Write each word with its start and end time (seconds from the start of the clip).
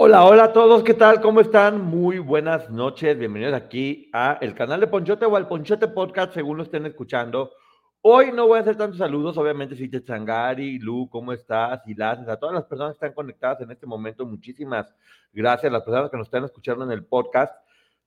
Hola, 0.00 0.24
hola 0.24 0.44
a 0.44 0.52
todos, 0.52 0.84
¿qué 0.84 0.94
tal? 0.94 1.20
¿Cómo 1.20 1.40
están? 1.40 1.80
Muy 1.82 2.20
buenas 2.20 2.70
noches, 2.70 3.18
bienvenidos 3.18 3.52
aquí 3.54 4.08
a 4.12 4.38
el 4.40 4.54
canal 4.54 4.78
de 4.78 4.86
Ponchote 4.86 5.26
o 5.26 5.34
al 5.34 5.48
Ponchote 5.48 5.88
Podcast, 5.88 6.34
según 6.34 6.56
lo 6.56 6.62
estén 6.62 6.86
escuchando. 6.86 7.50
Hoy 8.00 8.30
no 8.32 8.46
voy 8.46 8.58
a 8.58 8.60
hacer 8.60 8.76
tantos 8.76 8.98
saludos, 8.98 9.36
obviamente, 9.36 9.74
si 9.74 9.90
Changari, 9.90 10.78
Lu, 10.78 11.08
¿cómo 11.10 11.32
estás? 11.32 11.82
Y 11.88 11.96
las, 11.96 12.20
a 12.28 12.36
todas 12.36 12.54
las 12.54 12.64
personas 12.66 12.92
que 12.92 13.06
están 13.06 13.12
conectadas 13.12 13.60
en 13.60 13.72
este 13.72 13.86
momento, 13.86 14.24
muchísimas 14.24 14.94
gracias 15.32 15.68
a 15.68 15.72
las 15.72 15.82
personas 15.82 16.10
que 16.12 16.16
nos 16.16 16.28
están 16.28 16.44
escuchando 16.44 16.84
en 16.84 16.92
el 16.92 17.04
podcast. 17.04 17.52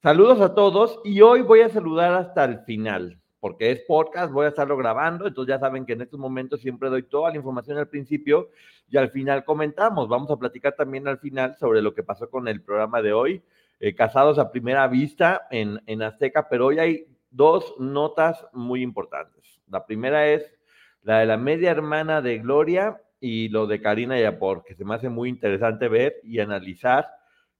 Saludos 0.01 0.39
a 0.39 0.55
todos 0.55 0.97
y 1.03 1.19
hoy 1.19 1.41
voy 1.41 1.59
a 1.59 1.67
saludar 1.67 2.13
hasta 2.13 2.45
el 2.45 2.59
final 2.59 3.20
porque 3.41 3.71
es 3.71 3.81
podcast, 3.81 4.31
voy 4.31 4.45
a 4.45 4.49
estarlo 4.49 4.77
grabando, 4.77 5.27
entonces 5.27 5.55
ya 5.55 5.59
saben 5.59 5.83
que 5.83 5.93
en 5.93 6.01
estos 6.01 6.19
momentos 6.19 6.61
siempre 6.61 6.89
doy 6.89 7.03
toda 7.03 7.31
la 7.31 7.37
información 7.37 7.79
al 7.79 7.87
principio 7.87 8.51
y 8.87 8.97
al 8.97 9.09
final 9.09 9.43
comentamos. 9.43 10.07
Vamos 10.07 10.29
a 10.29 10.37
platicar 10.37 10.75
también 10.75 11.07
al 11.07 11.17
final 11.17 11.57
sobre 11.57 11.81
lo 11.81 11.95
que 11.95 12.03
pasó 12.03 12.29
con 12.29 12.47
el 12.47 12.61
programa 12.61 13.01
de 13.01 13.13
hoy, 13.13 13.41
eh, 13.79 13.95
Casados 13.95 14.37
a 14.37 14.51
Primera 14.51 14.87
Vista 14.87 15.47
en, 15.49 15.81
en 15.87 16.03
Azteca, 16.03 16.47
pero 16.47 16.67
hoy 16.67 16.77
hay 16.77 17.07
dos 17.31 17.73
notas 17.79 18.45
muy 18.53 18.83
importantes. 18.83 19.59
La 19.67 19.87
primera 19.87 20.27
es 20.27 20.45
la 21.01 21.19
de 21.19 21.25
la 21.25 21.37
media 21.37 21.71
hermana 21.71 22.21
de 22.21 22.37
Gloria 22.37 23.01
y 23.19 23.49
lo 23.49 23.65
de 23.65 23.81
Karina 23.81 24.19
Yapor, 24.19 24.63
que 24.63 24.75
se 24.75 24.85
me 24.85 24.93
hace 24.93 25.09
muy 25.09 25.29
interesante 25.29 25.87
ver 25.87 26.17
y 26.23 26.39
analizar 26.39 27.07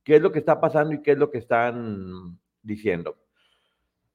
qué 0.03 0.17
es 0.17 0.21
lo 0.21 0.31
que 0.31 0.39
está 0.39 0.61
pasando 0.61 0.93
y 0.93 1.01
qué 1.01 1.13
es 1.13 1.17
lo 1.17 1.31
que 1.31 1.39
están 1.39 2.37
diciendo. 2.61 3.20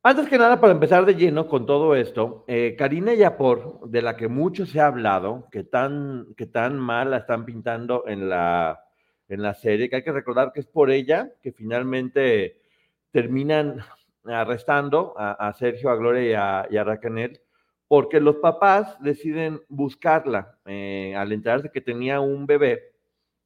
Antes 0.08 0.28
que 0.28 0.38
nada, 0.38 0.60
para 0.60 0.72
empezar 0.72 1.04
de 1.04 1.16
lleno 1.16 1.48
con 1.48 1.66
todo 1.66 1.96
esto, 1.96 2.44
eh, 2.46 2.76
Karina 2.78 3.12
Yapor, 3.12 3.80
de 3.90 4.02
la 4.02 4.16
que 4.16 4.28
mucho 4.28 4.64
se 4.64 4.78
ha 4.78 4.86
hablado, 4.86 5.48
que 5.50 5.64
tan, 5.64 6.28
que 6.36 6.46
tan 6.46 6.78
mal 6.78 7.10
la 7.10 7.16
están 7.16 7.44
pintando 7.44 8.04
en 8.06 8.28
la, 8.28 8.84
en 9.26 9.42
la 9.42 9.54
serie, 9.54 9.90
que 9.90 9.96
hay 9.96 10.04
que 10.04 10.12
recordar 10.12 10.52
que 10.52 10.60
es 10.60 10.66
por 10.66 10.92
ella 10.92 11.32
que 11.42 11.50
finalmente 11.50 12.60
terminan 13.10 13.80
arrestando 14.26 15.12
a, 15.16 15.52
Sergio, 15.54 15.90
a 15.90 15.96
Gloria 15.96 16.68
y 16.70 16.76
a, 16.76 16.84
Raquel, 16.84 17.40
porque 17.88 18.20
los 18.20 18.36
papás 18.36 18.96
deciden 19.00 19.60
buscarla. 19.68 20.56
Eh, 20.66 21.16
al 21.16 21.32
enterarse 21.32 21.72
que 21.72 21.80
tenía 21.80 22.20
un 22.20 22.46
bebé, 22.46 22.92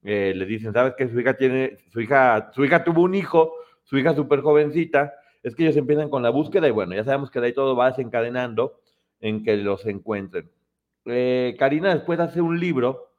eh, 0.02 0.34
le 0.36 0.44
dicen, 0.44 0.74
¿sabes 0.74 0.92
que 0.94 1.08
su 1.08 1.18
hija 1.18 1.32
tiene, 1.38 1.78
su 1.90 2.02
hija, 2.02 2.50
su 2.52 2.62
hija 2.66 2.84
tuvo 2.84 3.00
un 3.00 3.14
hijo, 3.14 3.54
su 3.82 3.96
hija 3.96 4.14
súper 4.14 4.42
jovencita, 4.42 5.14
es 5.42 5.54
que 5.54 5.64
ellos 5.64 5.76
empiezan 5.76 6.10
con 6.10 6.22
la 6.22 6.30
búsqueda 6.30 6.68
y 6.68 6.70
bueno, 6.70 6.94
ya 6.94 7.04
sabemos 7.04 7.30
que 7.30 7.40
de 7.40 7.48
ahí 7.48 7.52
todo 7.52 7.76
va 7.76 7.90
desencadenando 7.90 8.80
en 9.20 9.42
que 9.42 9.56
los 9.56 9.86
encuentren. 9.86 10.50
Eh, 11.06 11.56
Karina 11.58 11.94
después 11.94 12.20
hace 12.20 12.40
un 12.40 12.58
libro 12.60 13.12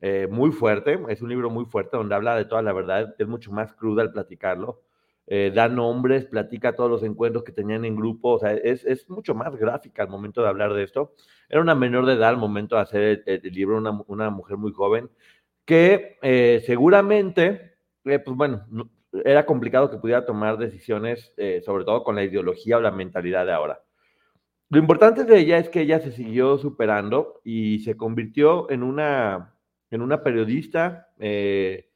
eh, 0.00 0.26
muy 0.30 0.50
fuerte, 0.52 0.98
es 1.08 1.22
un 1.22 1.28
libro 1.28 1.50
muy 1.50 1.64
fuerte 1.66 1.96
donde 1.96 2.14
habla 2.14 2.34
de 2.36 2.44
toda 2.44 2.62
la 2.62 2.72
verdad, 2.72 3.14
es 3.18 3.28
mucho 3.28 3.52
más 3.52 3.72
cruda 3.74 4.02
al 4.02 4.12
platicarlo, 4.12 4.82
eh, 5.26 5.52
da 5.54 5.68
nombres, 5.68 6.24
platica 6.26 6.74
todos 6.74 6.90
los 6.90 7.02
encuentros 7.04 7.44
que 7.44 7.52
tenían 7.52 7.84
en 7.84 7.94
grupo, 7.94 8.30
o 8.30 8.38
sea, 8.38 8.52
es, 8.52 9.08
mucho 9.08 9.34
más 9.34 9.54
gráfica 9.56 10.02
al 10.02 10.08
momento 10.08 10.42
de 10.42 10.48
hablar 10.48 10.74
de 10.74 10.82
esto. 10.82 11.14
Era 11.48 11.60
una 11.60 11.74
menor 11.74 12.06
de 12.06 12.14
edad 12.14 12.30
al 12.30 12.36
momento 12.36 12.76
de 12.76 12.82
hacer 12.82 13.22
el, 13.26 13.42
libro, 13.52 13.78
una, 13.78 13.90
una, 14.08 14.30
mujer 14.30 14.56
muy 14.56 14.72
joven, 14.72 15.08
que 15.64 16.18
seguramente, 16.66 17.76
pues 18.02 18.24
bueno, 18.26 18.66
era 19.12 19.46
complicado 19.46 19.90
que 19.90 19.98
pudiera 19.98 20.24
tomar 20.24 20.58
decisiones, 20.58 21.32
eh, 21.36 21.62
sobre 21.64 21.84
todo 21.84 22.04
con 22.04 22.14
la 22.14 22.24
ideología 22.24 22.76
o 22.76 22.80
la 22.80 22.90
mentalidad 22.90 23.46
de 23.46 23.52
ahora. 23.52 23.82
Lo 24.68 24.78
importante 24.78 25.24
de 25.24 25.38
ella 25.38 25.58
es 25.58 25.68
que 25.68 25.80
ella 25.80 25.98
se 26.00 26.12
siguió 26.12 26.56
superando 26.58 27.40
y 27.42 27.80
se 27.80 27.96
convirtió 27.96 28.70
en 28.70 28.84
una, 28.84 29.56
en 29.90 30.00
una 30.00 30.22
periodista 30.22 31.08
eh, 31.18 31.90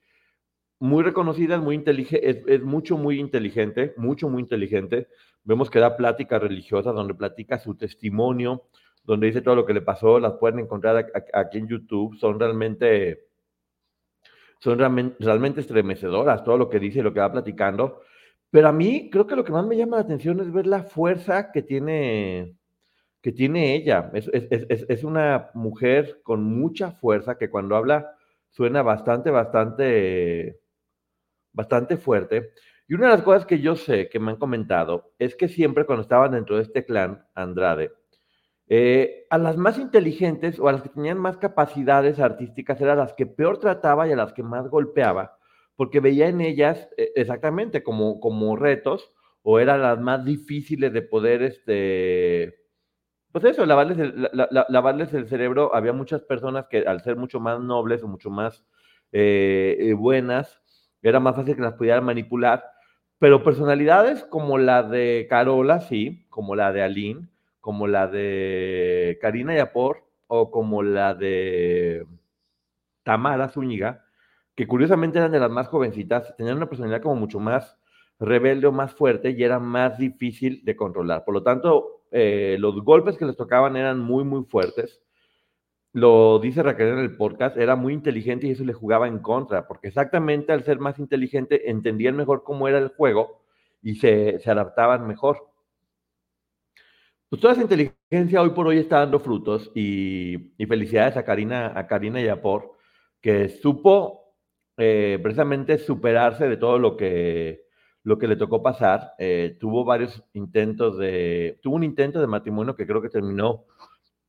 muy 0.81 1.05
reconocida, 1.05 1.59
muy 1.59 1.77
inteligente, 1.77 2.53
es, 2.53 2.63
mucho, 2.63 2.99
muy 2.99 3.21
inteligente, 3.21 3.95
mucho, 3.97 4.29
muy 4.29 4.43
inteligente. 4.43 5.09
Vemos 5.45 5.71
que 5.71 5.79
da 5.79 5.97
pláticas 5.97 6.43
religiosas 6.43 6.95
donde 6.95 7.15
platica 7.15 7.59
su 7.61 7.77
testimonio, 7.77 8.65
donde 9.05 9.29
dice 9.29 9.41
todo 9.41 9.55
lo 9.55 9.67
que 9.67 9.75
le 9.75 9.83
pasó, 9.83 10.19
las 10.19 10.33
pueden 10.35 10.59
encontrar 10.59 11.13
aquí 11.33 11.59
en 11.59 11.69
YouTube, 11.69 12.17
son 12.17 12.41
realmente 12.41 13.27
son 14.65 14.79
realmente, 14.79 15.61
estremecedoras, 15.61 16.43
todo 16.43 16.57
lo 16.57 16.71
que 16.71 16.81
dice 16.81 17.01
y 17.01 17.03
lo 17.03 17.13
que 17.13 17.21
va 17.21 17.31
platicando. 17.31 18.01
Pero 18.51 18.69
a 18.69 18.73
mí 18.73 19.11
creo 19.11 19.27
que 19.27 19.37
lo 19.37 19.45
que 19.45 19.53
más 19.53 19.67
me 19.67 19.77
llama 19.77 19.99
la 19.99 20.05
atención 20.05 20.41
es 20.41 20.51
ver 20.51 20.67
la 20.67 20.85
fuerza 20.85 21.53
que 21.53 21.61
tiene, 21.61 22.57
que 23.21 23.31
tiene 23.33 23.75
ella. 23.75 24.11
Es, 24.15 24.31
es, 24.33 25.05
una 25.05 25.51
mujer 25.53 26.23
con 26.23 26.43
mucha 26.45 26.93
fuerza 26.93 27.37
que 27.37 27.51
cuando 27.51 27.77
habla 27.77 28.17
suena 28.49 28.83
bastante, 28.83 29.31
bastante, 29.31 30.61
bastante 31.53 31.99
fuerte. 31.99 32.53
Y 32.89 32.95
una 32.95 33.09
de 33.09 33.13
las 33.17 33.23
cosas 33.23 33.45
que 33.45 33.61
yo 33.61 33.77
sé 33.77 34.09
que 34.09 34.19
me 34.19 34.31
han 34.31 34.39
comentado 34.39 35.13
es 35.19 35.37
que 35.37 35.49
siempre 35.49 35.85
cuando 35.85 36.03
estaban 36.03 36.33
dentro 36.33 36.57
de 36.57 36.63
este 36.63 36.87
clan 36.87 37.27
Andrade, 37.35 37.93
eh, 38.77 39.29
a 39.31 39.39
las 39.39 39.57
más 39.57 39.79
inteligentes 39.79 40.59
o 40.59 40.67
a 40.67 40.73
las 40.73 40.83
que 40.83 40.89
tenían 40.89 41.17
más 41.17 41.37
capacidades 41.37 42.19
artísticas 42.19 42.81
eran 42.81 42.99
las 42.99 43.13
que 43.13 43.25
peor 43.25 43.59
trataba 43.59 44.09
y 44.09 44.13
a 44.13 44.17
las 44.17 44.33
que 44.33 44.43
más 44.43 44.67
golpeaba, 44.69 45.39
porque 45.77 46.01
veía 46.01 46.27
en 46.27 46.41
ellas 46.41 46.89
eh, 46.97 47.13
exactamente 47.15 47.85
como, 47.85 48.19
como 48.19 48.57
retos 48.57 49.13
o 49.43 49.61
eran 49.61 49.81
las 49.81 50.01
más 50.01 50.25
difíciles 50.25 50.93
de 50.93 51.03
poder, 51.03 51.43
este, 51.43 52.65
pues 53.31 53.45
eso, 53.45 53.65
lavarles 53.65 53.97
el, 53.99 54.29
lavarles 54.33 55.15
el 55.15 55.29
cerebro. 55.29 55.73
Había 55.73 55.93
muchas 55.93 56.23
personas 56.23 56.67
que 56.69 56.79
al 56.79 57.01
ser 57.01 57.15
mucho 57.15 57.39
más 57.39 57.61
nobles 57.61 58.03
o 58.03 58.09
mucho 58.09 58.29
más 58.29 58.67
eh, 59.13 59.95
buenas, 59.97 60.63
era 61.01 61.21
más 61.21 61.37
fácil 61.37 61.55
que 61.55 61.63
las 61.63 61.75
pudieran 61.75 62.05
manipular, 62.05 62.65
pero 63.21 63.45
personalidades 63.45 64.25
como 64.25 64.59
la 64.59 64.83
de 64.83 65.29
Carola, 65.31 65.79
sí, 65.79 66.27
como 66.29 66.57
la 66.57 66.73
de 66.73 66.83
Aline, 66.83 67.29
como 67.65 67.87
la 67.87 68.09
de 68.09 69.19
Karina 69.23 69.55
Yapor 69.55 70.05
o 70.27 70.51
como 70.51 70.83
la 70.83 71.15
de 71.15 72.07
Tamara 73.05 73.49
Zúñiga, 73.49 74.05
que 74.55 74.67
curiosamente 74.67 75.17
eran 75.17 75.33
de 75.33 75.41
las 75.41 75.51
más 75.51 75.69
jovencitas, 75.69 76.37
tenían 76.37 76.59
una 76.59 76.69
personalidad 76.69 77.01
como 77.01 77.15
mucho 77.15 77.41
más 77.41 77.79
rebelde 78.21 78.67
o 78.67 78.73
más 78.73 78.93
fuerte 78.93 79.31
y 79.31 79.43
era 79.43 79.61
más 79.61 79.97
difícil 79.97 80.63
de 80.63 80.77
controlar. 80.77 81.25
Por 81.25 81.33
lo 81.33 81.43
tanto, 81.43 82.03
eh, 82.11 82.59
los 82.61 82.85
golpes 82.85 83.17
que 83.17 83.25
les 83.25 83.35
tocaban 83.35 83.79
eran 83.79 83.99
muy, 83.99 84.25
muy 84.25 84.45
fuertes. 84.45 85.01
Lo 85.95 86.41
dice 86.41 86.63
Raquel 86.63 86.89
en 86.89 86.99
el 86.99 87.17
podcast, 87.17 87.57
era 87.57 87.77
muy 87.77 87.95
inteligente 87.95 88.47
y 88.47 88.51
eso 88.51 88.65
le 88.65 88.75
jugaba 88.75 89.09
en 89.09 89.21
contra, 89.21 89.67
porque 89.67 89.89
exactamente 89.89 90.53
al 90.53 90.65
ser 90.65 90.81
más 90.81 90.99
inteligente 90.99 91.71
entendían 91.71 92.15
mejor 92.15 92.43
cómo 92.45 92.69
era 92.69 92.77
el 92.77 92.89
juego 92.89 93.41
y 93.81 93.95
se, 93.95 94.39
se 94.39 94.51
adaptaban 94.51 95.07
mejor. 95.07 95.54
Pues 97.29 97.41
toda 97.41 97.55
esa 97.55 97.63
inteligencia 97.63 98.43
hoy 98.43 98.51
por 98.51 98.67
hoy 98.67 98.79
está 98.79 99.01
dando 99.01 99.19
frutos 99.19 99.71
y, 99.75 100.53
felicidades 100.69 101.17
a 101.17 101.25
Karina, 101.25 101.73
a 101.75 101.87
Karina 101.87 102.21
Yapor, 102.21 102.73
que 103.21 103.49
supo 103.49 104.35
eh, 104.77 105.19
precisamente 105.23 105.79
superarse 105.79 106.49
de 106.49 106.57
todo 106.57 106.79
lo 106.79 106.97
que, 106.97 107.65
lo 108.03 108.19
que 108.19 108.29
le 108.29 108.37
tocó 108.37 108.63
pasar. 108.63 109.15
Eh, 109.19 109.57
tuvo 109.59 109.85
varios 109.85 110.23
intentos 110.35 110.99
de, 110.99 111.59
tuvo 111.63 111.77
un 111.77 111.85
intento 111.85 112.21
de 112.21 112.27
matrimonio 112.27 112.77
que 112.77 112.87
creo 112.87 113.03
que 113.03 113.09
terminó, 113.09 113.65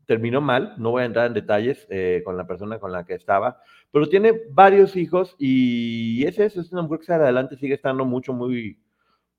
terminó 0.05 0.41
mal. 0.41 0.73
No 0.77 0.91
voy 0.91 1.03
a 1.03 1.05
entrar 1.05 1.27
en 1.27 1.33
detalles 1.33 1.85
eh, 1.89 2.21
con 2.25 2.37
la 2.37 2.47
persona 2.47 2.79
con 2.79 2.91
la 2.91 3.05
que 3.05 3.13
estaba, 3.13 3.61
pero 3.91 4.07
tiene 4.09 4.33
varios 4.51 4.95
hijos 4.95 5.35
y 5.37 6.25
es 6.25 6.39
eso, 6.39 6.61
es 6.61 6.71
una 6.71 6.81
mujer 6.83 6.99
que 7.05 7.13
adelante, 7.13 7.57
sigue 7.57 7.75
estando 7.75 8.05
mucho, 8.05 8.33
muy, 8.33 8.79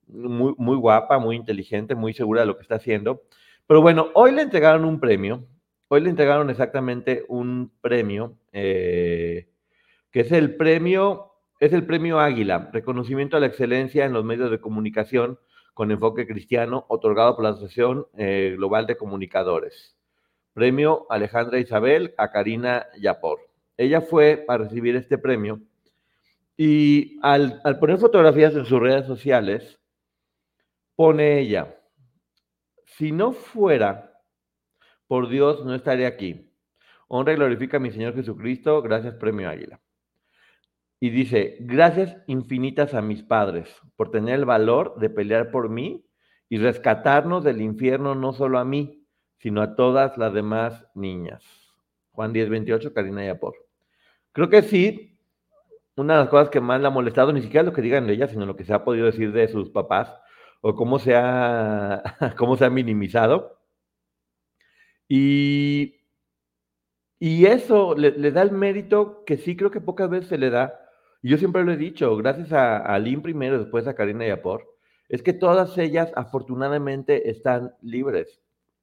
muy, 0.07 0.53
muy 0.57 0.77
guapa, 0.77 1.19
muy 1.19 1.35
inteligente, 1.35 1.95
muy 1.95 2.13
segura 2.13 2.41
de 2.41 2.47
lo 2.47 2.55
que 2.55 2.61
está 2.61 2.75
haciendo. 2.75 3.23
Pero 3.67 3.81
bueno, 3.81 4.09
hoy 4.13 4.31
le 4.31 4.41
entregaron 4.41 4.85
un 4.85 4.99
premio. 4.99 5.45
Hoy 5.89 6.01
le 6.01 6.09
entregaron 6.09 6.49
exactamente 6.49 7.25
un 7.27 7.71
premio, 7.81 8.37
eh, 8.51 9.49
que 10.11 10.21
es 10.21 10.31
el 10.31 10.55
premio 10.55 11.27
es 11.59 11.73
el 11.73 11.85
Premio 11.85 12.19
Águila, 12.19 12.69
reconocimiento 12.71 13.35
a 13.35 13.39
la 13.39 13.47
excelencia 13.47 14.05
en 14.05 14.13
los 14.13 14.23
medios 14.23 14.51
de 14.51 14.59
comunicación 14.59 15.39
con 15.73 15.91
enfoque 15.91 16.27
cristiano, 16.27 16.85
otorgado 16.87 17.35
por 17.35 17.45
la 17.45 17.51
Asociación 17.51 18.05
eh, 18.15 18.53
Global 18.57 18.85
de 18.85 18.97
Comunicadores. 18.97 19.95
Premio 20.53 21.07
Alejandra 21.09 21.59
Isabel 21.59 22.13
a 22.17 22.29
Karina 22.31 22.87
Yapor. 22.99 23.39
Ella 23.75 24.01
fue 24.01 24.37
para 24.37 24.65
recibir 24.65 24.95
este 24.95 25.17
premio 25.17 25.59
y 26.55 27.19
al, 27.21 27.61
al 27.63 27.79
poner 27.79 27.97
fotografías 27.97 28.55
en 28.55 28.65
sus 28.65 28.79
redes 28.79 29.05
sociales, 29.05 29.79
pone 30.95 31.39
ella, 31.39 31.75
si 32.97 33.11
no 33.11 33.31
fuera 33.31 34.23
por 35.05 35.29
Dios, 35.29 35.63
no 35.63 35.75
estaría 35.75 36.07
aquí. 36.07 36.51
Honra 37.07 37.33
y 37.33 37.35
glorifica 37.35 37.77
a 37.77 37.79
mi 37.79 37.91
Señor 37.91 38.15
Jesucristo. 38.15 38.81
Gracias, 38.81 39.13
Premio 39.15 39.49
Águila. 39.49 39.79
Y 40.99 41.11
dice, 41.11 41.57
gracias 41.59 42.17
infinitas 42.25 42.95
a 42.95 43.03
mis 43.03 43.21
padres 43.21 43.69
por 43.95 44.09
tener 44.09 44.35
el 44.35 44.45
valor 44.45 44.97
de 44.99 45.11
pelear 45.11 45.51
por 45.51 45.69
mí 45.69 46.05
y 46.49 46.57
rescatarnos 46.57 47.43
del 47.43 47.61
infierno 47.61 48.15
no 48.15 48.33
solo 48.33 48.57
a 48.57 48.65
mí, 48.65 49.05
sino 49.37 49.61
a 49.61 49.75
todas 49.75 50.17
las 50.17 50.33
demás 50.33 50.87
niñas. 50.95 51.43
Juan 52.13 52.33
10, 52.33 52.49
28, 52.49 52.93
Karina 52.93 53.23
Yapor. 53.23 53.53
Creo 54.31 54.49
que 54.49 54.63
sí, 54.63 55.19
una 55.95 56.15
de 56.15 56.19
las 56.21 56.29
cosas 56.29 56.49
que 56.49 56.61
más 56.61 56.81
le 56.81 56.87
ha 56.87 56.91
molestado, 56.91 57.31
ni 57.31 57.43
siquiera 57.43 57.63
lo 57.63 57.73
que 57.73 57.83
digan 57.83 58.07
de 58.07 58.13
ella, 58.13 58.27
sino 58.27 58.47
lo 58.47 58.55
que 58.55 58.65
se 58.65 58.73
ha 58.73 58.83
podido 58.83 59.05
decir 59.05 59.31
de 59.31 59.47
sus 59.47 59.69
papás, 59.69 60.15
o 60.61 60.75
cómo 60.75 60.99
se 60.99 61.15
ha, 61.15 62.03
cómo 62.37 62.57
se 62.57 62.65
ha 62.65 62.69
minimizado. 62.69 63.59
Y, 65.09 65.95
y 67.19 67.45
eso 67.45 67.95
le, 67.95 68.31
da 68.31 68.41
el 68.41 68.51
mérito 68.51 69.23
que 69.25 69.37
sí 69.37 69.55
creo 69.55 69.71
que 69.71 69.81
pocas 69.81 70.09
veces 70.09 70.29
se 70.29 70.37
le 70.37 70.49
da 70.49 70.87
yo 71.23 71.37
siempre 71.37 71.63
lo 71.63 71.71
he 71.71 71.77
dicho, 71.77 72.15
gracias 72.15 72.53
a, 72.53 72.77
a 72.77 72.99
Lynn 72.99 73.21
primero, 73.21 73.59
después 73.59 73.87
a 73.87 73.95
Karina 73.95 74.25
y 74.27 74.29
a 74.29 74.41
Por, 74.41 74.65
es 75.09 75.21
que 75.21 75.33
todas 75.33 75.77
ellas 75.77 76.11
afortunadamente 76.15 77.29
están 77.29 77.73
libres. 77.81 78.41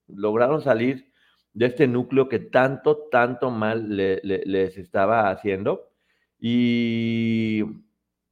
Lograron 0.08 0.60
salir 0.60 1.10
de 1.52 1.66
este 1.66 1.86
núcleo 1.86 2.28
que 2.28 2.40
tanto, 2.40 3.08
tanto 3.10 3.50
mal 3.50 3.96
les 3.96 4.76
estaba 4.76 5.30
haciendo. 5.30 5.90
Y, 6.38 7.62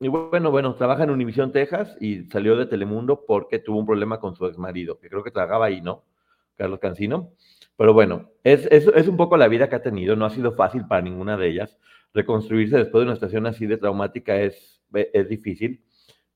y, 0.03 0.09
bueno, 0.09 0.51
bueno, 0.51 0.75
trabaja 0.75 1.05
en 1.05 1.11
Univision, 1.11 1.53
Texas 1.53 1.97
y 2.01 2.25
salió 2.25 2.57
de 2.57 2.67
Telemundo 2.67 3.25
porque 3.27 3.59
tuvo 3.59 3.79
un 3.79 3.87
problema 3.87 4.21
con 4.21 4.35
su 4.35 4.47
ex 4.47 4.59
marido, 4.59 4.99
que 4.99 5.09
creo 5.09 5.23
que 5.23 5.31
trabajaba 5.31 5.67
ahí, 5.67 5.81
¿no? 5.81 6.05
Carlos 6.57 6.81
Cancino. 6.81 7.31
Pero 7.77 7.95
bueno, 7.95 8.31
es, 8.45 8.69
es, 8.71 8.87
es 8.87 9.09
un 9.09 9.17
poco 9.17 9.37
la 9.37 9.49
vida 9.49 9.69
que 9.69 9.77
ha 9.77 9.83
tenido, 9.83 10.15
no 10.17 10.27
ha 10.27 10.31
sido 10.31 10.53
fácil 10.53 10.87
para 10.87 11.03
ninguna 11.03 11.37
de 11.37 11.49
ellas 11.49 11.79
reconstruirse 12.15 12.77
después 12.77 13.01
de 13.01 13.07
una 13.07 13.15
situación 13.15 13.47
así 13.47 13.67
de 13.67 13.79
traumática 13.79 14.37
es, 14.37 14.83
es 14.93 15.29
difícil. 15.29 15.83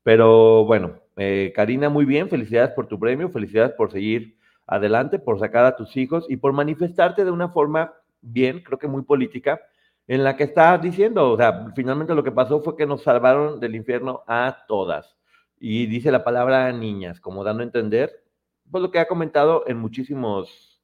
Pero 0.03 0.65
bueno, 0.65 0.99
eh, 1.17 1.51
Karina, 1.55 1.89
muy 1.89 2.05
bien, 2.05 2.29
felicidades 2.29 2.71
por 2.71 2.87
tu 2.87 2.99
premio, 2.99 3.29
felicidades 3.29 3.73
por 3.73 3.91
seguir 3.91 4.37
adelante, 4.65 5.19
por 5.19 5.39
sacar 5.39 5.65
a 5.65 5.75
tus 5.75 5.95
hijos 5.97 6.25
y 6.29 6.37
por 6.37 6.53
manifestarte 6.53 7.25
de 7.25 7.31
una 7.31 7.49
forma 7.49 7.93
bien, 8.21 8.61
creo 8.63 8.79
que 8.79 8.87
muy 8.87 9.03
política, 9.03 9.61
en 10.07 10.23
la 10.23 10.35
que 10.35 10.45
estás 10.45 10.81
diciendo, 10.81 11.31
o 11.31 11.37
sea, 11.37 11.71
finalmente 11.75 12.15
lo 12.15 12.23
que 12.23 12.31
pasó 12.31 12.61
fue 12.61 12.75
que 12.75 12.85
nos 12.85 13.03
salvaron 13.03 13.59
del 13.59 13.75
infierno 13.75 14.23
a 14.27 14.65
todas. 14.67 15.17
Y 15.59 15.85
dice 15.87 16.11
la 16.11 16.23
palabra 16.23 16.71
niñas, 16.71 17.19
como 17.19 17.43
dando 17.43 17.63
a 17.63 17.65
entender, 17.65 18.23
pues 18.69 18.81
lo 18.81 18.91
que 18.91 18.99
ha 18.99 19.07
comentado 19.07 19.63
en 19.67 19.77
muchísimos, 19.77 20.81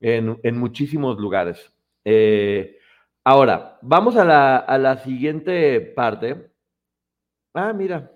en, 0.00 0.38
en 0.42 0.58
muchísimos 0.58 1.18
lugares. 1.18 1.72
Eh, 2.04 2.76
Ahora, 3.22 3.78
vamos 3.82 4.16
a 4.16 4.24
la, 4.24 4.56
a 4.56 4.78
la 4.78 4.96
siguiente 4.98 5.80
parte. 5.80 6.50
Ah, 7.52 7.72
mira. 7.72 8.10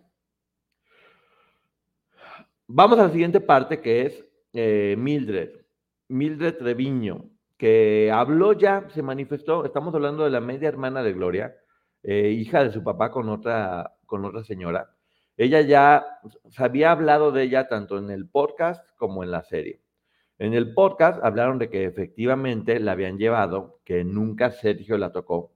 Vamos 2.67 2.99
a 2.99 3.05
la 3.05 3.11
siguiente 3.11 3.41
parte 3.41 3.81
que 3.81 4.07
es 4.07 4.25
eh, 4.55 4.97
Mildred, 4.99 5.61
Mildred 6.09 6.57
Treviño, 6.57 7.29
que 7.57 8.11
habló 8.13 8.53
ya, 8.53 8.89
se 8.91 9.03
manifestó, 9.03 9.65
estamos 9.65 9.95
hablando 9.95 10.25
de 10.25 10.31
la 10.31 10.41
media 10.41 10.69
hermana 10.69 11.03
de 11.03 11.13
Gloria, 11.13 11.57
eh, 12.03 12.31
hija 12.31 12.65
de 12.65 12.73
su 12.73 12.83
papá 12.83 13.11
con 13.11 13.29
otra, 13.29 13.97
con 14.07 14.25
otra 14.25 14.45
señora. 14.45 14.91
Ella 15.37 15.63
ya 15.63 16.07
se 16.51 16.63
había 16.63 16.93
hablado 16.93 17.33
de 17.33 17.43
ella 17.43 17.69
tanto 17.69 17.99
en 17.99 18.11
el 18.11 18.29
podcast 18.29 18.89
como 18.97 19.25
en 19.25 19.31
la 19.31 19.43
serie. 19.43 19.81
En 20.39 20.53
el 20.55 20.75
podcast 20.75 21.23
hablaron 21.25 21.59
de 21.59 21.71
que 21.71 21.85
efectivamente 21.85 22.79
la 22.81 22.93
habían 22.93 23.19
llevado, 23.19 23.81
que 23.85 24.05
nunca 24.05 24.51
Sergio 24.51 24.99
la 24.99 25.13
tocó, 25.13 25.53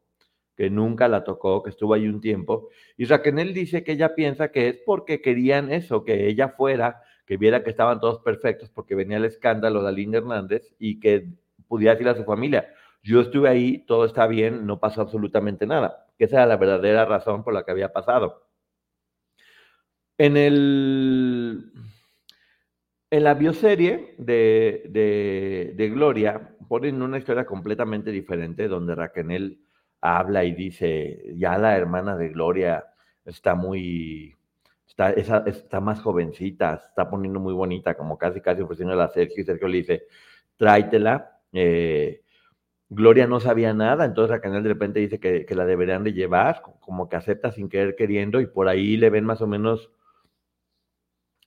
que 0.56 0.70
nunca 0.70 1.08
la 1.08 1.24
tocó, 1.24 1.62
que 1.62 1.70
estuvo 1.70 1.94
ahí 1.94 2.08
un 2.08 2.20
tiempo. 2.20 2.68
Y 2.96 3.04
Raquel 3.04 3.54
dice 3.54 3.84
que 3.84 3.92
ella 3.92 4.14
piensa 4.14 4.50
que 4.50 4.68
es 4.68 4.78
porque 4.84 5.20
querían 5.20 5.72
eso, 5.72 6.04
que 6.04 6.28
ella 6.28 6.48
fuera, 6.50 7.02
que 7.26 7.36
viera 7.36 7.62
que 7.62 7.70
estaban 7.70 8.00
todos 8.00 8.20
perfectos, 8.20 8.70
porque 8.70 8.94
venía 8.94 9.18
el 9.18 9.24
escándalo 9.24 9.82
de 9.82 9.88
Aline 9.88 10.18
Hernández 10.18 10.74
y 10.78 11.00
que 11.00 11.28
pudiera 11.68 11.94
decir 11.94 12.08
a 12.08 12.16
su 12.16 12.24
familia, 12.24 12.72
yo 13.02 13.20
estuve 13.20 13.48
ahí, 13.48 13.78
todo 13.86 14.04
está 14.04 14.26
bien, 14.26 14.66
no 14.66 14.80
pasó 14.80 15.02
absolutamente 15.02 15.66
nada. 15.66 16.06
Esa 16.18 16.36
era 16.36 16.46
la 16.46 16.56
verdadera 16.56 17.04
razón 17.04 17.44
por 17.44 17.54
la 17.54 17.64
que 17.64 17.70
había 17.70 17.92
pasado. 17.92 18.48
En 20.18 20.36
el 20.36 21.72
en 23.10 23.24
la 23.24 23.34
bioserie 23.34 24.14
de, 24.18 25.72
de, 25.74 25.88
Gloria 25.88 26.56
ponen 26.68 27.00
una 27.00 27.18
historia 27.18 27.46
completamente 27.46 28.10
diferente 28.10 28.68
donde 28.68 28.94
Raquel 28.94 29.60
habla 30.00 30.44
y 30.44 30.52
dice, 30.52 31.32
ya 31.34 31.56
la 31.58 31.76
hermana 31.76 32.16
de 32.16 32.28
Gloria 32.28 32.84
está 33.24 33.54
muy, 33.54 34.36
está, 34.86 35.10
está 35.10 35.80
más 35.80 36.00
jovencita, 36.00 36.82
está 36.88 37.08
poniendo 37.08 37.40
muy 37.40 37.54
bonita, 37.54 37.96
como 37.96 38.18
casi 38.18 38.40
casi 38.40 38.60
ofreciéndola 38.62 39.04
a 39.04 39.08
Sergio 39.08 39.42
y 39.42 39.46
Sergio 39.46 39.68
le 39.68 39.78
dice, 39.78 40.06
tráetela. 40.56 41.37
Eh, 41.52 42.22
Gloria 42.90 43.26
no 43.26 43.40
sabía 43.40 43.74
nada, 43.74 44.04
entonces 44.06 44.30
Raquel 44.30 44.62
de 44.62 44.68
repente 44.68 45.00
dice 45.00 45.20
que, 45.20 45.44
que 45.46 45.54
la 45.54 45.66
deberían 45.66 46.04
de 46.04 46.14
llevar, 46.14 46.62
como 46.80 47.08
que 47.08 47.16
acepta 47.16 47.52
sin 47.52 47.68
querer 47.68 47.96
queriendo 47.96 48.40
y 48.40 48.46
por 48.46 48.68
ahí 48.68 48.96
le 48.96 49.10
ven 49.10 49.24
más 49.24 49.42
o 49.42 49.46
menos 49.46 49.90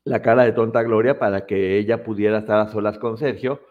la 0.03 0.21
cara 0.21 0.43
de 0.43 0.51
tonta 0.51 0.83
Gloria 0.83 1.19
para 1.19 1.45
que 1.45 1.77
ella 1.77 2.03
pudiera 2.03 2.39
estar 2.39 2.59
a 2.59 2.67
solas 2.67 2.97
con 2.99 3.17
Sergio, 3.17 3.61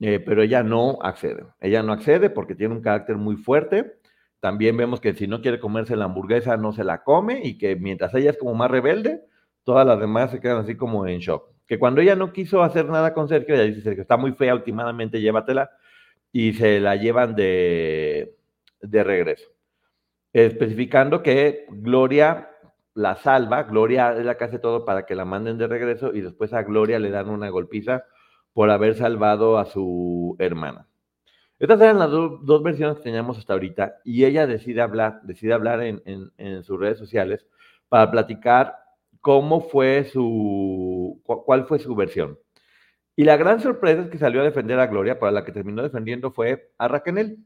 eh, 0.00 0.20
pero 0.20 0.42
ella 0.42 0.62
no 0.62 0.98
accede. 1.02 1.44
Ella 1.60 1.82
no 1.82 1.92
accede 1.92 2.30
porque 2.30 2.54
tiene 2.54 2.74
un 2.74 2.82
carácter 2.82 3.16
muy 3.16 3.36
fuerte. 3.36 3.98
También 4.40 4.76
vemos 4.76 5.00
que 5.00 5.14
si 5.14 5.26
no 5.28 5.40
quiere 5.40 5.60
comerse 5.60 5.96
la 5.96 6.06
hamburguesa, 6.06 6.56
no 6.56 6.72
se 6.72 6.84
la 6.84 7.04
come 7.04 7.40
y 7.44 7.58
que 7.58 7.76
mientras 7.76 8.14
ella 8.14 8.30
es 8.30 8.38
como 8.38 8.54
más 8.54 8.70
rebelde, 8.70 9.22
todas 9.64 9.86
las 9.86 10.00
demás 10.00 10.30
se 10.30 10.40
quedan 10.40 10.58
así 10.58 10.76
como 10.76 11.06
en 11.06 11.20
shock. 11.20 11.51
Que 11.66 11.78
cuando 11.78 12.00
ella 12.00 12.16
no 12.16 12.32
quiso 12.32 12.62
hacer 12.62 12.86
nada 12.86 13.14
con 13.14 13.28
Sergio, 13.28 13.54
ella 13.54 13.64
dice, 13.64 13.82
Sergio, 13.82 14.02
está 14.02 14.16
muy 14.16 14.32
fea, 14.32 14.54
últimamente 14.54 15.20
llévatela, 15.20 15.70
y 16.32 16.52
se 16.54 16.80
la 16.80 16.96
llevan 16.96 17.34
de, 17.34 18.36
de 18.80 19.04
regreso. 19.04 19.48
Especificando 20.32 21.22
que 21.22 21.66
Gloria 21.68 22.48
la 22.94 23.16
salva, 23.16 23.62
Gloria 23.64 24.16
es 24.16 24.24
la 24.24 24.36
que 24.36 24.44
hace 24.44 24.58
todo 24.58 24.84
para 24.84 25.06
que 25.06 25.14
la 25.14 25.24
manden 25.24 25.58
de 25.58 25.66
regreso 25.66 26.12
y 26.14 26.20
después 26.20 26.52
a 26.52 26.62
Gloria 26.62 26.98
le 26.98 27.10
dan 27.10 27.30
una 27.30 27.48
golpiza 27.48 28.04
por 28.52 28.70
haber 28.70 28.94
salvado 28.94 29.58
a 29.58 29.64
su 29.64 30.36
hermana. 30.38 30.86
Estas 31.58 31.80
eran 31.80 31.98
las 31.98 32.10
dos 32.10 32.62
versiones 32.62 32.96
que 32.96 33.04
teníamos 33.04 33.38
hasta 33.38 33.52
ahorita 33.52 34.00
y 34.04 34.24
ella 34.24 34.46
decide 34.46 34.82
hablar, 34.82 35.20
decide 35.22 35.52
hablar 35.52 35.80
en, 35.82 36.02
en, 36.04 36.64
sus 36.64 36.78
redes 36.78 36.98
sociales 36.98 37.46
para 37.88 38.10
platicar 38.10 38.76
cómo 39.22 39.62
fue 39.62 40.04
su, 40.04 41.22
cuál 41.24 41.66
fue 41.66 41.78
su 41.78 41.94
versión. 41.94 42.38
Y 43.16 43.24
la 43.24 43.36
gran 43.36 43.60
sorpresa 43.60 44.02
es 44.02 44.10
que 44.10 44.18
salió 44.18 44.40
a 44.42 44.44
defender 44.44 44.78
a 44.80 44.88
Gloria, 44.88 45.18
para 45.18 45.32
la 45.32 45.44
que 45.44 45.52
terminó 45.52 45.82
defendiendo 45.82 46.32
fue 46.32 46.72
a 46.78 46.88
Raquel. 46.88 47.38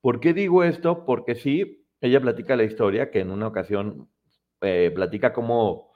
¿Por 0.00 0.20
qué 0.20 0.32
digo 0.32 0.64
esto? 0.64 1.04
Porque 1.04 1.34
sí, 1.34 1.86
ella 2.00 2.20
platica 2.20 2.56
la 2.56 2.64
historia 2.64 3.10
que 3.10 3.20
en 3.20 3.30
una 3.30 3.48
ocasión 3.48 4.08
eh, 4.62 4.92
platica 4.94 5.32
cómo 5.32 5.92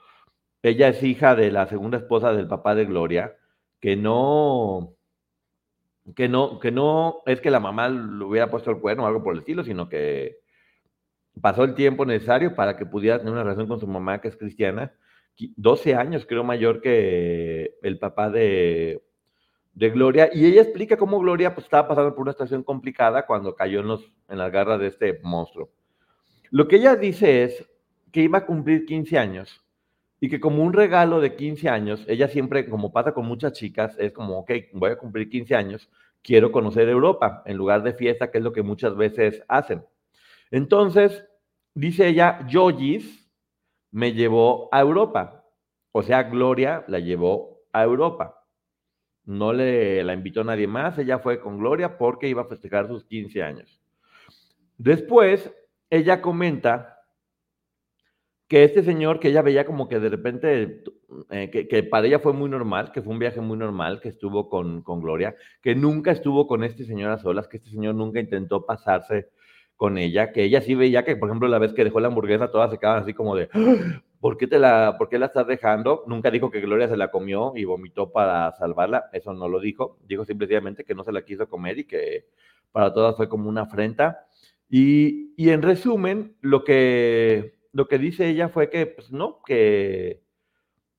ella 0.61 0.89
es 0.89 1.01
hija 1.03 1.35
de 1.35 1.51
la 1.51 1.67
segunda 1.67 1.97
esposa 1.97 2.33
del 2.33 2.47
papá 2.47 2.75
de 2.75 2.85
Gloria, 2.85 3.37
que 3.79 3.95
no, 3.95 4.95
que 6.15 6.27
no, 6.27 6.59
que 6.59 6.71
no 6.71 7.21
es 7.25 7.41
que 7.41 7.51
la 7.51 7.59
mamá 7.59 7.89
le 7.89 8.23
hubiera 8.25 8.49
puesto 8.49 8.71
el 8.71 8.79
cuerno 8.79 9.03
o 9.03 9.07
algo 9.07 9.23
por 9.23 9.33
el 9.33 9.39
estilo, 9.39 9.63
sino 9.63 9.87
que 9.89 10.39
pasó 11.41 11.63
el 11.63 11.75
tiempo 11.75 12.05
necesario 12.05 12.55
para 12.55 12.77
que 12.77 12.85
pudiera 12.85 13.17
tener 13.19 13.33
una 13.33 13.43
relación 13.43 13.67
con 13.67 13.79
su 13.79 13.87
mamá, 13.87 14.21
que 14.21 14.27
es 14.27 14.37
cristiana, 14.37 14.93
12 15.55 15.95
años, 15.95 16.25
creo, 16.25 16.43
mayor 16.43 16.81
que 16.81 17.75
el 17.83 17.99
papá 17.99 18.29
de, 18.29 19.03
de 19.73 19.89
Gloria. 19.91 20.29
Y 20.33 20.45
ella 20.45 20.61
explica 20.61 20.97
cómo 20.97 21.19
Gloria 21.19 21.53
pues, 21.53 21.65
estaba 21.65 21.87
pasando 21.87 22.15
por 22.15 22.23
una 22.23 22.31
situación 22.31 22.63
complicada 22.63 23.25
cuando 23.25 23.55
cayó 23.55 23.81
en, 23.81 23.87
los, 23.87 24.11
en 24.27 24.39
las 24.39 24.51
garras 24.51 24.79
de 24.79 24.87
este 24.87 25.19
monstruo. 25.23 25.69
Lo 26.49 26.67
que 26.67 26.77
ella 26.77 26.95
dice 26.95 27.43
es 27.43 27.65
que 28.11 28.21
iba 28.21 28.39
a 28.39 28.45
cumplir 28.45 28.85
15 28.85 29.17
años 29.19 29.63
y 30.19 30.29
que 30.29 30.39
como 30.39 30.63
un 30.63 30.73
regalo 30.73 31.21
de 31.21 31.35
15 31.35 31.69
años, 31.69 32.03
ella 32.07 32.27
siempre, 32.27 32.67
como 32.67 32.91
pasa 32.91 33.13
con 33.13 33.27
muchas 33.27 33.53
chicas, 33.53 33.95
es 33.99 34.11
como, 34.11 34.39
ok, 34.39 34.51
voy 34.73 34.91
a 34.91 34.97
cumplir 34.97 35.29
15 35.29 35.55
años, 35.55 35.89
quiero 36.23 36.51
conocer 36.51 36.89
Europa, 36.89 37.43
en 37.45 37.57
lugar 37.57 37.83
de 37.83 37.93
fiesta, 37.93 38.31
que 38.31 38.39
es 38.39 38.43
lo 38.43 38.53
que 38.53 38.63
muchas 38.63 38.95
veces 38.95 39.43
hacen. 39.47 39.83
Entonces, 40.51 41.25
dice 41.73 42.07
ella, 42.07 42.45
Yogis 42.47 43.29
me 43.91 44.13
llevó 44.13 44.69
a 44.71 44.81
Europa. 44.81 45.45
O 45.91 46.03
sea, 46.03 46.23
Gloria 46.23 46.85
la 46.87 46.99
llevó 46.99 47.61
a 47.73 47.83
Europa. 47.83 48.43
No 49.25 49.51
le 49.51 50.03
la 50.03 50.13
invitó 50.13 50.43
nadie 50.43 50.67
más, 50.67 50.97
ella 50.97 51.19
fue 51.19 51.41
con 51.41 51.57
Gloria 51.57 51.97
porque 51.97 52.29
iba 52.29 52.43
a 52.43 52.47
festejar 52.47 52.87
sus 52.87 53.03
15 53.05 53.43
años. 53.43 53.81
Después, 54.77 55.51
ella 55.89 56.21
comenta 56.21 56.97
que 58.47 58.63
este 58.63 58.83
señor 58.83 59.19
que 59.19 59.29
ella 59.29 59.41
veía 59.41 59.65
como 59.65 59.89
que 59.89 59.99
de 59.99 60.09
repente, 60.09 60.83
eh, 61.31 61.49
que, 61.49 61.83
para 61.83 62.07
ella 62.07 62.19
fue 62.19 62.31
muy 62.31 62.49
normal, 62.49 62.91
que 62.93 63.01
fue 63.01 63.11
un 63.11 63.19
viaje 63.19 63.41
muy 63.41 63.57
normal, 63.57 63.99
que 63.99 64.09
estuvo 64.09 64.47
con, 64.47 64.81
con, 64.83 65.01
Gloria, 65.01 65.35
que 65.61 65.75
nunca 65.75 66.11
estuvo 66.11 66.47
con 66.47 66.63
este 66.63 66.85
señor 66.85 67.11
a 67.11 67.17
solas, 67.17 67.47
que 67.47 67.57
este 67.57 67.69
señor 67.69 67.95
nunca 67.95 68.19
intentó 68.19 68.65
pasarse 68.65 69.29
con 69.77 69.97
ella, 69.97 70.31
que 70.33 70.43
ella 70.43 70.61
sí 70.61 70.75
veía 70.75 71.05
que, 71.05 71.15
por 71.15 71.29
ejemplo, 71.29 71.47
la 71.47 71.59
vez 71.59 71.71
que 71.73 71.83
dejó 71.83 71.99
la 71.99 72.07
hamburguesa, 72.07 72.51
todas 72.51 72.71
se 72.71 72.79
quedaban 72.79 73.03
así 73.03 73.13
como 73.13 73.35
de. 73.35 73.49
¿por 74.19 74.37
qué, 74.37 74.47
te 74.47 74.57
la, 74.59 74.95
¿por 74.97 75.09
qué 75.09 75.19
la 75.19 75.27
estás 75.27 75.47
dejando? 75.47 76.03
Nunca 76.07 76.31
dijo 76.31 76.49
que 76.49 76.59
Gloria 76.59 76.87
se 76.89 76.97
la 76.97 77.11
comió 77.11 77.53
y 77.55 77.63
vomitó 77.65 78.11
para 78.11 78.51
salvarla, 78.53 79.09
eso 79.13 79.33
no 79.33 79.47
lo 79.47 79.59
dijo, 79.59 79.99
dijo 80.07 80.25
simplemente 80.25 80.83
que 80.83 80.95
no 80.95 81.03
se 81.03 81.11
la 81.11 81.23
quiso 81.23 81.47
comer 81.47 81.77
y 81.79 81.83
que 81.85 82.25
para 82.71 82.91
todas 82.91 83.15
fue 83.15 83.29
como 83.29 83.47
una 83.47 83.61
afrenta. 83.61 84.25
Y, 84.69 85.33
y 85.37 85.51
en 85.51 85.61
resumen, 85.61 86.35
lo 86.41 86.63
que 86.63 87.57
lo 87.71 87.87
que 87.87 87.99
dice 87.99 88.27
ella 88.27 88.49
fue 88.49 88.71
que, 88.71 88.87
pues 88.87 89.11
no, 89.11 89.41
que, 89.45 90.23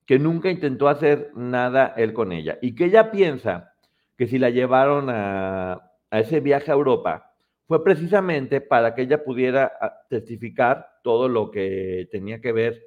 que 0.05 0.17
nunca 0.17 0.49
intentó 0.49 0.87
hacer 0.87 1.31
nada 1.35 1.93
él 1.97 2.13
con 2.13 2.31
ella 2.31 2.57
y 2.61 2.73
que 2.73 2.85
ella 2.85 3.11
piensa 3.11 3.73
que 4.17 4.27
si 4.27 4.39
la 4.39 4.49
llevaron 4.49 5.09
a, 5.09 5.91
a 6.09 6.19
ese 6.19 6.39
viaje 6.39 6.71
a 6.71 6.75
Europa 6.75 7.28
fue 7.69 7.83
precisamente 7.83 8.61
para 8.61 8.95
que 8.95 9.03
ella 9.03 9.23
pudiera 9.23 9.71
ah, 9.79 9.93
testificar 10.09 10.87
todo 11.03 11.29
lo 11.29 11.51
que 11.51 12.09
tenía 12.11 12.41
que 12.41 12.51
ver 12.51 12.81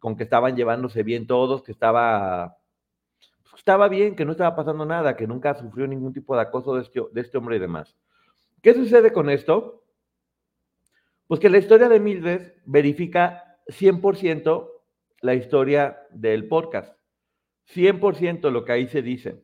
con 0.00 0.16
que 0.16 0.24
estaban 0.24 0.56
llevándose 0.56 1.04
bien 1.04 1.28
todos, 1.28 1.62
que 1.62 1.70
estaba, 1.70 2.56
pues, 3.44 3.54
estaba 3.60 3.88
bien, 3.88 4.16
que 4.16 4.24
no 4.24 4.32
estaba 4.32 4.56
pasando 4.56 4.84
nada, 4.84 5.16
que 5.16 5.28
nunca 5.28 5.54
sufrió 5.54 5.86
ningún 5.86 6.12
tipo 6.12 6.34
de 6.34 6.42
acoso 6.42 6.74
de 6.74 6.82
este, 6.82 7.00
de 7.12 7.20
este 7.20 7.38
hombre 7.38 7.58
y 7.58 7.60
demás. 7.60 7.94
¿Qué 8.60 8.74
sucede 8.74 9.12
con 9.12 9.30
esto? 9.30 9.84
Pues 11.28 11.38
que 11.38 11.48
la 11.48 11.58
historia 11.58 11.88
de 11.88 12.00
Mildred 12.00 12.54
verifica 12.64 13.60
100% 13.68 14.68
la 15.20 15.34
historia 15.34 16.08
del 16.10 16.48
podcast. 16.48 16.98
100% 17.72 18.50
lo 18.50 18.64
que 18.64 18.72
ahí 18.72 18.88
se 18.88 19.00
dice. 19.00 19.43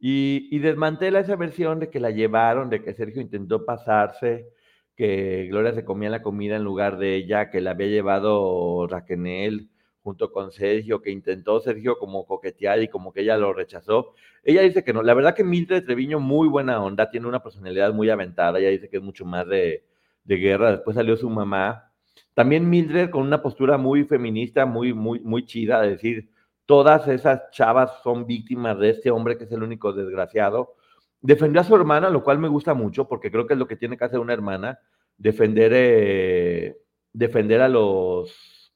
Y, 0.00 0.58
desmantela 0.60 1.20
esa 1.20 1.36
versión 1.36 1.80
de 1.80 1.90
que 1.90 2.00
la 2.00 2.10
llevaron, 2.10 2.70
de 2.70 2.82
que 2.82 2.94
Sergio 2.94 3.20
intentó 3.20 3.64
pasarse, 3.64 4.48
que 4.96 5.46
Gloria 5.50 5.74
se 5.74 5.84
comía 5.84 6.10
la 6.10 6.22
comida 6.22 6.56
en 6.56 6.64
lugar 6.64 6.98
de 6.98 7.16
ella, 7.16 7.50
que 7.50 7.60
la 7.60 7.72
había 7.72 7.88
llevado 7.88 8.86
Raquel 8.88 9.68
junto 10.02 10.32
con 10.32 10.52
Sergio, 10.52 11.02
que 11.02 11.10
intentó 11.10 11.60
Sergio 11.60 11.98
como 11.98 12.26
coquetear 12.26 12.82
y 12.82 12.88
como 12.88 13.12
que 13.12 13.22
ella 13.22 13.36
lo 13.36 13.52
rechazó. 13.52 14.14
Ella 14.42 14.62
dice 14.62 14.84
que 14.84 14.92
no. 14.92 15.02
La 15.02 15.14
verdad 15.14 15.34
que 15.34 15.44
Mildred 15.44 15.84
Treviño, 15.84 16.20
muy 16.20 16.48
buena 16.48 16.82
onda, 16.82 17.10
tiene 17.10 17.26
una 17.26 17.42
personalidad 17.42 17.92
muy 17.92 18.08
aventada. 18.08 18.58
Ella 18.58 18.70
dice 18.70 18.88
que 18.88 18.98
es 18.98 19.02
mucho 19.02 19.24
más 19.26 19.46
de, 19.48 19.84
de 20.24 20.36
guerra, 20.36 20.70
después 20.70 20.94
salió 20.94 21.16
su 21.16 21.28
mamá. 21.28 21.92
También 22.34 22.70
Mildred 22.70 23.10
con 23.10 23.22
una 23.22 23.42
postura 23.42 23.78
muy 23.78 24.04
feminista, 24.04 24.64
muy, 24.64 24.94
muy, 24.94 25.20
muy 25.20 25.44
chida, 25.44 25.82
de 25.82 25.90
decir, 25.90 26.30
todas 26.68 27.08
esas 27.08 27.50
chavas 27.50 27.90
son 28.02 28.26
víctimas 28.26 28.78
de 28.78 28.90
este 28.90 29.10
hombre 29.10 29.38
que 29.38 29.44
es 29.44 29.52
el 29.52 29.62
único 29.62 29.94
desgraciado. 29.94 30.74
Defendió 31.22 31.62
a 31.62 31.64
su 31.64 31.74
hermana, 31.74 32.10
lo 32.10 32.22
cual 32.22 32.38
me 32.38 32.48
gusta 32.48 32.74
mucho, 32.74 33.08
porque 33.08 33.30
creo 33.30 33.46
que 33.46 33.54
es 33.54 33.58
lo 33.58 33.66
que 33.66 33.76
tiene 33.76 33.96
que 33.96 34.04
hacer 34.04 34.18
una 34.18 34.34
hermana, 34.34 34.78
defender, 35.16 35.72
eh, 35.74 36.76
defender 37.14 37.62
a 37.62 37.70
los, 37.70 38.74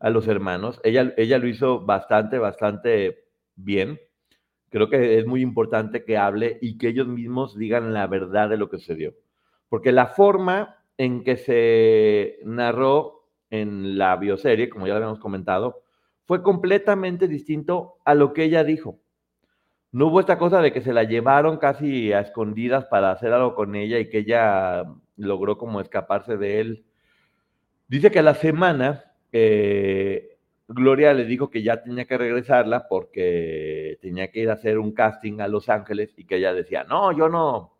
a 0.00 0.08
los 0.08 0.26
hermanos. 0.28 0.80
Ella, 0.82 1.12
ella 1.18 1.36
lo 1.36 1.46
hizo 1.46 1.82
bastante, 1.82 2.38
bastante 2.38 3.26
bien. 3.54 4.00
Creo 4.70 4.88
que 4.88 5.18
es 5.18 5.26
muy 5.26 5.42
importante 5.42 6.06
que 6.06 6.16
hable 6.16 6.56
y 6.62 6.78
que 6.78 6.88
ellos 6.88 7.06
mismos 7.06 7.54
digan 7.58 7.92
la 7.92 8.06
verdad 8.06 8.48
de 8.48 8.56
lo 8.56 8.70
que 8.70 8.78
sucedió. 8.78 9.12
Porque 9.68 9.92
la 9.92 10.06
forma 10.06 10.78
en 10.96 11.22
que 11.22 11.36
se 11.36 12.38
narró 12.46 13.28
en 13.50 13.98
la 13.98 14.16
bioserie, 14.16 14.70
como 14.70 14.86
ya 14.86 14.94
lo 14.94 15.00
habíamos 15.00 15.20
comentado, 15.20 15.82
fue 16.26 16.42
completamente 16.42 17.28
distinto 17.28 17.96
a 18.04 18.14
lo 18.14 18.32
que 18.32 18.44
ella 18.44 18.64
dijo. 18.64 18.98
No 19.92 20.08
hubo 20.08 20.20
esta 20.20 20.38
cosa 20.38 20.60
de 20.60 20.72
que 20.72 20.82
se 20.82 20.92
la 20.92 21.04
llevaron 21.04 21.56
casi 21.58 22.12
a 22.12 22.20
escondidas 22.20 22.84
para 22.86 23.12
hacer 23.12 23.32
algo 23.32 23.54
con 23.54 23.74
ella 23.74 23.98
y 23.98 24.10
que 24.10 24.18
ella 24.18 24.84
logró 25.16 25.56
como 25.56 25.80
escaparse 25.80 26.36
de 26.36 26.60
él. 26.60 26.84
Dice 27.88 28.10
que 28.10 28.18
a 28.18 28.22
la 28.22 28.34
semana 28.34 29.12
eh, 29.32 30.36
Gloria 30.68 31.14
le 31.14 31.24
dijo 31.24 31.48
que 31.48 31.62
ya 31.62 31.82
tenía 31.82 32.06
que 32.06 32.18
regresarla 32.18 32.88
porque 32.88 33.98
tenía 34.02 34.30
que 34.30 34.40
ir 34.40 34.50
a 34.50 34.54
hacer 34.54 34.78
un 34.78 34.92
casting 34.92 35.40
a 35.40 35.48
Los 35.48 35.68
Ángeles 35.68 36.12
y 36.16 36.24
que 36.24 36.36
ella 36.36 36.52
decía, 36.52 36.84
no, 36.84 37.16
yo 37.16 37.28
no, 37.28 37.78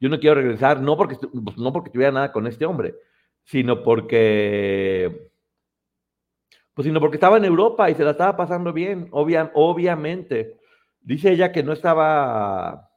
yo 0.00 0.08
no 0.08 0.18
quiero 0.18 0.36
regresar, 0.36 0.80
no 0.80 0.96
porque, 0.96 1.16
pues, 1.16 1.56
no 1.56 1.72
porque 1.72 1.90
tuviera 1.90 2.12
nada 2.12 2.32
con 2.32 2.46
este 2.48 2.66
hombre, 2.66 2.96
sino 3.44 3.82
porque, 3.84 5.30
pues 6.74 6.86
sino 6.86 7.00
porque 7.00 7.16
estaba 7.16 7.36
en 7.36 7.44
Europa 7.44 7.88
y 7.90 7.94
se 7.94 8.04
la 8.04 8.10
estaba 8.10 8.36
pasando 8.36 8.72
bien, 8.72 9.08
obviamente. 9.12 10.58
Dice 11.00 11.32
ella 11.32 11.52
que 11.52 11.62
no 11.62 11.72
estaba, 11.72 12.90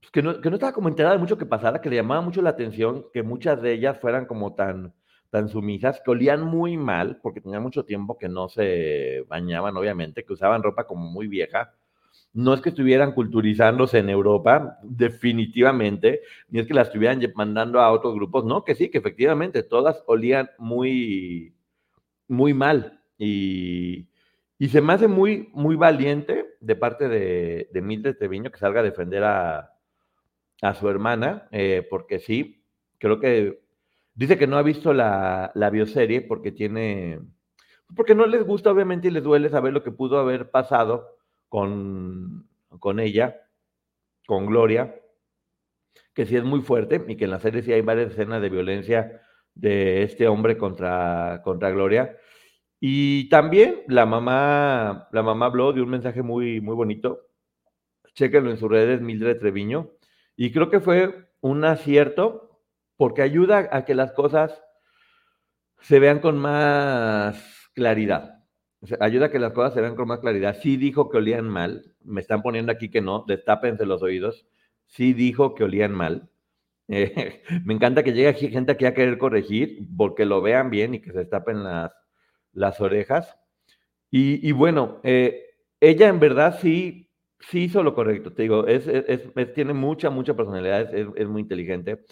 pues, 0.00 0.10
que, 0.10 0.22
no, 0.22 0.40
que 0.40 0.48
estaba 0.48 0.72
como 0.72 0.88
enterada 0.88 1.14
de 1.14 1.20
mucho 1.20 1.36
que 1.36 1.46
pasara, 1.46 1.80
que 1.80 1.90
le 1.90 1.96
llamaba 1.96 2.20
mucho 2.20 2.42
la 2.42 2.50
atención 2.50 3.06
que 3.12 3.22
muchas 3.22 3.60
de 3.60 3.72
ellas 3.72 3.98
fueran 4.00 4.26
como 4.26 4.54
tan, 4.54 4.94
tan 5.30 5.48
sumisas, 5.48 6.00
que 6.04 6.10
olían 6.10 6.42
muy 6.42 6.76
mal, 6.76 7.18
porque 7.22 7.40
tenía 7.40 7.60
mucho 7.60 7.84
tiempo 7.84 8.18
que 8.18 8.28
no 8.28 8.48
se 8.48 9.24
bañaban, 9.28 9.76
obviamente, 9.76 10.24
que 10.24 10.32
usaban 10.32 10.62
ropa 10.62 10.86
como 10.86 11.10
muy 11.10 11.26
vieja 11.26 11.74
no 12.36 12.52
es 12.52 12.60
que 12.60 12.68
estuvieran 12.68 13.12
culturizándose 13.12 13.98
en 13.98 14.10
Europa, 14.10 14.78
definitivamente, 14.82 16.20
ni 16.50 16.60
es 16.60 16.66
que 16.66 16.74
las 16.74 16.88
estuvieran 16.88 17.18
mandando 17.34 17.80
a 17.80 17.90
otros 17.90 18.14
grupos, 18.14 18.44
no, 18.44 18.62
que 18.62 18.74
sí, 18.74 18.90
que 18.90 18.98
efectivamente 18.98 19.62
todas 19.62 20.04
olían 20.06 20.50
muy, 20.58 21.54
muy 22.28 22.54
mal. 22.54 23.02
Y, 23.18 24.08
se 24.68 24.80
me 24.80 24.92
hace 24.92 25.08
muy, 25.08 25.50
muy 25.52 25.76
valiente 25.76 26.56
de 26.60 26.76
parte 26.76 27.08
de, 27.08 27.68
de 27.72 27.82
Mildred 27.82 28.16
Treviño 28.16 28.50
que 28.50 28.58
salga 28.58 28.80
a 28.80 28.84
defender 28.84 29.24
a, 29.24 29.72
su 30.78 30.88
hermana, 30.88 31.48
eh, 31.52 31.86
porque 31.88 32.18
sí, 32.18 32.64
creo 32.98 33.20
que 33.20 33.60
dice 34.14 34.38
que 34.38 34.46
no 34.46 34.56
ha 34.56 34.62
visto 34.62 34.94
la, 34.94 35.52
la 35.54 35.68
bioserie 35.68 36.22
porque 36.22 36.50
tiene, 36.50 37.20
porque 37.94 38.14
no 38.14 38.26
les 38.26 38.42
gusta 38.44 38.70
obviamente 38.70 39.08
y 39.08 39.10
les 39.10 39.22
duele 39.22 39.50
saber 39.50 39.74
lo 39.74 39.82
que 39.84 39.90
pudo 39.92 40.18
haber 40.18 40.50
pasado 40.50 41.18
con, 41.50 42.48
con 42.80 43.00
ella, 43.00 43.42
con 44.26 44.46
Gloria, 44.46 44.98
que 46.14 46.24
sí 46.24 46.36
es 46.36 46.44
muy 46.44 46.62
fuerte 46.62 47.04
y 47.06 47.16
que 47.16 47.24
en 47.24 47.30
la 47.30 47.40
serie 47.40 47.62
sí 47.62 47.72
hay 47.72 47.82
varias 47.82 48.12
escenas 48.12 48.40
de 48.40 48.48
violencia 48.48 49.22
de 49.56 50.04
este 50.04 50.28
hombre 50.28 50.56
contra, 50.56 51.42
contra 51.42 51.70
Gloria. 51.70 52.16
Y 52.78 53.28
también 53.28 53.82
la 53.88 54.06
mamá, 54.06 55.08
la 55.10 55.22
mamá 55.22 55.46
habló 55.46 55.72
de 55.72 55.82
un 55.82 55.90
mensaje 55.90 56.22
muy, 56.22 56.60
muy 56.60 56.76
bonito. 56.76 57.22
Chéquenlo 58.14 58.50
en 58.50 58.58
sus 58.58 58.70
redes, 58.70 59.00
Mildred 59.00 59.38
Treviño. 59.38 59.90
Y 60.36 60.52
creo 60.52 60.70
que 60.70 60.80
fue 60.80 61.30
un 61.40 61.64
acierto 61.64 62.62
porque 62.96 63.22
ayuda 63.22 63.68
a 63.72 63.84
que 63.84 63.94
las 63.94 64.12
cosas 64.12 64.62
se 65.80 65.98
vean 65.98 66.20
con 66.20 66.38
más 66.38 67.70
claridad 67.74 68.36
ayuda 69.00 69.26
a 69.26 69.30
que 69.30 69.38
las 69.38 69.52
cosas 69.52 69.74
se 69.74 69.80
vean 69.80 69.96
con 69.96 70.08
más 70.08 70.20
claridad. 70.20 70.56
Sí 70.60 70.76
dijo 70.76 71.08
que 71.10 71.18
olían 71.18 71.48
mal, 71.48 71.94
me 72.04 72.20
están 72.20 72.42
poniendo 72.42 72.72
aquí 72.72 72.90
que 72.90 73.00
no, 73.00 73.24
destápense 73.26 73.86
los 73.86 74.02
oídos. 74.02 74.46
Sí 74.86 75.12
dijo 75.12 75.54
que 75.54 75.64
olían 75.64 75.92
mal. 75.92 76.30
Eh, 76.88 77.42
me 77.64 77.74
encanta 77.74 78.02
que 78.02 78.12
llegue 78.12 78.34
gente 78.50 78.72
aquí 78.72 78.86
a 78.86 78.94
querer 78.94 79.18
corregir, 79.18 79.86
porque 79.96 80.24
lo 80.24 80.40
vean 80.42 80.70
bien 80.70 80.94
y 80.94 81.00
que 81.00 81.12
se 81.12 81.18
destapen 81.18 81.62
las, 82.52 82.80
orejas. 82.80 83.36
Y, 84.10 84.50
bueno, 84.52 85.00
eh, 85.02 85.44
ella 85.78 86.08
en 86.08 86.18
verdad 86.20 86.58
sí, 86.60 87.10
sí 87.40 87.64
hizo 87.64 87.82
lo 87.82 87.94
correcto, 87.94 88.32
te 88.32 88.42
digo, 88.42 88.66
es, 88.66 88.88
tiene 89.54 89.74
mucha, 89.74 90.08
mucha 90.08 90.34
personalidad, 90.34 90.94
es, 90.94 91.06
es 91.14 91.28
muy 91.28 91.42
inteligente. 91.42 92.04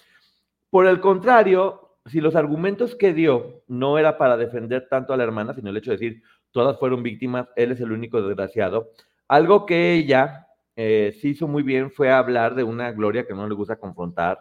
Por 0.68 0.86
el 0.86 1.00
contrario, 1.00 1.84
si 2.06 2.20
los 2.20 2.36
argumentos 2.36 2.94
que 2.94 3.14
dio 3.14 3.62
no 3.68 3.98
era 3.98 4.18
para 4.18 4.36
defender 4.36 4.88
tanto 4.90 5.14
a 5.14 5.16
la 5.16 5.24
hermana, 5.24 5.54
sino 5.54 5.70
el 5.70 5.76
hecho 5.78 5.92
de 5.92 5.96
decir, 5.96 6.22
todas 6.50 6.78
fueron 6.78 7.02
víctimas, 7.02 7.48
él 7.56 7.72
es 7.72 7.80
el 7.80 7.92
único 7.92 8.20
desgraciado. 8.20 8.90
Algo 9.28 9.64
que 9.64 9.94
ella 9.94 10.46
eh, 10.76 11.16
sí 11.20 11.30
hizo 11.30 11.48
muy 11.48 11.62
bien 11.62 11.90
fue 11.90 12.10
hablar 12.10 12.54
de 12.54 12.64
una 12.64 12.92
Gloria 12.92 13.26
que 13.26 13.34
no 13.34 13.48
le 13.48 13.54
gusta 13.54 13.76
confrontar, 13.76 14.38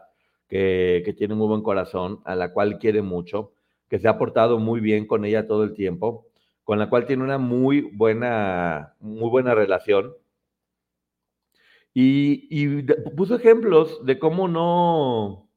que, 0.53 1.01
que 1.03 1.13
tiene 1.13 1.33
muy 1.33 1.47
buen 1.47 1.63
corazón, 1.63 2.21
a 2.25 2.35
la 2.35 2.53
cual 2.53 2.77
quiere 2.77 3.01
mucho, 3.01 3.53
que 3.89 3.97
se 3.97 4.07
ha 4.07 4.19
portado 4.19 4.59
muy 4.59 4.81
bien 4.81 5.07
con 5.07 5.25
ella 5.25 5.47
todo 5.47 5.63
el 5.63 5.73
tiempo, 5.73 6.27
con 6.63 6.77
la 6.77 6.91
cual 6.91 7.07
tiene 7.07 7.23
una 7.23 7.39
muy 7.39 7.81
buena, 7.81 8.93
muy 8.99 9.31
buena 9.31 9.55
relación. 9.55 10.13
Y, 11.95 12.45
y 12.51 12.83
puso 13.15 13.35
ejemplos 13.35 14.05
de 14.05 14.19
cómo 14.19 14.47
no, 14.47 15.49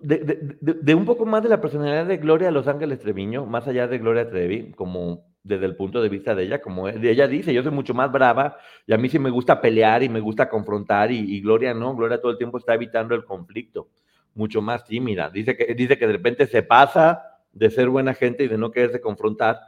de, 0.00 0.94
un 0.94 1.04
poco 1.04 1.26
más 1.26 1.42
de 1.42 1.50
la 1.50 1.60
personalidad 1.60 2.06
de 2.06 2.16
Gloria 2.16 2.50
Los 2.50 2.66
Ángeles 2.66 3.00
Treviño, 3.00 3.44
más 3.44 3.68
allá 3.68 3.88
de 3.88 3.98
Gloria 3.98 4.30
Trevi, 4.30 4.72
como 4.72 5.29
desde 5.42 5.66
el 5.66 5.76
punto 5.76 6.02
de 6.02 6.08
vista 6.08 6.34
de 6.34 6.44
ella, 6.44 6.60
como 6.60 6.88
ella 6.88 7.26
dice, 7.26 7.54
yo 7.54 7.62
soy 7.62 7.72
mucho 7.72 7.94
más 7.94 8.12
brava 8.12 8.58
y 8.86 8.92
a 8.92 8.98
mí 8.98 9.08
sí 9.08 9.18
me 9.18 9.30
gusta 9.30 9.60
pelear 9.60 10.02
y 10.02 10.08
me 10.08 10.20
gusta 10.20 10.48
confrontar 10.48 11.10
y, 11.10 11.40
Gloria 11.40 11.72
no, 11.72 11.94
Gloria 11.96 12.20
todo 12.20 12.32
el 12.32 12.38
tiempo 12.38 12.58
está 12.58 12.74
evitando 12.74 13.14
el 13.14 13.24
conflicto, 13.24 13.88
mucho 14.34 14.60
más 14.60 14.84
tímida. 14.84 15.30
Dice 15.30 15.56
que, 15.56 15.74
dice 15.74 15.98
que 15.98 16.06
de 16.06 16.12
repente 16.12 16.46
se 16.46 16.62
pasa 16.62 17.22
de 17.52 17.70
ser 17.70 17.88
buena 17.88 18.14
gente 18.14 18.44
y 18.44 18.48
de 18.48 18.58
no 18.58 18.70
quererse 18.70 19.00
confrontar. 19.00 19.60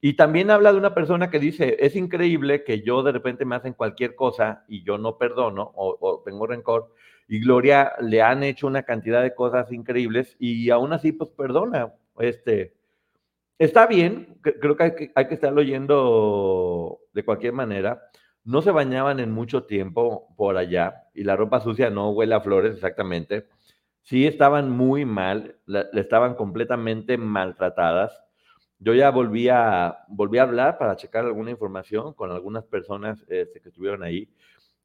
Y 0.00 0.14
también 0.14 0.50
habla 0.50 0.72
de 0.72 0.78
una 0.78 0.94
persona 0.94 1.30
que 1.30 1.38
dice, 1.38 1.76
es 1.80 1.96
increíble 1.96 2.64
que 2.64 2.82
yo 2.82 3.02
de 3.02 3.12
repente 3.12 3.44
me 3.44 3.56
hacen 3.56 3.72
cualquier 3.72 4.14
cosa 4.14 4.64
y 4.68 4.82
yo 4.82 4.98
no 4.98 5.16
perdono 5.16 5.72
o, 5.74 5.96
o 6.00 6.22
tengo 6.24 6.46
rencor 6.46 6.92
y 7.28 7.40
Gloria 7.40 7.92
le 8.00 8.22
han 8.22 8.42
hecho 8.42 8.66
una 8.66 8.82
cantidad 8.82 9.22
de 9.22 9.34
cosas 9.34 9.72
increíbles 9.72 10.36
y 10.38 10.70
aún 10.70 10.92
así, 10.92 11.12
pues 11.12 11.30
perdona. 11.30 11.92
Este, 12.18 12.74
está 13.58 13.86
bien, 13.86 14.38
creo 14.42 14.76
que 14.76 15.12
hay, 15.14 15.26
que 15.26 15.34
estarlo 15.34 15.60
oyendo 15.60 17.00
de 17.12 17.24
cualquier 17.24 17.52
manera. 17.52 18.02
No 18.44 18.60
se 18.62 18.70
bañaban 18.70 19.20
en 19.20 19.32
mucho 19.32 19.64
tiempo 19.64 20.34
por 20.36 20.56
allá 20.56 21.08
y 21.14 21.24
la 21.24 21.36
ropa 21.36 21.60
sucia 21.60 21.90
no 21.90 22.10
huele 22.10 22.34
a 22.34 22.40
flores 22.40 22.74
exactamente. 22.74 23.46
Sí 24.02 24.26
estaban 24.26 24.70
muy 24.70 25.04
mal, 25.06 25.56
le 25.66 25.88
estaban 25.94 26.34
completamente 26.34 27.16
maltratadas. 27.16 28.22
Yo 28.78 28.92
ya 28.92 29.10
volví 29.10 29.48
a, 29.48 30.04
volví 30.08 30.38
a 30.38 30.42
hablar 30.42 30.76
para 30.76 30.96
checar 30.96 31.24
alguna 31.24 31.50
información 31.50 32.12
con 32.12 32.30
algunas 32.30 32.64
personas 32.64 33.24
este, 33.28 33.60
que 33.60 33.70
estuvieron 33.70 34.02
ahí 34.02 34.28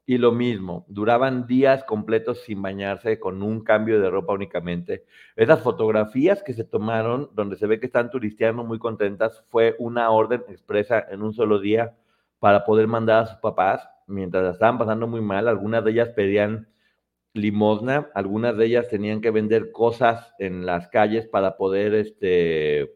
y 0.09 0.17
lo 0.17 0.31
mismo, 0.31 0.87
duraban 0.87 1.45
días 1.45 1.83
completos 1.83 2.39
sin 2.39 2.63
bañarse, 2.63 3.19
con 3.19 3.43
un 3.43 3.63
cambio 3.63 4.01
de 4.01 4.09
ropa 4.09 4.33
únicamente. 4.33 5.05
Esas 5.35 5.61
fotografías 5.61 6.41
que 6.41 6.55
se 6.55 6.63
tomaron, 6.63 7.29
donde 7.35 7.57
se 7.57 7.67
ve 7.67 7.79
que 7.79 7.85
están 7.85 8.09
turisteando 8.09 8.63
muy 8.63 8.79
contentas, 8.79 9.45
fue 9.49 9.75
una 9.77 10.09
orden 10.09 10.43
expresa 10.49 11.05
en 11.11 11.21
un 11.21 11.35
solo 11.35 11.59
día 11.59 11.95
para 12.39 12.65
poder 12.65 12.87
mandar 12.87 13.21
a 13.21 13.25
sus 13.27 13.37
papás, 13.37 13.87
mientras 14.07 14.51
estaban 14.51 14.79
pasando 14.79 15.05
muy 15.05 15.21
mal. 15.21 15.47
Algunas 15.47 15.83
de 15.85 15.91
ellas 15.91 16.09
pedían 16.09 16.69
limosna, 17.35 18.09
algunas 18.15 18.57
de 18.57 18.65
ellas 18.65 18.87
tenían 18.87 19.21
que 19.21 19.29
vender 19.29 19.71
cosas 19.71 20.33
en 20.39 20.65
las 20.65 20.87
calles 20.87 21.27
para 21.27 21.55
poder, 21.55 21.93
este, 21.93 22.95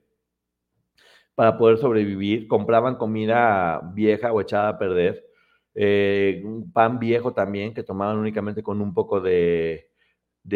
para 1.35 1.59
poder 1.59 1.77
sobrevivir. 1.77 2.47
Compraban 2.47 2.95
comida 2.95 3.81
vieja 3.93 4.33
o 4.33 4.41
echada 4.41 4.69
a 4.69 4.79
perder 4.79 5.31
eh, 5.75 6.41
un 6.45 6.71
pan 6.71 6.99
viejo 6.99 7.33
también 7.33 7.73
que 7.73 7.83
tomaban 7.83 8.17
únicamente 8.17 8.61
con 8.61 8.81
un 8.81 8.93
poco 8.93 9.21
de, 9.21 9.89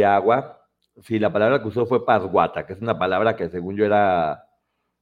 agua. 0.05 0.61
Sí, 1.03 1.19
la 1.19 1.31
palabra 1.31 1.61
que 1.61 1.67
usó 1.67 1.85
fue 1.85 2.05
pasguata, 2.05 2.65
que 2.65 2.73
es 2.73 2.81
una 2.81 2.97
palabra 2.97 3.35
que 3.35 3.49
según 3.49 3.75
yo 3.75 3.85
era, 3.85 4.45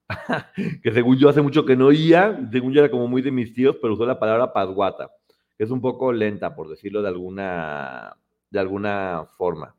que 0.83 0.91
según 0.91 1.17
yo 1.17 1.29
hace 1.29 1.41
mucho 1.41 1.65
que 1.65 1.75
no 1.75 1.87
oía, 1.87 2.37
según 2.51 2.73
yo 2.73 2.81
era 2.81 2.91
como 2.91 3.07
muy 3.07 3.21
de 3.21 3.31
mis 3.31 3.53
tíos, 3.53 3.77
pero 3.81 3.93
usó 3.93 4.05
la 4.05 4.19
palabra 4.19 4.53
pasguata, 4.53 5.11
es 5.57 5.71
un 5.71 5.81
poco 5.81 6.11
lenta, 6.11 6.55
por 6.55 6.69
decirlo 6.69 7.01
de 7.01 7.09
alguna, 7.09 8.17
de 8.49 8.59
alguna 8.59 9.27
forma. 9.37 9.75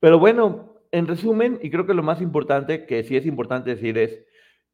Pero 0.00 0.18
bueno, 0.18 0.74
en 0.92 1.06
resumen, 1.06 1.58
y 1.62 1.70
creo 1.70 1.86
que 1.86 1.94
lo 1.94 2.02
más 2.02 2.20
importante, 2.20 2.86
que 2.86 3.02
sí 3.02 3.16
es 3.16 3.26
importante 3.26 3.70
decir 3.70 3.98
es, 3.98 4.24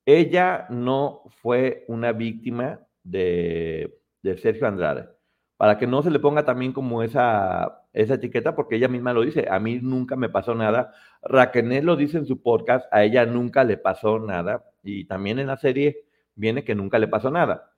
ella 0.04 0.66
no 0.70 1.22
fue 1.40 1.84
una 1.88 2.12
víctima 2.12 2.80
de, 3.02 3.96
Sergio 4.42 4.66
Andrade, 4.66 5.08
para 5.56 5.78
que 5.78 5.86
no 5.86 6.02
se 6.02 6.10
le 6.10 6.18
ponga 6.18 6.44
también 6.44 6.72
como 6.72 7.02
esa, 7.02 7.86
esa 7.92 8.14
etiqueta, 8.14 8.54
porque 8.54 8.76
ella 8.76 8.88
misma 8.88 9.12
lo 9.12 9.22
dice, 9.22 9.46
a 9.50 9.58
mí 9.58 9.78
nunca 9.82 10.16
me 10.16 10.28
pasó 10.28 10.54
nada. 10.54 10.92
Raquel 11.22 11.84
lo 11.84 11.96
dice 11.96 12.18
en 12.18 12.26
su 12.26 12.42
podcast, 12.42 12.86
a 12.92 13.04
ella 13.04 13.26
nunca 13.26 13.64
le 13.64 13.76
pasó 13.76 14.18
nada, 14.18 14.64
y 14.82 15.06
también 15.06 15.38
en 15.38 15.48
la 15.48 15.56
serie 15.56 16.06
viene 16.34 16.64
que 16.64 16.74
nunca 16.74 16.98
le 16.98 17.08
pasó 17.08 17.30
nada. 17.30 17.72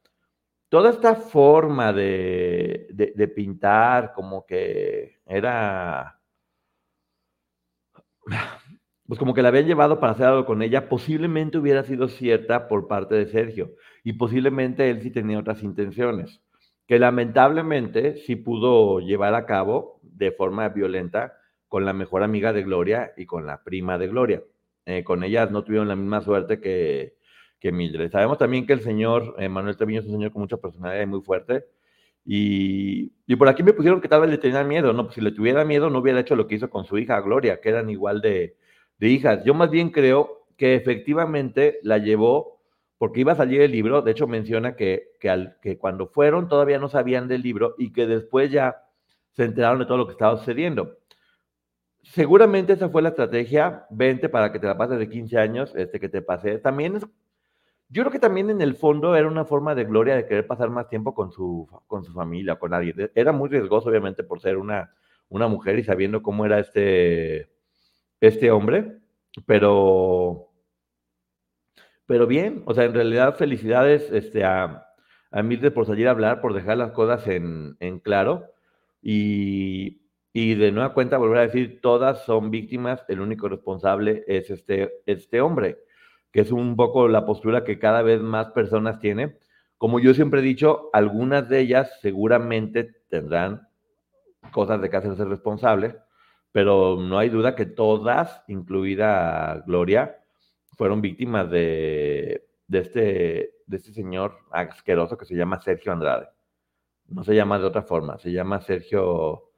Toda 0.68 0.90
esta 0.90 1.14
forma 1.16 1.92
de, 1.92 2.88
de 2.90 3.28
pintar 3.28 4.12
como 4.14 4.46
que 4.46 5.20
era 5.26 6.18
pues 9.06 9.18
como 9.18 9.34
que 9.34 9.42
la 9.42 9.48
habían 9.48 9.66
llevado 9.66 10.00
para 10.00 10.12
hacer 10.12 10.26
algo 10.26 10.44
con 10.44 10.62
ella, 10.62 10.88
posiblemente 10.88 11.58
hubiera 11.58 11.82
sido 11.82 12.08
cierta 12.08 12.68
por 12.68 12.88
parte 12.88 13.14
de 13.14 13.26
Sergio 13.26 13.72
y 14.04 14.14
posiblemente 14.14 14.88
él 14.90 15.02
sí 15.02 15.10
tenía 15.10 15.38
otras 15.38 15.62
intenciones, 15.62 16.40
que 16.86 16.98
lamentablemente 16.98 18.16
sí 18.18 18.36
pudo 18.36 19.00
llevar 19.00 19.34
a 19.34 19.46
cabo 19.46 20.00
de 20.02 20.32
forma 20.32 20.68
violenta 20.68 21.34
con 21.68 21.84
la 21.84 21.92
mejor 21.92 22.22
amiga 22.22 22.52
de 22.52 22.62
Gloria 22.62 23.12
y 23.16 23.26
con 23.26 23.46
la 23.46 23.62
prima 23.62 23.98
de 23.98 24.08
Gloria. 24.08 24.42
Eh, 24.84 25.04
con 25.04 25.22
ellas 25.24 25.50
no 25.50 25.64
tuvieron 25.64 25.88
la 25.88 25.96
misma 25.96 26.20
suerte 26.20 26.60
que, 26.60 27.14
que 27.58 27.72
Mildred. 27.72 28.10
Sabemos 28.10 28.38
también 28.38 28.66
que 28.66 28.72
el 28.72 28.80
señor 28.80 29.36
eh, 29.38 29.48
Manuel 29.48 29.76
Treviño 29.76 30.00
es 30.00 30.06
un 30.06 30.12
señor 30.12 30.32
con 30.32 30.42
mucha 30.42 30.56
personalidad 30.56 31.02
y 31.02 31.06
muy 31.06 31.22
fuerte. 31.22 31.64
Y, 32.24 33.12
y, 33.26 33.36
por 33.36 33.48
aquí 33.48 33.62
me 33.62 33.72
pusieron 33.72 34.00
que 34.00 34.08
tal 34.08 34.20
vez 34.20 34.30
le 34.30 34.38
tenía 34.38 34.62
miedo, 34.64 34.92
¿no? 34.92 35.04
Pues 35.04 35.14
si 35.16 35.20
le 35.20 35.32
tuviera 35.32 35.64
miedo 35.64 35.90
no 35.90 35.98
hubiera 36.00 36.20
hecho 36.20 36.36
lo 36.36 36.46
que 36.46 36.56
hizo 36.56 36.70
con 36.70 36.84
su 36.84 36.98
hija 36.98 37.20
Gloria, 37.20 37.60
que 37.60 37.68
eran 37.68 37.90
igual 37.90 38.20
de, 38.20 38.56
de 39.02 39.08
hijas. 39.08 39.42
Yo 39.44 39.52
más 39.52 39.68
bien 39.68 39.90
creo 39.90 40.46
que 40.56 40.76
efectivamente 40.76 41.80
la 41.82 41.98
llevó 41.98 42.60
porque 42.98 43.18
iba 43.18 43.32
a 43.32 43.36
salir 43.36 43.60
el 43.60 43.72
libro, 43.72 44.00
de 44.00 44.12
hecho 44.12 44.28
menciona 44.28 44.76
que, 44.76 45.08
que, 45.18 45.76
cuando 45.76 46.06
fueron 46.06 46.46
todavía 46.46 46.78
no 46.78 46.88
sabían 46.88 47.26
del 47.26 47.42
libro 47.42 47.74
y 47.78 47.92
que 47.92 48.06
después 48.06 48.52
ya 48.52 48.76
se 49.32 49.42
enteraron 49.42 49.80
de 49.80 49.86
todo 49.86 49.98
lo 49.98 50.06
que 50.06 50.12
estaba 50.12 50.36
sucediendo. 50.36 50.98
Seguramente 52.02 52.74
esa 52.74 52.90
fue 52.90 53.02
la 53.02 53.08
estrategia, 53.08 53.86
vente 53.90 54.28
para 54.28 54.52
que 54.52 54.60
te 54.60 54.68
la 54.68 54.78
pases 54.78 55.00
de 55.00 55.08
15 55.08 55.36
años, 55.36 55.74
este 55.74 55.98
que 55.98 56.08
te 56.08 56.22
pase. 56.22 56.58
También 56.58 57.00
yo 57.88 58.02
creo 58.02 58.12
que 58.12 58.20
también 58.20 58.50
en 58.50 58.62
el 58.62 58.76
fondo 58.76 59.16
era 59.16 59.26
una 59.26 59.44
forma 59.44 59.74
de 59.74 59.84
gloria 59.84 60.14
de 60.14 60.26
querer 60.26 60.46
pasar 60.46 60.70
más 60.70 60.88
tiempo 60.88 61.12
con 61.12 61.32
su, 61.32 61.68
con 61.88 62.04
su 62.04 62.12
familia, 62.12 62.54
con 62.54 62.72
alguien. 62.72 63.10
Era 63.16 63.32
muy 63.32 63.48
riesgoso, 63.48 63.88
obviamente, 63.88 64.22
por 64.22 64.40
ser 64.40 64.58
una, 64.58 64.94
una 65.28 65.48
mujer 65.48 65.80
y 65.80 65.82
sabiendo 65.82 66.22
cómo 66.22 66.46
era 66.46 66.60
este, 66.60 67.51
este 68.22 68.52
hombre, 68.52 68.98
pero, 69.46 70.48
pero 72.06 72.28
bien, 72.28 72.62
o 72.66 72.72
sea, 72.72 72.84
en 72.84 72.94
realidad 72.94 73.34
felicidades 73.34 74.08
este, 74.12 74.44
a, 74.44 74.86
a 75.32 75.42
Mildred 75.42 75.72
por 75.72 75.86
salir 75.86 76.06
a 76.06 76.12
hablar, 76.12 76.40
por 76.40 76.54
dejar 76.54 76.78
las 76.78 76.92
cosas 76.92 77.26
en, 77.26 77.76
en 77.80 77.98
claro 77.98 78.46
y, 79.02 80.02
y, 80.32 80.54
de 80.54 80.70
nueva 80.70 80.94
cuenta 80.94 81.18
volver 81.18 81.38
a 81.38 81.46
decir, 81.46 81.80
todas 81.82 82.24
son 82.24 82.52
víctimas, 82.52 83.04
el 83.08 83.20
único 83.20 83.48
responsable 83.48 84.22
es 84.28 84.50
este, 84.50 85.02
este 85.06 85.40
hombre, 85.40 85.78
que 86.30 86.42
es 86.42 86.52
un 86.52 86.76
poco 86.76 87.08
la 87.08 87.26
postura 87.26 87.64
que 87.64 87.80
cada 87.80 88.02
vez 88.02 88.20
más 88.20 88.52
personas 88.52 89.00
tienen. 89.00 89.36
Como 89.78 89.98
yo 89.98 90.14
siempre 90.14 90.40
he 90.40 90.44
dicho, 90.44 90.90
algunas 90.92 91.48
de 91.48 91.58
ellas 91.58 91.98
seguramente 92.00 92.84
tendrán 93.08 93.66
cosas 94.52 94.80
de 94.80 94.90
que 94.90 94.96
hacerse 94.96 95.24
responsables, 95.24 95.96
pero 96.52 96.96
no 97.00 97.18
hay 97.18 97.28
duda 97.28 97.54
que 97.56 97.66
todas, 97.66 98.42
incluida 98.48 99.62
Gloria, 99.66 100.18
fueron 100.76 101.00
víctimas 101.00 101.46
este, 101.46 102.44
de 102.68 103.76
este 103.76 103.92
señor 103.92 104.38
asqueroso 104.50 105.16
que 105.18 105.24
se 105.24 105.34
llama 105.34 105.60
Sergio 105.60 105.92
Andrade. 105.92 106.28
No 107.08 107.24
se 107.24 107.34
llama 107.34 107.58
de 107.58 107.64
otra 107.64 107.82
forma, 107.82 108.18
se 108.18 108.30
llama 108.30 108.60
Sergio 108.60 109.50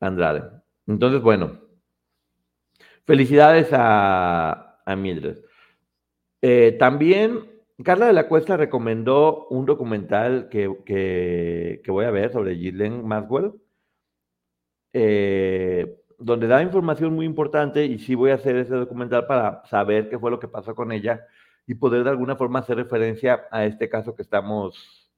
Andrade. 0.00 0.42
Entonces, 0.86 1.20
bueno, 1.20 1.58
felicidades 3.04 3.70
a, 3.72 4.80
a 4.84 4.96
Mildred. 4.96 5.38
Eh, 6.40 6.76
también 6.78 7.58
Carla 7.84 8.06
de 8.06 8.12
la 8.12 8.28
Cuesta 8.28 8.56
recomendó 8.56 9.46
un 9.50 9.64
documental 9.64 10.48
que, 10.48 10.66
voy 11.86 12.04
a 12.04 12.10
ver 12.10 12.32
sobre 12.32 12.56
Ghislaine 12.56 13.02
Maxwell. 13.04 13.52
Eh, 14.92 16.00
donde 16.18 16.48
da 16.48 16.62
información 16.62 17.14
muy 17.14 17.24
importante 17.26 17.84
y 17.86 17.98
sí 17.98 18.14
voy 18.14 18.32
a 18.32 18.34
hacer 18.34 18.56
ese 18.56 18.74
documental 18.74 19.26
para 19.26 19.62
saber 19.66 20.08
qué 20.08 20.18
fue 20.18 20.30
lo 20.30 20.40
que 20.40 20.48
pasó 20.48 20.74
con 20.74 20.92
ella 20.92 21.24
y 21.66 21.74
poder 21.74 22.04
de 22.04 22.10
alguna 22.10 22.36
forma 22.36 22.58
hacer 22.58 22.76
referencia 22.76 23.46
a 23.50 23.64
este 23.64 23.88
caso 23.88 24.16
que 24.16 24.22
estamos, 24.22 25.10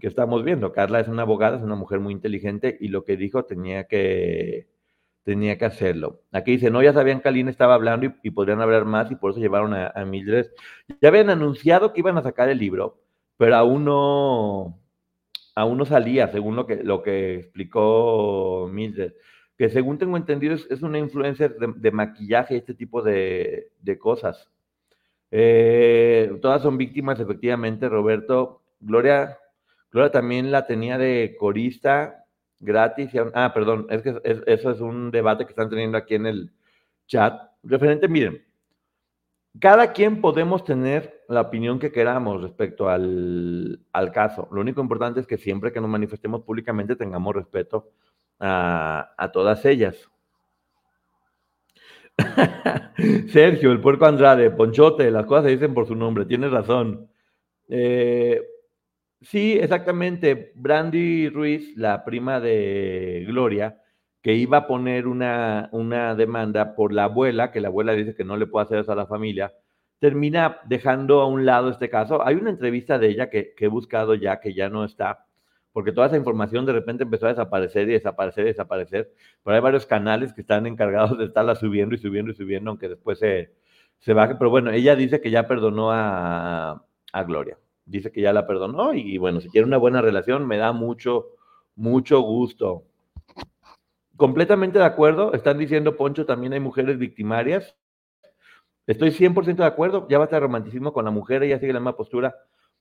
que 0.00 0.08
estamos 0.08 0.42
viendo. 0.42 0.72
Carla 0.72 1.00
es 1.00 1.08
una 1.08 1.22
abogada, 1.22 1.58
es 1.58 1.62
una 1.62 1.76
mujer 1.76 2.00
muy 2.00 2.12
inteligente 2.12 2.76
y 2.80 2.88
lo 2.88 3.04
que 3.04 3.16
dijo 3.16 3.44
tenía 3.44 3.84
que, 3.84 4.68
tenía 5.22 5.58
que 5.58 5.64
hacerlo. 5.66 6.22
Aquí 6.32 6.52
dice, 6.52 6.70
no, 6.70 6.82
ya 6.82 6.92
sabían 6.92 7.20
que 7.20 7.28
Aline 7.28 7.50
estaba 7.50 7.74
hablando 7.74 8.12
y, 8.22 8.30
podrían 8.30 8.60
hablar 8.60 8.84
más 8.84 9.10
y 9.10 9.16
por 9.16 9.30
eso 9.30 9.40
llevaron 9.40 9.74
a, 9.74 9.88
a, 9.88 10.04
Mildred. 10.04 10.46
Ya 11.00 11.08
habían 11.08 11.30
anunciado 11.30 11.92
que 11.92 12.00
iban 12.00 12.18
a 12.18 12.22
sacar 12.22 12.48
el 12.48 12.58
libro, 12.58 13.00
pero 13.36 13.56
aún 13.56 13.84
no, 13.84 14.80
aún 15.54 15.78
no 15.78 15.84
salía, 15.84 16.28
según 16.28 16.56
lo 16.56 16.66
que, 16.66 16.76
lo 16.82 17.02
que 17.02 17.36
explicó 17.36 18.68
Mildred. 18.72 19.12
Que 19.56 19.70
según 19.70 19.98
tengo 19.98 20.16
entendido 20.16 20.54
es, 20.54 20.82
una 20.82 20.98
influencer 20.98 21.56
de, 21.56 21.90
maquillaje 21.90 22.54
y 22.54 22.58
este 22.58 22.74
tipo 22.74 23.02
de, 23.02 23.70
cosas. 23.98 24.50
Eh, 25.30 26.38
todas 26.42 26.62
son 26.62 26.76
víctimas, 26.76 27.18
efectivamente, 27.20 27.88
Roberto. 27.88 28.62
Gloria, 28.80 29.38
Gloria 29.90 30.10
también 30.10 30.50
la 30.50 30.66
tenía 30.66 30.98
de 30.98 31.36
corista 31.38 32.26
gratis. 32.60 33.10
ah, 33.34 33.52
perdón, 33.54 33.86
es 33.90 34.02
que 34.02 34.20
eso 34.24 34.70
es 34.70 34.80
un 34.80 35.10
debate 35.10 35.44
que 35.44 35.50
están 35.50 35.70
teniendo 35.70 35.98
aquí 35.98 36.14
en 36.14 36.26
el 36.26 36.52
chat. 37.06 37.40
Referente, 37.62 38.08
miren, 38.08 38.42
cada 39.60 39.92
quien 39.92 40.20
podemos 40.20 40.64
tener 40.64 41.24
la 41.28 41.40
opinión 41.40 41.78
que 41.78 41.92
queramos 41.92 42.42
respecto 42.42 42.88
al, 42.88 43.80
caso. 44.12 44.48
Lo 44.52 44.60
único 44.60 44.80
importante 44.80 45.20
es 45.20 45.26
que 45.26 45.38
siempre 45.38 45.72
que 45.72 45.80
nos 45.80 45.90
manifestemos 45.90 46.42
públicamente 46.42 46.96
tengamos 46.96 47.34
respeto 47.34 47.90
a, 48.38 49.14
a 49.16 49.32
todas 49.32 49.64
ellas. 49.64 50.10
Sergio, 53.28 53.72
el 53.72 53.80
puerco 53.80 54.06
Andrade, 54.06 54.50
Ponchote, 54.50 55.10
las 55.10 55.26
cosas 55.26 55.44
se 55.44 55.50
dicen 55.50 55.74
por 55.74 55.86
su 55.86 55.94
nombre, 55.94 56.24
tienes 56.24 56.50
razón. 56.50 57.10
Eh, 57.68 58.40
Sí, 59.20 59.58
exactamente. 59.60 60.52
Brandy 60.54 61.28
Ruiz, 61.30 61.76
la 61.76 62.04
prima 62.04 62.38
de 62.40 63.24
Gloria, 63.26 63.82
que 64.22 64.34
iba 64.34 64.58
a 64.58 64.66
poner 64.66 65.06
una, 65.06 65.68
una 65.72 66.14
demanda 66.14 66.74
por 66.74 66.92
la 66.92 67.04
abuela, 67.04 67.50
que 67.50 67.60
la 67.60 67.68
abuela 67.68 67.92
dice 67.94 68.14
que 68.14 68.24
no 68.24 68.36
le 68.36 68.46
puede 68.46 68.66
hacer 68.66 68.78
eso 68.80 68.92
a 68.92 68.96
la 68.96 69.06
familia, 69.06 69.54
termina 69.98 70.60
dejando 70.66 71.20
a 71.22 71.26
un 71.26 71.46
lado 71.46 71.70
este 71.70 71.88
caso. 71.90 72.24
Hay 72.26 72.36
una 72.36 72.50
entrevista 72.50 72.98
de 72.98 73.08
ella 73.08 73.30
que, 73.30 73.54
he 73.58 73.68
buscado 73.68 74.14
ya, 74.14 74.40
que 74.40 74.54
ya 74.54 74.68
no 74.68 74.84
está, 74.84 75.25
porque 75.76 75.92
toda 75.92 76.06
esa 76.06 76.16
información 76.16 76.64
de 76.64 76.72
repente 76.72 77.02
empezó 77.02 77.26
a 77.26 77.28
desaparecer 77.28 77.86
y 77.86 77.92
desaparecer 77.92 78.44
y 78.44 78.48
desaparecer, 78.48 79.12
pero 79.44 79.56
hay 79.56 79.60
varios 79.60 79.84
canales 79.84 80.32
que 80.32 80.40
están 80.40 80.66
encargados 80.66 81.18
de 81.18 81.26
estarla 81.26 81.54
subiendo 81.54 81.94
y 81.94 81.98
subiendo 81.98 82.32
y 82.32 82.34
subiendo, 82.34 82.70
aunque 82.70 82.88
después 82.88 83.18
se, 83.18 83.52
se 83.98 84.14
baje. 84.14 84.36
Pero 84.36 84.48
bueno, 84.48 84.70
ella 84.70 84.96
dice 84.96 85.20
que 85.20 85.30
ya 85.30 85.46
perdonó 85.46 85.92
a, 85.92 86.82
a 87.12 87.24
Gloria 87.24 87.58
dice 87.84 88.10
que 88.10 88.22
ya 88.22 88.32
la 88.32 88.46
perdonó 88.46 88.94
y 88.94 89.18
bueno, 89.18 89.42
si 89.42 89.50
quiere 89.50 89.66
una 89.66 89.76
buena 89.76 90.00
relación, 90.00 90.48
me 90.48 90.56
da 90.56 90.72
mucho, 90.72 91.26
mucho 91.74 92.20
gusto. 92.20 92.84
Completamente 94.16 94.78
de 94.78 94.86
acuerdo, 94.86 95.34
están 95.34 95.58
diciendo, 95.58 95.98
Poncho, 95.98 96.24
también 96.24 96.54
hay 96.54 96.60
mujeres 96.60 96.96
victimarias. 96.96 97.76
Estoy 98.86 99.10
100% 99.10 99.56
de 99.56 99.66
acuerdo, 99.66 100.08
ya 100.08 100.16
basta 100.16 100.36
el 100.36 100.42
romanticismo 100.42 100.94
con 100.94 101.04
la 101.04 101.10
mujer, 101.10 101.42
ella 101.42 101.58
sigue 101.58 101.74
la 101.74 101.80
misma 101.80 101.98
postura. 101.98 102.34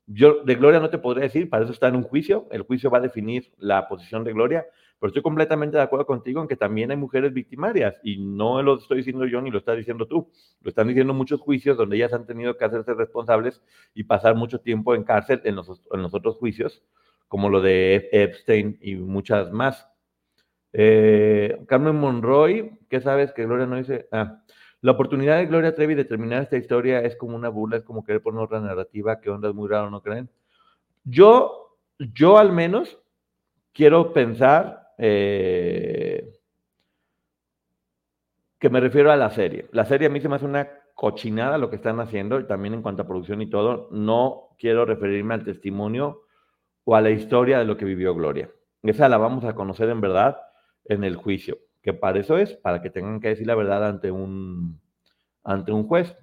Yo 0.08 0.44
de 0.44 0.56
Gloria 0.56 0.80
no 0.80 0.90
te 0.90 1.00
podría 1.00 1.24
decir, 1.24 1.50
para 1.50 1.64
eso 1.64 1.74
está 1.74 1.88
en 1.88 1.96
un 1.96 2.04
juicio, 2.04 2.48
el 2.52 2.62
juicio 2.62 2.92
va 2.92 3.00
a 3.00 3.02
definir 3.02 3.52
la 3.58 3.88
posición 3.88 4.24
de 4.24 4.34
Gloria, 4.34 4.66
pero 5.00 5.10
estoy 5.10 5.24
completamente 5.24 5.78
de 5.78 5.84
acuerdo 5.84 6.06
contigo 6.06 6.42
en 6.42 6.48
que 6.48 6.56
también 6.56 6.92
hay 6.92 6.98
mujeres 6.98 7.34
victimarias 7.34 8.00
y 8.04 8.18
no 8.18 8.62
lo 8.62 8.78
estoy 8.78 8.98
diciendo 8.98 9.26
yo 9.26 9.42
ni 9.42 9.52
lo 9.52 9.58
estás 9.58 9.78
diciendo 9.78 10.08
tú. 10.08 10.32
Lo 10.62 10.70
están 10.70 10.88
diciendo 10.88 11.14
muchos 11.14 11.42
juicios 11.42 11.76
donde 11.76 11.98
ellas 11.98 12.14
han 12.14 12.26
tenido 12.26 12.56
que 12.56 12.66
hacerse 12.66 12.94
responsables 12.94 13.62
y 13.94 14.04
pasar 14.04 14.36
mucho 14.36 14.60
tiempo 14.60 14.96
en 14.96 15.04
cárcel 15.04 15.42
en 15.44 15.56
los, 15.56 15.82
en 15.92 16.02
los 16.02 16.14
otros 16.14 16.38
juicios, 16.38 16.84
como 17.28 17.50
lo 17.50 17.62
de 17.62 18.10
Epstein 18.12 18.78
y 18.82 18.96
muchas 18.96 19.52
más. 19.52 19.90
Eh, 20.72 21.58
Carmen 21.68 21.96
Monroy, 21.96 22.78
¿qué 22.90 23.02
sabes 23.02 23.34
que 23.34 23.46
Gloria 23.46 23.66
no 23.66 23.78
dice? 23.78 24.08
Ah, 24.12 24.44
la 24.86 24.92
oportunidad 24.92 25.38
de 25.38 25.48
Gloria 25.48 25.74
Trevi 25.74 25.96
de 25.96 26.06
terminar 26.06 26.44
esta 26.44 26.58
historia 26.58 27.00
es 27.00 27.16
como 27.16 27.36
una 27.36 27.50
burla, 27.50 27.78
es 27.78 27.84
como 27.84 28.04
querer 28.04 28.22
poner 28.22 28.44
otra 28.44 28.60
narrativa, 28.60 29.20
que 29.20 29.32
onda 29.32 29.50
es 29.50 29.56
muy 29.56 29.68
raro, 29.68 29.90
¿no 29.90 30.00
creen? 30.00 30.30
Yo, 31.04 31.76
yo 31.98 32.38
al 32.38 32.52
menos 32.52 33.00
quiero 33.74 34.14
pensar 34.14 34.92
eh, 35.00 36.32
que 38.60 38.70
me 38.70 38.80
refiero 38.80 39.12
a 39.12 39.16
la 39.16 39.32
serie. 39.32 39.66
La 39.72 39.86
serie 39.86 40.06
a 40.06 40.12
mí 40.12 40.22
se 40.22 40.30
me 40.30 40.36
hace 40.36 40.46
una 40.46 40.70
cochinada 40.94 41.58
lo 41.58 41.72
que 41.72 41.78
están 41.78 42.00
haciendo, 42.00 42.40
y 42.40 42.46
también 42.46 42.76
en 42.76 42.84
cuanto 42.84 43.02
a 43.02 43.08
producción 43.08 43.42
y 43.42 43.50
todo. 43.50 43.88
No 43.90 44.50
quiero 44.60 44.86
referirme 44.86 45.34
al 45.34 45.44
testimonio 45.44 46.26
o 46.84 46.96
a 46.96 47.02
la 47.02 47.10
historia 47.10 47.58
de 47.58 47.66
lo 47.66 47.76
que 47.76 47.86
vivió 47.86 48.14
Gloria. 48.14 48.52
Esa 48.84 49.10
la 49.10 49.18
vamos 49.18 49.46
a 49.46 49.56
conocer 49.56 49.90
en 49.90 50.00
verdad 50.00 50.38
en 50.84 51.04
el 51.04 51.16
juicio, 51.16 51.58
que 51.86 51.94
para 51.94 52.20
eso 52.20 52.38
es, 52.38 52.54
para 52.56 52.82
que 52.82 52.90
tengan 52.90 53.20
que 53.20 53.30
decir 53.30 53.46
la 53.46 53.54
verdad 53.54 53.88
ante 53.88 54.10
un, 54.10 54.82
ante 55.44 55.72
un 55.72 55.88
juez. 55.88 56.18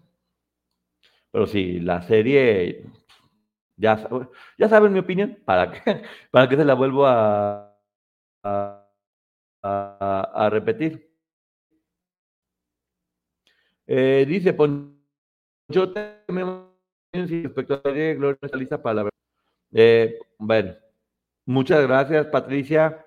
Pero 1.30 1.46
sí, 1.46 1.78
la 1.78 2.02
serie, 2.02 2.84
ya, 3.76 4.08
ya 4.58 4.68
saben 4.68 4.92
mi 4.92 4.98
opinión, 4.98 5.38
¿para 5.44 5.70
qué, 5.70 6.02
para 6.32 6.48
qué 6.48 6.56
se 6.56 6.64
la 6.64 6.74
vuelvo 6.74 7.06
a, 7.06 7.78
a, 9.62 10.48
repetir. 10.50 11.08
Eh, 13.86 14.24
dice, 14.26 14.56
yo 15.68 15.92
también 15.92 16.72
respecto 17.12 17.74
a 17.74 17.88
la 17.88 18.14
Gloria 18.14 18.38
está 18.42 18.56
lista 18.56 18.82
para 18.82 19.04
la 19.04 19.10
eh, 19.74 20.18
bueno, 20.38 20.74
muchas 21.46 21.82
gracias, 21.82 22.26
Patricia. 22.26 23.06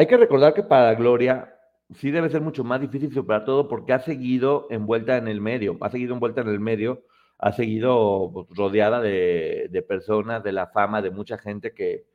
Hay 0.00 0.06
que 0.06 0.16
recordar 0.16 0.54
que 0.54 0.62
para 0.62 0.94
Gloria 0.94 1.54
sí 1.94 2.10
debe 2.10 2.30
ser 2.30 2.40
mucho 2.40 2.64
más 2.64 2.80
difícil 2.80 3.12
superar 3.12 3.44
todo 3.44 3.68
porque 3.68 3.92
ha 3.92 3.98
seguido 3.98 4.66
envuelta 4.70 5.18
en 5.18 5.28
el 5.28 5.42
medio, 5.42 5.76
ha 5.82 5.90
seguido 5.90 6.14
envuelta 6.14 6.40
en 6.40 6.48
el 6.48 6.58
medio, 6.58 7.04
ha 7.36 7.52
seguido 7.52 8.30
pues, 8.32 8.46
rodeada 8.48 9.02
de, 9.02 9.84
personas, 9.86 10.42
de 10.42 10.52
la 10.52 10.68
fama, 10.68 11.02
de 11.02 11.10
mucha 11.10 11.36
gente 11.36 11.74
que, 11.74 12.06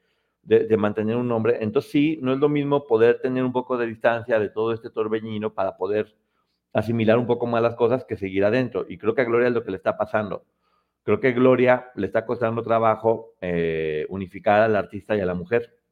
de, 0.42 0.78
mantener 0.78 1.16
un 1.16 1.28
nombre. 1.28 1.60
Entonces 1.62 1.92
sí, 1.92 2.18
no 2.24 2.34
es 2.34 2.40
lo 2.40 2.50
mismo 2.50 2.88
poder 2.88 3.22
tener 3.22 3.44
un 3.44 3.54
poco 3.54 3.78
de 3.78 3.86
distancia 3.86 4.40
de 4.40 4.50
todo 4.50 4.74
este 4.74 4.90
torbellino 4.90 5.54
para 5.54 5.78
poder 5.78 6.16
asimilar 6.74 7.20
un 7.20 7.28
poco 7.28 7.46
más 7.46 7.62
las 7.62 7.76
cosas 7.76 8.04
que 8.04 8.18
seguir 8.18 8.46
adentro. 8.46 8.88
Y 8.90 8.98
creo 8.98 9.14
que 9.14 9.22
a 9.22 9.26
Gloria 9.26 9.50
es 9.50 9.54
lo 9.54 9.64
que 9.64 9.70
le 9.70 9.78
está 9.78 9.96
pasando. 9.96 10.44
Creo 11.04 11.20
que 11.20 11.34
Gloria 11.34 11.92
le 11.94 12.08
está 12.08 12.26
costando 12.26 12.64
trabajo 12.64 13.36
eh, 13.42 14.08
unificar 14.10 14.64
al 14.64 14.76
artista 14.76 15.16
y 15.16 15.20
a 15.20 15.26
la 15.28 15.36
mujer. 15.36 15.85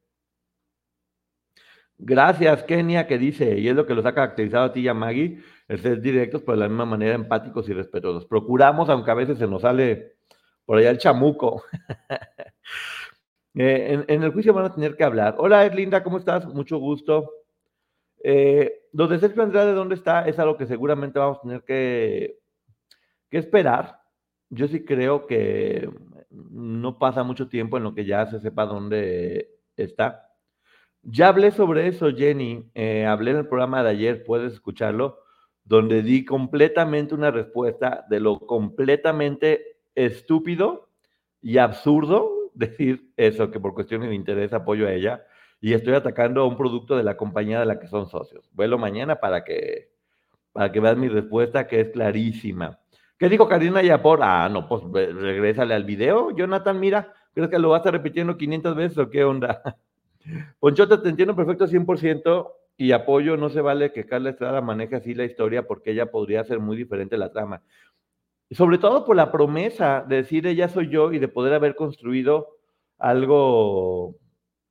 Gracias, 2.06 2.62
Kenia, 2.64 3.06
que 3.06 3.16
dice, 3.16 3.58
y 3.58 3.66
es 3.66 3.74
lo 3.74 3.86
que 3.86 3.94
los 3.94 4.04
ha 4.04 4.12
caracterizado 4.12 4.64
a 4.64 4.72
ti 4.74 4.80
y 4.80 4.88
a 4.88 4.94
Maggie, 4.94 5.42
el 5.68 5.80
ser 5.80 6.02
directos, 6.02 6.42
pero 6.42 6.52
de 6.52 6.64
la 6.64 6.68
misma 6.68 6.84
manera 6.84 7.14
empáticos 7.14 7.66
y 7.70 7.72
respetuosos. 7.72 8.26
Procuramos, 8.26 8.90
aunque 8.90 9.10
a 9.10 9.14
veces 9.14 9.38
se 9.38 9.46
nos 9.46 9.62
sale 9.62 10.16
por 10.66 10.76
allá 10.76 10.90
el 10.90 10.98
chamuco. 10.98 11.62
Eh, 13.56 14.04
en, 14.08 14.22
el 14.24 14.32
juicio 14.32 14.52
van 14.52 14.64
a 14.64 14.74
tener 14.74 14.96
que 14.96 15.04
hablar. 15.04 15.36
Hola, 15.38 15.64
Erlinda, 15.64 16.02
¿cómo 16.02 16.18
estás? 16.18 16.44
Mucho 16.44 16.78
gusto. 16.78 17.30
Eh, 18.24 18.88
de 18.90 19.18
Sergio 19.20 19.44
Andrade, 19.44 19.74
¿dónde 19.74 19.94
está? 19.94 20.26
Es 20.26 20.40
algo 20.40 20.56
que 20.56 20.66
seguramente 20.66 21.20
vamos 21.20 21.38
a 21.38 21.42
tener 21.42 21.62
que, 21.62 22.40
que 23.30 23.38
esperar. 23.38 24.00
Yo 24.50 24.66
sí 24.66 24.84
creo 24.84 25.28
que 25.28 25.88
no 26.30 26.98
pasa 26.98 27.22
mucho 27.22 27.48
tiempo 27.48 27.76
en 27.76 27.84
lo 27.84 27.94
que 27.94 28.04
ya 28.04 28.26
se 28.26 28.40
sepa 28.40 28.66
dónde 28.66 29.50
está. 29.76 30.33
Ya 31.06 31.28
hablé 31.28 31.50
sobre 31.50 31.86
eso, 31.86 32.10
Jenny. 32.10 32.70
Eh, 32.74 33.04
hablé 33.04 33.32
en 33.32 33.36
el 33.38 33.46
programa 33.46 33.82
de 33.82 33.90
ayer, 33.90 34.24
puedes 34.24 34.54
escucharlo, 34.54 35.18
donde 35.62 36.02
di 36.02 36.24
completamente 36.24 37.14
una 37.14 37.30
respuesta 37.30 38.06
de 38.08 38.20
lo 38.20 38.40
completamente 38.40 39.78
estúpido 39.94 40.88
y 41.42 41.58
absurdo 41.58 42.32
decir 42.54 43.10
eso, 43.16 43.50
que 43.50 43.60
por 43.60 43.74
cuestiones 43.74 44.08
de 44.08 44.14
interés 44.14 44.52
apoyo 44.54 44.86
a 44.86 44.92
ella 44.92 45.26
y 45.60 45.74
estoy 45.74 45.94
atacando 45.94 46.42
a 46.42 46.46
un 46.46 46.56
producto 46.56 46.96
de 46.96 47.02
la 47.02 47.16
compañía 47.16 47.60
de 47.60 47.66
la 47.66 47.78
que 47.78 47.86
son 47.88 48.08
socios. 48.08 48.50
Vuelo 48.52 48.78
mañana 48.78 49.16
para 49.16 49.44
que, 49.44 49.90
para 50.52 50.72
que 50.72 50.80
veas 50.80 50.96
mi 50.96 51.08
respuesta, 51.08 51.66
que 51.66 51.80
es 51.80 51.88
clarísima. 51.90 52.78
¿Qué 53.18 53.28
dijo 53.28 53.48
Karina 53.48 53.82
Yapor? 53.82 54.20
Ah, 54.22 54.48
no, 54.48 54.68
pues 54.68 54.82
regrésale 55.14 55.74
al 55.74 55.84
video. 55.84 56.30
Jonathan, 56.36 56.80
mira, 56.80 57.12
¿crees 57.34 57.50
que 57.50 57.58
lo 57.58 57.70
vas 57.70 57.78
a 57.78 57.80
estar 57.80 57.92
repitiendo 57.92 58.36
500 58.36 58.76
veces 58.76 58.98
o 58.98 59.10
qué 59.10 59.24
onda? 59.24 59.62
Ponchota, 60.58 61.02
te 61.02 61.08
entiendo 61.08 61.36
perfecto 61.36 61.66
100% 61.66 62.52
y 62.76 62.92
apoyo, 62.92 63.36
no 63.36 63.50
se 63.50 63.60
vale 63.60 63.92
que 63.92 64.06
Carla 64.06 64.30
Estrada 64.30 64.60
maneje 64.60 64.96
así 64.96 65.14
la 65.14 65.24
historia 65.24 65.66
porque 65.66 65.92
ella 65.92 66.10
podría 66.10 66.44
ser 66.44 66.60
muy 66.60 66.76
diferente 66.76 67.16
la 67.16 67.30
trama 67.30 67.62
sobre 68.50 68.78
todo 68.78 69.04
por 69.04 69.16
la 69.16 69.32
promesa 69.32 70.04
de 70.06 70.16
decir 70.16 70.46
ella 70.46 70.68
soy 70.68 70.88
yo 70.88 71.12
y 71.12 71.18
de 71.18 71.28
poder 71.28 71.54
haber 71.54 71.74
construido 71.74 72.56
algo, 72.98 74.16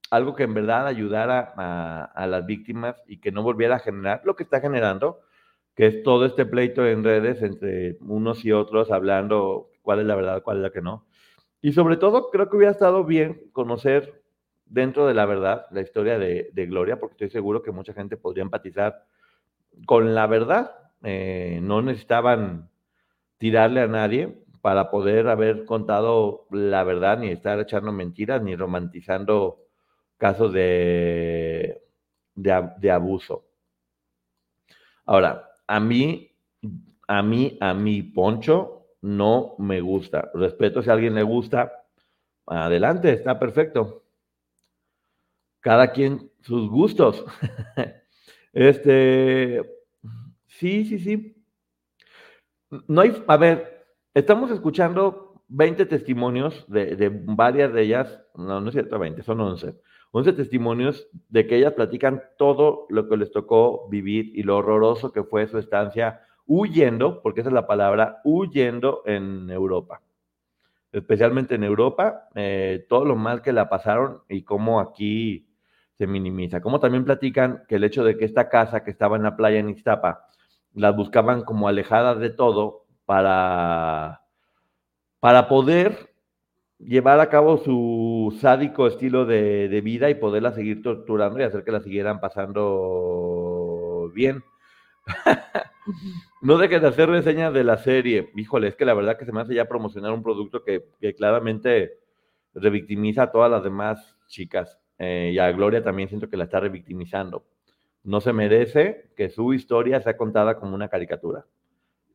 algo 0.10 0.36
que 0.36 0.44
en 0.44 0.54
verdad 0.54 0.88
ayudara 0.88 1.54
a, 1.58 2.28
las 2.28 2.46
víctimas 2.46 3.02
y 3.08 3.20
que 3.20 3.32
no 3.32 3.44
volviera 3.44 3.76
a 3.76 3.80
generar 3.80 4.22
lo 4.24 4.36
que 4.36 4.44
está 4.44 4.62
generando, 4.62 5.20
que 5.76 5.88
es 5.88 6.04
todo 6.04 6.26
este 6.26 6.46
pleito 6.46 6.86
en 6.88 7.04
redes 7.04 7.42
entre 7.42 7.98
unos 8.02 8.46
y 8.46 8.52
otros 8.52 8.92
hablando 8.92 9.70
cuál 9.82 10.00
es 10.00 10.06
la 10.06 10.16
verdad, 10.16 10.44
cuál 10.44 10.58
es 10.58 10.64
la 10.64 10.70
que 10.72 10.82
no. 10.82 11.06
Y 11.62 11.74
sobre 11.74 11.98
todo 11.98 12.30
creo 12.30 12.50
que 12.50 12.58
hubiera 12.58 12.72
estado 12.72 13.04
bien 13.04 13.50
conocer 13.52 14.23
dentro 14.66 15.08
de 15.08 15.14
la 15.14 15.26
verdad 15.26 15.66
la 15.72 15.82
historia 15.82 16.18
de, 16.18 16.52
Gloria, 16.68 17.00
porque 17.00 17.14
estoy 17.14 17.30
seguro 17.30 17.62
que 17.62 17.72
mucha 17.72 17.94
gente 17.94 18.18
podría 18.18 18.44
empatizar 18.44 19.06
con 19.86 20.16
la 20.16 20.28
verdad. 20.28 20.72
Eh, 21.04 21.60
no 21.62 21.82
necesitaban 21.82 22.70
tirarle 23.38 23.82
a 23.82 23.88
nadie 23.88 24.44
para 24.62 24.90
poder 24.90 25.28
haber 25.28 25.66
contado 25.66 26.48
la 26.50 26.86
verdad, 26.86 27.18
ni 27.18 27.28
estar 27.28 27.60
echando 27.60 27.92
mentiras, 27.92 28.42
ni 28.42 28.56
romantizando 28.56 29.60
casos 30.18 30.54
de, 30.54 31.82
de, 32.36 32.92
abuso. 32.92 33.44
Ahora, 35.06 35.50
a 35.68 35.82
mí, 35.82 36.32
a 37.10 37.22
mí, 37.22 37.58
a 37.60 37.74
mí, 37.74 38.04
Poncho, 38.04 38.86
no 39.02 39.56
me 39.58 39.82
gusta. 39.82 40.32
Respeto 40.34 40.82
si 40.82 40.90
a 40.90 40.94
alguien 40.94 41.16
le 41.16 41.24
gusta, 41.24 41.84
adelante, 42.46 43.12
está 43.12 43.38
perfecto. 43.38 44.03
Cada 45.64 45.92
quien 45.94 46.30
sus 46.42 46.70
gustos. 46.70 47.26
este, 48.54 49.64
sí, 50.46 50.86
sí, 50.86 51.00
sí. 51.00 51.44
No 52.88 53.02
hay, 53.02 53.24
a 53.28 53.38
ver, 53.38 53.88
estamos 54.14 54.52
escuchando 54.52 55.42
20 55.48 55.86
testimonios 55.86 56.66
de, 56.68 57.10
varias 57.26 57.72
de 57.72 57.82
ellas, 57.82 58.22
no, 58.36 58.60
no 58.60 58.68
es 58.68 58.74
cierto 58.74 59.00
20, 59.00 59.24
son 59.24 59.40
11 59.40 59.76
11 60.12 60.34
testimonios 60.34 61.08
de 61.30 61.48
que 61.48 61.56
ellas 61.56 61.74
platican 61.74 62.22
todo 62.38 62.86
lo 62.90 63.10
que 63.10 63.18
les 63.18 63.32
tocó 63.32 63.88
vivir 63.90 64.32
y 64.38 64.44
lo 64.44 64.58
horroroso 64.58 65.12
que 65.12 65.24
fue 65.24 65.48
su 65.48 65.58
estancia 65.58 66.22
huyendo, 66.46 67.22
porque 67.24 67.40
esa 67.40 67.50
es 67.50 67.54
la 67.54 67.66
palabra, 67.66 68.22
huyendo 68.24 69.02
en 69.06 69.50
Europa. 69.50 70.02
Especialmente 70.92 71.56
en 71.56 71.64
Europa, 71.64 72.30
eh, 72.36 72.86
todo 72.90 73.06
lo 73.06 73.16
mal 73.16 73.42
que 73.42 73.54
la 73.54 73.70
pasaron 73.70 74.22
y 74.30 74.44
cómo 74.44 74.80
aquí 74.80 75.48
se 76.04 76.08
minimiza. 76.08 76.62
Como 76.62 76.82
también 76.82 77.06
platican 77.06 77.64
que 77.70 77.76
el 77.76 77.86
hecho 77.86 78.04
de 78.04 78.18
que 78.18 78.26
esta 78.26 78.50
casa 78.50 78.84
que 78.84 78.92
estaba 78.92 79.16
en 79.16 79.24
la 79.24 79.38
playa 79.38 79.60
en 79.60 79.70
Ixtapa, 79.70 80.28
las 80.74 80.94
buscaban 80.96 81.44
como 81.44 81.70
alejadas 81.70 82.20
de 82.20 82.30
todo 82.30 82.86
para, 83.06 84.22
para 85.22 85.48
poder 85.48 86.14
llevar 86.80 87.22
a 87.22 87.30
cabo 87.30 87.58
su 87.58 88.38
sádico 88.42 88.88
estilo 88.88 89.26
de, 89.26 89.80
vida 89.82 90.10
y 90.10 90.16
poderla 90.16 90.52
seguir 90.52 90.82
torturando 90.84 91.40
y 91.40 91.44
hacer 91.44 91.64
que 91.64 91.72
la 91.72 91.80
siguieran 91.80 92.20
pasando 92.20 94.12
bien. 94.14 94.44
no 96.42 96.58
dejes 96.58 96.82
de 96.82 96.88
hacer 96.90 97.10
reseñas 97.10 97.54
de 97.54 97.64
la 97.64 97.78
serie. 97.78 98.30
Híjole, 98.36 98.68
es 98.68 98.76
que 98.76 98.84
la 98.84 98.94
verdad 98.94 99.18
que 99.18 99.24
se 99.26 99.32
me 99.32 99.40
hace 99.40 99.56
ya 99.56 99.70
promocionar 99.70 100.12
un 100.12 100.24
producto 100.24 100.66
que, 100.66 100.84
claramente 101.16 102.00
revictimiza 102.54 103.24
a 103.24 103.32
todas 103.32 103.50
las 103.50 103.64
demás 103.64 104.18
chicas. 104.28 104.83
Eh, 105.00 105.32
y 105.34 105.40
a 105.40 105.52
Gloria 105.52 105.84
también 105.84 106.10
siento 106.10 106.30
que 106.30 106.38
la 106.38 106.46
está 106.46 106.60
revictimizando. 106.60 107.46
No 108.04 108.22
se 108.22 108.34
merece 108.34 109.12
que 109.16 109.30
su 109.30 109.54
historia 109.54 110.02
sea 110.02 110.18
contada 110.18 110.60
como 110.60 110.76
una 110.76 110.90
caricatura, 110.90 111.46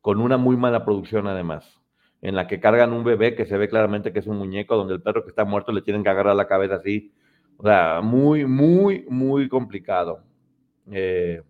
con 0.01 0.21
una 0.21 0.37
muy 0.37 0.57
mala 0.57 0.85
producción 0.85 1.27
además 1.27 1.79
en 2.21 2.35
la 2.35 2.47
que 2.47 2.59
cargan 2.59 2.93
un 2.93 3.03
bebé 3.03 3.35
que 3.35 3.45
se 3.45 3.57
ve 3.57 3.69
claramente 3.69 4.11
que 4.11 4.19
es 4.19 4.27
un 4.27 4.37
muñeco, 4.37 4.75
donde 4.75 4.93
el 4.93 5.01
perro 5.01 5.23
que 5.23 5.29
está 5.29 5.45
muerto 5.45 5.71
le 5.71 5.81
tienen 5.81 6.03
que 6.03 6.09
agarrar 6.09 6.35
la 6.35 6.47
cabeza 6.47 6.75
así. 6.75 7.13
O 7.57 7.63
sea, 7.63 8.01
muy, 8.01 8.45
muy, 8.45 9.05
muy 9.09 9.47
complicado. 9.49 10.23
Eh, 10.91 11.41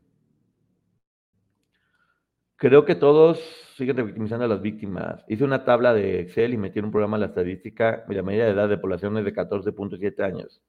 creo 2.55 2.85
que 2.85 2.95
todos 2.95 3.39
siguen 3.75 3.97
revictimizando 3.97 4.45
a 4.45 4.47
las 4.47 4.61
víctimas. 4.61 5.23
Hice 5.27 5.43
una 5.43 5.63
tabla 5.63 5.93
de 5.93 6.19
Excel 6.21 6.53
y 6.53 6.57
metí 6.57 6.79
en 6.79 6.85
un 6.85 6.91
programa 6.91 7.17
la 7.17 7.27
estadística 7.27 8.05
y 8.07 8.13
la 8.13 8.23
media 8.23 8.45
de 8.45 8.51
edad 8.51 8.69
de 8.69 8.77
población 8.77 9.17
es 9.17 9.25
de 9.25 9.33
14.7 9.33 10.23
años. 10.23 10.61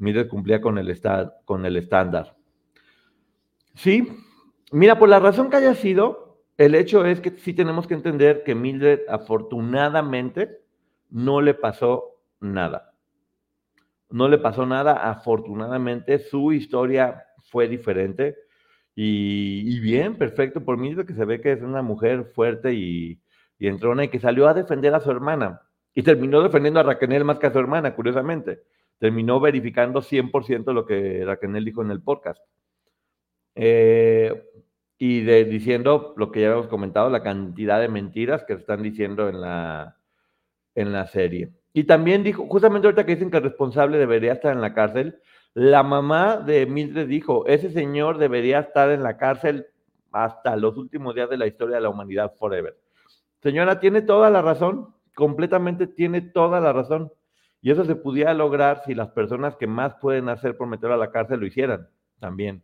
Mire, 0.00 0.26
cumplía 0.28 0.62
con 0.62 0.78
el, 0.78 0.98
con 1.44 1.66
el 1.66 1.76
estándar. 1.76 2.34
Sí, 3.74 4.08
mira, 4.72 4.98
por 4.98 5.10
la 5.10 5.20
razón 5.20 5.50
que 5.50 5.58
haya 5.58 5.74
sido, 5.74 6.42
el 6.56 6.74
hecho 6.74 7.04
es 7.04 7.20
que 7.20 7.30
sí 7.30 7.52
tenemos 7.52 7.86
que 7.86 7.94
entender 7.94 8.42
que 8.42 8.54
Mildred 8.54 9.00
afortunadamente 9.08 10.62
no 11.10 11.42
le 11.42 11.52
pasó 11.52 12.18
nada. 12.40 12.94
No 14.08 14.26
le 14.26 14.38
pasó 14.38 14.64
nada, 14.64 15.10
afortunadamente 15.10 16.18
su 16.18 16.50
historia 16.52 17.26
fue 17.50 17.68
diferente 17.68 18.36
y, 18.94 19.78
bien, 19.80 20.16
perfecto 20.16 20.64
por 20.64 20.78
Mildred 20.78 21.06
que 21.06 21.14
se 21.14 21.26
ve 21.26 21.42
que 21.42 21.52
es 21.52 21.62
una 21.62 21.82
mujer 21.82 22.24
fuerte 22.34 22.72
y, 22.72 23.20
y 23.58 23.68
entrona 23.68 24.04
y 24.04 24.08
que 24.08 24.18
salió 24.18 24.48
a 24.48 24.54
defender 24.54 24.94
a 24.94 25.00
su 25.00 25.10
hermana 25.10 25.60
y 25.94 26.02
terminó 26.02 26.42
defendiendo 26.42 26.80
a 26.80 26.84
Raquel 26.84 27.24
más 27.24 27.38
que 27.38 27.48
a 27.48 27.52
su 27.52 27.58
hermana, 27.58 27.94
curiosamente. 27.94 28.62
Terminó 29.00 29.40
verificando 29.40 30.02
100% 30.02 30.72
lo 30.72 30.86
que 30.86 31.24
Raquel 31.24 31.64
dijo 31.64 31.82
en 31.82 31.90
el 31.90 32.00
podcast. 32.00 32.40
Eh, 33.56 34.46
y 34.98 35.22
diciendo 35.44 36.14
lo 36.16 36.30
que 36.30 36.42
ya 36.42 36.52
hemos 36.52 36.68
comentado, 36.68 37.10
la 37.10 37.22
cantidad 37.22 37.80
de 37.80 37.88
mentiras 37.88 38.44
que 38.44 38.52
están 38.52 38.82
diciendo 38.82 39.28
en 39.28 39.40
la, 39.40 39.96
en 40.74 40.92
la 40.92 41.06
serie. 41.06 41.50
Y 41.72 41.84
también 41.84 42.22
dijo, 42.22 42.46
justamente 42.46 42.86
ahorita 42.86 43.06
que 43.06 43.14
dicen 43.14 43.30
que 43.30 43.38
el 43.38 43.44
responsable 43.44 43.96
debería 43.96 44.34
estar 44.34 44.52
en 44.52 44.60
la 44.60 44.74
cárcel, 44.74 45.18
la 45.54 45.82
mamá 45.82 46.36
de 46.36 46.66
Mildred 46.66 47.08
dijo, 47.08 47.46
ese 47.46 47.70
señor 47.70 48.18
debería 48.18 48.60
estar 48.60 48.90
en 48.90 49.02
la 49.02 49.16
cárcel 49.16 49.66
hasta 50.12 50.56
los 50.56 50.76
últimos 50.76 51.14
días 51.14 51.30
de 51.30 51.38
la 51.38 51.46
historia 51.46 51.76
de 51.76 51.82
la 51.82 51.88
humanidad 51.88 52.34
forever. 52.38 52.76
Señora, 53.42 53.80
tiene 53.80 54.02
toda 54.02 54.30
la 54.30 54.42
razón, 54.42 54.94
completamente 55.14 55.86
tiene 55.86 56.20
toda 56.20 56.60
la 56.60 56.72
razón. 56.72 57.10
Y 57.62 57.70
eso 57.70 57.84
se 57.84 57.96
pudiera 57.96 58.34
lograr 58.34 58.82
si 58.84 58.94
las 58.94 59.10
personas 59.10 59.56
que 59.56 59.66
más 59.66 59.94
pueden 59.96 60.28
hacer 60.28 60.56
por 60.56 60.68
meterlo 60.68 60.94
a 60.94 60.98
la 60.98 61.10
cárcel 61.10 61.40
lo 61.40 61.46
hicieran 61.46 61.88
también. 62.18 62.62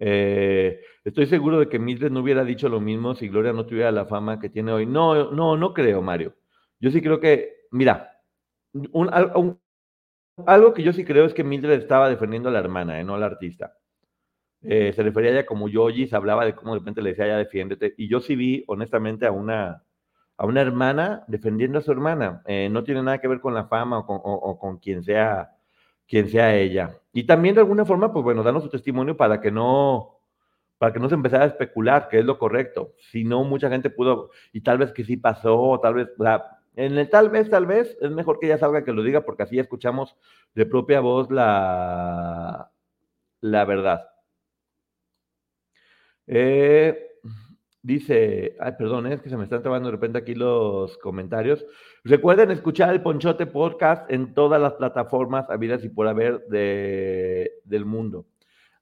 Eh, 0.00 0.80
estoy 1.04 1.26
seguro 1.26 1.58
de 1.58 1.68
que 1.68 1.78
Mildred 1.78 2.10
no 2.12 2.20
hubiera 2.20 2.44
dicho 2.44 2.68
lo 2.68 2.80
mismo 2.80 3.14
si 3.14 3.28
Gloria 3.28 3.52
no 3.52 3.66
tuviera 3.66 3.90
la 3.90 4.06
fama 4.06 4.38
que 4.40 4.48
tiene 4.48 4.72
hoy. 4.72 4.86
No, 4.86 5.32
no, 5.32 5.56
no 5.56 5.74
creo, 5.74 6.02
Mario. 6.02 6.36
Yo 6.80 6.90
sí 6.90 7.02
creo 7.02 7.20
que, 7.20 7.66
mira, 7.72 8.12
algo 10.46 10.74
que 10.74 10.82
yo 10.82 10.92
sí 10.92 11.04
creo 11.04 11.24
es 11.24 11.34
que 11.34 11.44
Mildred 11.44 11.72
estaba 11.80 12.08
defendiendo 12.08 12.48
a 12.48 12.52
la 12.52 12.60
hermana, 12.60 13.00
eh, 13.00 13.04
no 13.04 13.14
a 13.14 13.18
la 13.18 13.26
artista. 13.26 13.74
Eh, 14.62 14.92
se 14.92 15.02
refería 15.02 15.30
a 15.30 15.34
ella 15.34 15.46
como 15.46 15.68
se 15.68 16.16
hablaba 16.16 16.44
de 16.44 16.54
cómo 16.54 16.74
de 16.74 16.80
repente 16.80 17.02
le 17.02 17.10
decía 17.10 17.26
ya 17.28 17.36
defiéndete. 17.38 17.94
Y 17.96 18.08
yo 18.08 18.20
sí 18.20 18.36
vi, 18.36 18.64
honestamente, 18.68 19.26
a 19.26 19.32
una, 19.32 19.84
a 20.38 20.46
una 20.46 20.62
hermana 20.62 21.24
defendiendo 21.26 21.78
a 21.78 21.82
su 21.82 21.92
hermana. 21.92 22.42
no 22.70 22.84
tiene 22.84 23.02
nada 23.02 23.18
que 23.18 23.28
ver 23.28 23.40
con 23.40 23.54
la 23.54 23.66
fama 23.66 23.98
o 23.98 24.06
con, 24.06 24.56
con 24.56 24.78
quien 24.78 25.02
sea 25.02 25.52
quien 26.08 26.28
sea 26.28 26.56
ella. 26.56 26.98
Y 27.12 27.24
también 27.24 27.54
de 27.54 27.60
alguna 27.60 27.84
forma, 27.84 28.12
pues 28.12 28.24
bueno, 28.24 28.42
danos 28.42 28.64
su 28.64 28.70
testimonio 28.70 29.16
para 29.16 29.40
que 29.40 29.50
no, 29.50 30.20
para 30.78 30.92
que 30.92 30.98
no 30.98 31.08
se 31.08 31.14
empezara 31.14 31.44
a 31.44 31.48
especular, 31.48 32.08
que 32.08 32.20
es 32.20 32.24
lo 32.24 32.38
correcto. 32.38 32.94
Si 33.10 33.24
no, 33.24 33.44
mucha 33.44 33.68
gente 33.68 33.90
pudo, 33.90 34.30
y 34.52 34.62
tal 34.62 34.78
vez 34.78 34.92
que 34.92 35.04
sí 35.04 35.16
pasó, 35.16 35.78
tal 35.82 35.94
vez, 35.94 36.08
en 36.76 36.96
el 36.96 37.10
tal 37.10 37.28
vez, 37.30 37.50
tal 37.50 37.66
vez, 37.66 37.96
es 38.00 38.10
mejor 38.10 38.38
que 38.40 38.46
ella 38.46 38.58
salga 38.58 38.84
que 38.84 38.92
lo 38.92 39.02
diga, 39.02 39.22
porque 39.22 39.42
así 39.42 39.58
escuchamos 39.58 40.16
de 40.54 40.64
propia 40.66 41.00
voz 41.00 41.30
la, 41.30 42.70
la 43.40 43.64
verdad. 43.64 44.08
Eh, 46.26 47.07
Dice, 47.88 48.54
ay, 48.60 48.72
perdón, 48.76 49.06
es 49.06 49.22
que 49.22 49.30
se 49.30 49.36
me 49.38 49.44
están 49.44 49.62
trabando 49.62 49.88
de 49.88 49.92
repente 49.92 50.18
aquí 50.18 50.34
los 50.34 50.98
comentarios. 50.98 51.64
Recuerden 52.04 52.50
escuchar 52.50 52.92
el 52.92 53.00
Ponchote 53.00 53.46
Podcast 53.46 54.12
en 54.12 54.34
todas 54.34 54.60
las 54.60 54.74
plataformas 54.74 55.48
habidas 55.48 55.82
y 55.82 55.88
por 55.88 56.06
haber 56.06 56.44
de, 56.48 57.50
del 57.64 57.86
mundo. 57.86 58.26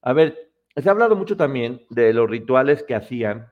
A 0.02 0.12
ver, 0.12 0.50
se 0.74 0.88
ha 0.88 0.90
hablado 0.90 1.14
mucho 1.14 1.36
también 1.36 1.82
de 1.88 2.12
los 2.12 2.28
rituales 2.28 2.82
que 2.82 2.96
hacían 2.96 3.46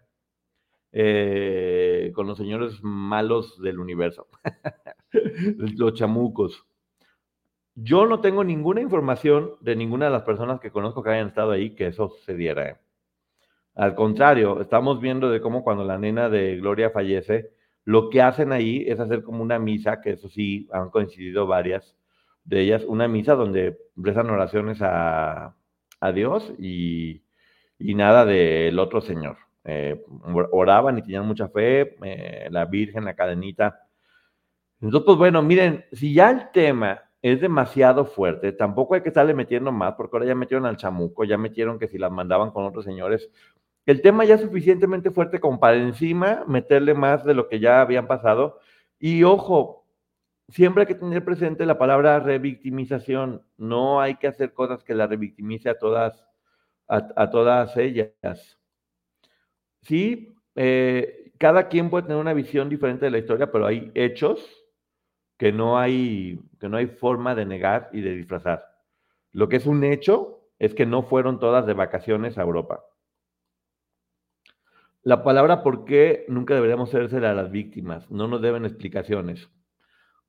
eh, 0.91 2.11
con 2.17 2.27
los 2.27 2.37
señores 2.37 2.83
malos 2.83 3.57
del 3.63 3.79
universo, 3.79 4.27
los 5.77 5.95
chamucos. 5.95 6.67
Yo 7.77 8.07
no 8.07 8.21
tengo 8.21 8.43
ninguna 8.43 8.81
información 8.81 9.53
de 9.61 9.77
ninguna 9.77 10.07
de 10.07 10.11
las 10.11 10.23
personas 10.23 10.59
que 10.59 10.73
conozco 10.73 11.05
que 11.05 11.11
hayan 11.11 11.29
estado 11.29 11.53
ahí 11.53 11.77
que 11.77 11.87
eso 11.87 12.09
sucediera. 12.09 12.81
Al 13.75 13.95
contrario, 13.95 14.61
estamos 14.61 15.01
viendo 15.01 15.31
de 15.31 15.41
cómo 15.41 15.65
cuando 15.65 15.85
la 15.85 15.99
nena 15.99 16.29
de 16.29 16.57
Gloria 16.57 16.91
fallece, 16.91 17.51
lo 17.85 18.09
que 18.09 18.23
hacen 18.23 18.53
ahí 18.53 18.85
es 18.87 19.01
hacer 19.01 19.23
como 19.23 19.43
una 19.43 19.59
misa, 19.59 20.01
que 20.01 20.13
eso 20.13 20.29
sí, 20.29 20.69
han 20.73 20.91
coincidido 20.91 21.47
varias 21.47 21.97
de 22.45 22.61
ellas, 22.61 22.85
una 22.85 23.09
misa 23.09 23.35
donde 23.35 23.79
rezan 23.97 24.31
oraciones 24.31 24.79
a, 24.81 25.55
Dios 26.15 26.53
y, 26.59 27.23
nada 27.79 28.27
del 28.27 28.79
otro 28.79 29.01
Señor. 29.01 29.39
Eh, 29.65 30.05
oraban 30.53 30.99
y 30.99 31.03
tenían 31.03 31.27
mucha 31.27 31.49
fe, 31.49 31.97
eh, 32.05 32.49
la 32.51 32.67
Virgen, 32.67 33.07
la 33.07 33.15
cadenita. 33.15 33.81
Entonces, 34.83 35.07
pues 35.07 35.17
bueno, 35.17 35.43
miren, 35.43 35.87
si 35.93 36.13
ya 36.13 36.31
el 36.31 36.51
tema 36.53 37.05
es 37.23 37.41
demasiado 37.41 38.05
fuerte, 38.05 38.53
tampoco 38.53 38.95
hay 38.95 39.01
que 39.01 39.09
estarle 39.09 39.33
metiendo 39.33 39.73
más, 39.73 39.95
porque 39.95 40.17
ahora 40.17 40.27
ya 40.27 40.35
metieron 40.35 40.67
al 40.67 40.77
chamuco, 40.77 41.25
ya 41.25 41.39
metieron 41.39 41.79
que 41.79 41.89
si 41.89 41.97
las 41.97 42.13
mandaban 42.13 42.51
con 42.51 42.67
otros 42.67 42.85
señores, 42.85 43.31
el 43.87 44.01
tema 44.01 44.25
ya 44.25 44.37
es 44.37 44.41
suficientemente 44.41 45.11
fuerte 45.11 45.41
como 45.41 45.61
para 45.61 45.77
encima 45.77 46.45
meterle 46.47 46.95
más 46.95 47.25
de 47.25 47.35
lo 47.35 47.49
que 47.49 47.61
ya 47.61 47.81
habían 47.81 48.07
pasado. 48.07 48.59
Y 48.99 49.23
ojo, 49.25 49.87
siempre 50.49 50.83
hay 50.83 50.87
que 50.87 50.95
tener 50.95 51.25
presente 51.25 51.67
la 51.67 51.79
palabra 51.79 52.21
revictimización. 52.21 53.43
No 53.59 54.01
hay 54.01 54.17
que 54.17 54.29
hacer 54.29 54.55
cosas 54.55 54.83
que 54.85 54.95
la 54.95 55.07
revictimice 55.07 55.69
a 55.69 55.79
todas, 55.79 56.27
a, 56.89 57.31
todas 57.31 57.77
ellas. 57.77 58.59
Sí, 59.83 60.35
eh, 60.55 61.33
cada 61.39 61.69
quien 61.69 61.91
puede 61.91 62.05
tener 62.05 62.19
una 62.19 62.33
visión 62.33 62.71
diferente 62.71 63.05
de 63.05 63.11
la 63.11 63.19
historia, 63.19 63.53
pero 63.53 63.67
hay 63.67 63.91
hechos 63.95 64.65
que 65.37 65.53
no 65.53 65.79
hay, 65.79 66.41
que 66.59 66.69
no 66.71 66.79
hay 66.79 66.87
forma 66.87 67.35
de 67.35 67.45
negar 67.45 67.91
y 67.93 68.01
de 68.01 68.15
disfrazar. 68.15 68.65
Lo 69.33 69.49
que 69.49 69.57
es 69.57 69.67
un 69.67 69.85
hecho 69.85 70.49
es 70.59 70.75
que 70.75 70.87
no 70.87 71.03
fueron 71.03 71.39
todas 71.39 71.67
de 71.67 71.75
vacaciones 71.75 72.39
a 72.39 72.43
Europa. 72.43 72.85
La 75.05 75.23
palabra 75.23 75.63
por 75.63 75.85
qué 75.85 76.25
nunca 76.29 76.55
deberíamos 76.55 76.89
hacerse 76.89 77.19
a 77.19 77.35
las 77.35 77.51
víctimas, 77.51 78.11
no 78.11 78.27
nos 78.27 78.41
deben 78.41 78.65
explicaciones. 78.65 79.51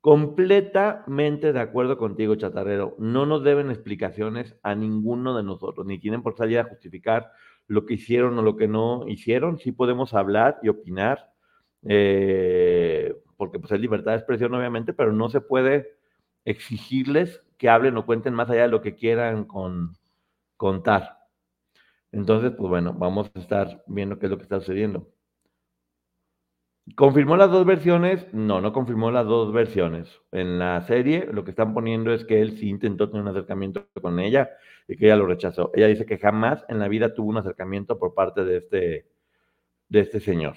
Completamente 0.02 1.54
de 1.54 1.60
acuerdo 1.62 1.98
contigo, 1.98 2.36
chatarrero. 2.36 2.94
No 3.00 3.26
nos 3.26 3.42
deben 3.44 3.72
explicaciones 3.72 4.56
a 4.64 4.76
ninguno 4.76 5.36
de 5.36 5.44
nosotros, 5.44 5.86
ni 5.86 5.98
tienen 5.98 6.22
por 6.22 6.36
salir 6.36 6.60
a 6.60 6.66
justificar 6.66 7.32
lo 7.68 7.86
que 7.86 7.94
hicieron 7.94 8.38
o 8.38 8.42
lo 8.42 8.58
que 8.58 8.68
no 8.68 9.08
hicieron. 9.08 9.58
Sí 9.60 9.72
podemos 9.72 10.14
hablar 10.14 10.60
y 10.62 10.68
opinar, 10.68 11.32
eh, 11.88 13.16
porque 13.38 13.60
pues 13.60 13.72
es 13.72 13.80
libertad 13.80 14.12
de 14.12 14.18
expresión, 14.18 14.54
obviamente, 14.54 14.92
pero 14.92 15.14
no 15.14 15.30
se 15.30 15.40
puede 15.40 15.96
exigirles 16.44 17.42
que 17.58 17.70
hablen 17.70 17.96
o 17.96 18.06
cuenten 18.06 18.34
más 18.34 18.50
allá 18.50 18.64
de 18.64 18.68
lo 18.68 18.82
que 18.82 18.96
quieran 18.96 19.46
con, 19.46 19.94
contar. 20.58 21.15
Entonces, 22.16 22.54
pues 22.58 22.70
bueno, 22.70 22.94
vamos 22.94 23.30
a 23.36 23.40
estar 23.40 23.84
viendo 23.88 24.18
qué 24.18 24.28
es 24.28 24.30
lo 24.30 24.38
que 24.38 24.44
está 24.44 24.60
sucediendo. 24.62 25.12
¿Confirmó 26.96 27.36
las 27.36 27.52
dos 27.52 27.66
versiones? 27.66 28.26
No, 28.34 28.62
no 28.62 28.72
confirmó 28.72 29.12
las 29.12 29.26
dos 29.26 29.52
versiones. 29.52 30.08
En 30.32 30.58
la 30.58 30.82
serie 30.84 31.28
lo 31.30 31.44
que 31.44 31.52
están 31.52 31.74
poniendo 31.74 32.14
es 32.14 32.24
que 32.24 32.40
él 32.42 32.58
sí 32.58 32.70
intentó 32.70 33.10
tener 33.10 33.24
un 33.24 33.28
acercamiento 33.30 33.88
con 34.02 34.20
ella 34.22 34.50
y 34.88 34.96
que 34.96 35.08
ella 35.08 35.18
lo 35.18 35.26
rechazó. 35.26 35.72
Ella 35.74 35.88
dice 35.88 36.06
que 36.06 36.18
jamás 36.18 36.64
en 36.70 36.80
la 36.80 36.88
vida 36.88 37.14
tuvo 37.14 37.30
un 37.32 37.38
acercamiento 37.38 38.00
por 38.00 38.14
parte 38.14 38.46
de 38.46 38.58
este, 38.58 39.08
de 39.90 40.00
este 40.00 40.22
señor. 40.22 40.56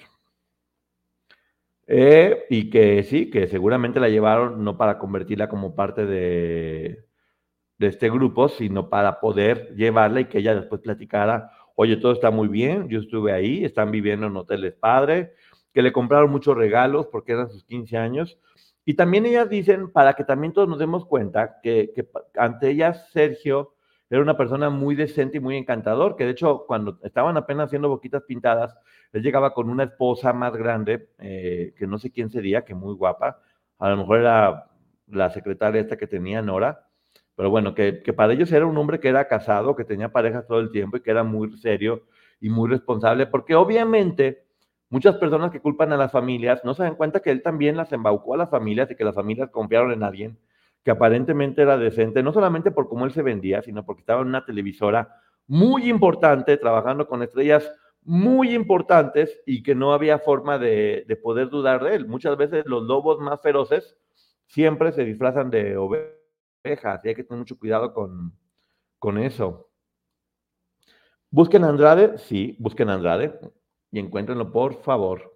Eh, 1.87 2.45
y 2.49 2.69
que 2.69 3.03
sí, 3.03 3.29
que 3.29 3.47
seguramente 3.47 3.99
la 3.99 4.07
llevaron 4.07 4.63
no 4.63 4.77
para 4.77 4.97
convertirla 4.97 5.49
como 5.49 5.75
parte 5.75 6.05
de, 6.05 7.08
de 7.79 7.87
este 7.87 8.09
grupo, 8.09 8.49
sino 8.49 8.89
para 8.89 9.19
poder 9.19 9.73
llevarla 9.75 10.19
y 10.19 10.25
que 10.25 10.39
ella 10.39 10.53
después 10.53 10.81
platicara, 10.81 11.51
oye, 11.75 11.95
todo 11.95 12.11
está 12.11 12.29
muy 12.29 12.49
bien, 12.49 12.89
yo 12.89 12.99
estuve 12.99 13.31
ahí, 13.31 13.63
están 13.63 13.89
viviendo 13.89 14.27
en 14.27 14.35
hoteles 14.35 14.73
padre, 14.73 15.33
que 15.73 15.81
le 15.81 15.93
compraron 15.93 16.29
muchos 16.29 16.57
regalos 16.57 17.07
porque 17.07 17.31
eran 17.31 17.49
sus 17.49 17.63
15 17.63 17.97
años. 17.97 18.37
Y 18.83 18.95
también 18.95 19.25
ellas 19.25 19.49
dicen, 19.49 19.91
para 19.91 20.13
que 20.13 20.25
también 20.25 20.51
todos 20.51 20.67
nos 20.67 20.77
demos 20.77 21.05
cuenta, 21.05 21.61
que, 21.63 21.93
ante 22.35 22.69
ellas 22.69 23.09
Sergio 23.11 23.75
era 24.09 24.21
una 24.21 24.35
persona 24.35 24.69
muy 24.69 24.95
decente 24.95 25.37
y 25.37 25.39
muy 25.39 25.55
encantador, 25.55 26.17
que 26.17 26.25
de 26.25 26.31
hecho 26.31 26.65
cuando 26.67 26.99
estaban 27.03 27.37
apenas 27.37 27.67
haciendo 27.67 27.87
boquitas 27.87 28.23
pintadas, 28.23 28.75
él 29.13 29.21
llegaba 29.21 29.53
con 29.53 29.69
una 29.69 29.83
esposa 29.83 30.33
más 30.33 30.53
grande, 30.53 31.09
eh, 31.19 31.73
que 31.77 31.87
no 31.87 31.97
sé 31.97 32.11
quién 32.11 32.29
sería, 32.29 32.65
que 32.65 32.73
muy 32.73 32.93
guapa, 32.95 33.39
a 33.77 33.89
lo 33.89 33.97
mejor 33.97 34.19
era 34.19 34.65
la 35.07 35.29
secretaria 35.29 35.79
esta 35.79 35.97
que 35.97 36.07
tenía 36.07 36.41
Nora, 36.41 36.88
pero 37.39 37.51
bueno, 37.51 37.73
que, 37.73 37.93
para 38.17 38.33
ellos 38.33 38.51
era 38.51 38.65
un 38.65 38.77
hombre 38.77 38.99
que 38.99 39.07
era 39.07 39.29
casado, 39.29 39.73
que 39.73 39.85
tenía 39.85 40.11
parejas 40.11 40.45
todo 40.45 40.59
el 40.59 40.71
tiempo 40.71 40.97
y 40.97 40.99
que 40.99 41.09
era 41.09 41.23
muy 41.23 41.57
serio 41.57 42.03
y 42.41 42.49
muy 42.49 42.69
responsable, 42.69 43.27
porque 43.27 43.55
obviamente 43.55 44.43
Muchas 44.91 45.17
personas 45.17 45.51
que 45.51 45.59
culpan 45.59 45.93
a 45.93 45.97
las 45.97 46.11
familias 46.11 46.65
no 46.65 46.73
se 46.73 46.81
dan 46.81 46.95
cuenta 46.95 47.19
que 47.19 47.29
él 47.29 47.43
también 47.43 47.77
las 47.77 47.93
embaucó 47.93 48.33
a 48.33 48.37
las 48.37 48.49
familias 48.49 48.89
y 48.89 48.95
que 48.95 49.03
las 49.03 49.13
familias 49.13 49.51
confiaron 49.51 49.91
en 49.91 50.01
alguien 50.01 50.39
que 50.83 50.89
aparentemente 50.89 51.61
era 51.61 51.77
decente, 51.77 52.23
no 52.23 52.33
solamente 52.33 52.71
por 52.71 52.89
cómo 52.89 53.05
él 53.05 53.11
se 53.11 53.21
vendía, 53.21 53.61
sino 53.61 53.85
porque 53.85 53.99
estaba 53.99 54.21
en 54.21 54.29
una 54.29 54.45
televisora 54.45 55.21
muy 55.45 55.87
importante, 55.87 56.57
trabajando 56.57 57.07
con 57.07 57.21
estrellas 57.21 57.71
muy 58.01 58.55
importantes 58.55 59.39
y 59.45 59.61
que 59.61 59.75
no 59.75 59.93
había 59.93 60.17
forma 60.17 60.57
de, 60.57 61.05
poder 61.21 61.49
dudar 61.49 61.83
de 61.83 61.93
él. 61.93 62.07
Muchas 62.07 62.35
veces 62.35 62.65
los 62.65 62.81
lobos 62.81 63.19
más 63.19 63.39
feroces 63.43 63.95
siempre 64.47 64.91
se 64.91 65.05
disfrazan 65.05 65.51
de 65.51 65.77
ovejas 65.77 66.18
y 66.63 67.07
hay 67.07 67.15
que 67.15 67.23
tener 67.23 67.39
mucho 67.39 67.57
cuidado 67.57 67.93
con, 67.93 68.33
con 68.99 69.17
eso. 69.17 69.69
¿Busquen 71.31 71.63
Andrade? 71.63 72.17
Sí, 72.17 72.55
busquen 72.59 72.89
Andrade 72.89 73.39
y 73.91 73.99
encuéntrenlo, 73.99 74.51
por 74.51 74.81
favor. 74.81 75.33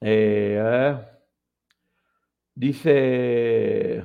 Eh, 0.00 1.06
dice 2.54 4.04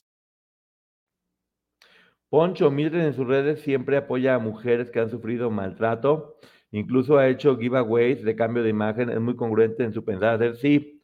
Poncho 2.31 2.71
Mildred 2.71 3.07
en 3.07 3.13
sus 3.13 3.27
redes 3.27 3.59
siempre 3.59 3.97
apoya 3.97 4.35
a 4.35 4.39
mujeres 4.39 4.89
que 4.89 5.01
han 5.01 5.09
sufrido 5.09 5.51
maltrato. 5.51 6.37
Incluso 6.71 7.17
ha 7.17 7.27
hecho 7.27 7.57
giveaways 7.57 8.23
de 8.23 8.37
cambio 8.37 8.63
de 8.63 8.69
imagen. 8.69 9.09
Es 9.09 9.19
muy 9.19 9.35
congruente 9.35 9.83
en 9.83 9.91
su 9.91 10.05
pensar. 10.05 10.55
Sí, 10.55 11.03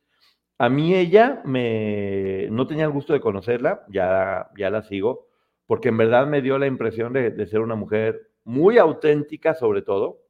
a 0.57 0.69
mí 0.69 0.95
ella 0.95 1.41
me 1.43 2.47
no 2.49 2.65
tenía 2.65 2.85
el 2.85 2.91
gusto 2.91 3.11
de 3.11 3.19
conocerla, 3.19 3.83
ya, 3.89 4.49
ya 4.57 4.69
la 4.69 4.83
sigo, 4.83 5.27
porque 5.65 5.89
en 5.89 5.97
verdad 5.97 6.27
me 6.27 6.41
dio 6.41 6.57
la 6.57 6.67
impresión 6.67 7.11
de, 7.11 7.31
de 7.31 7.45
ser 7.45 7.59
una 7.59 7.75
mujer 7.75 8.29
muy 8.45 8.77
auténtica, 8.77 9.53
sobre 9.53 9.81
todo, 9.81 10.21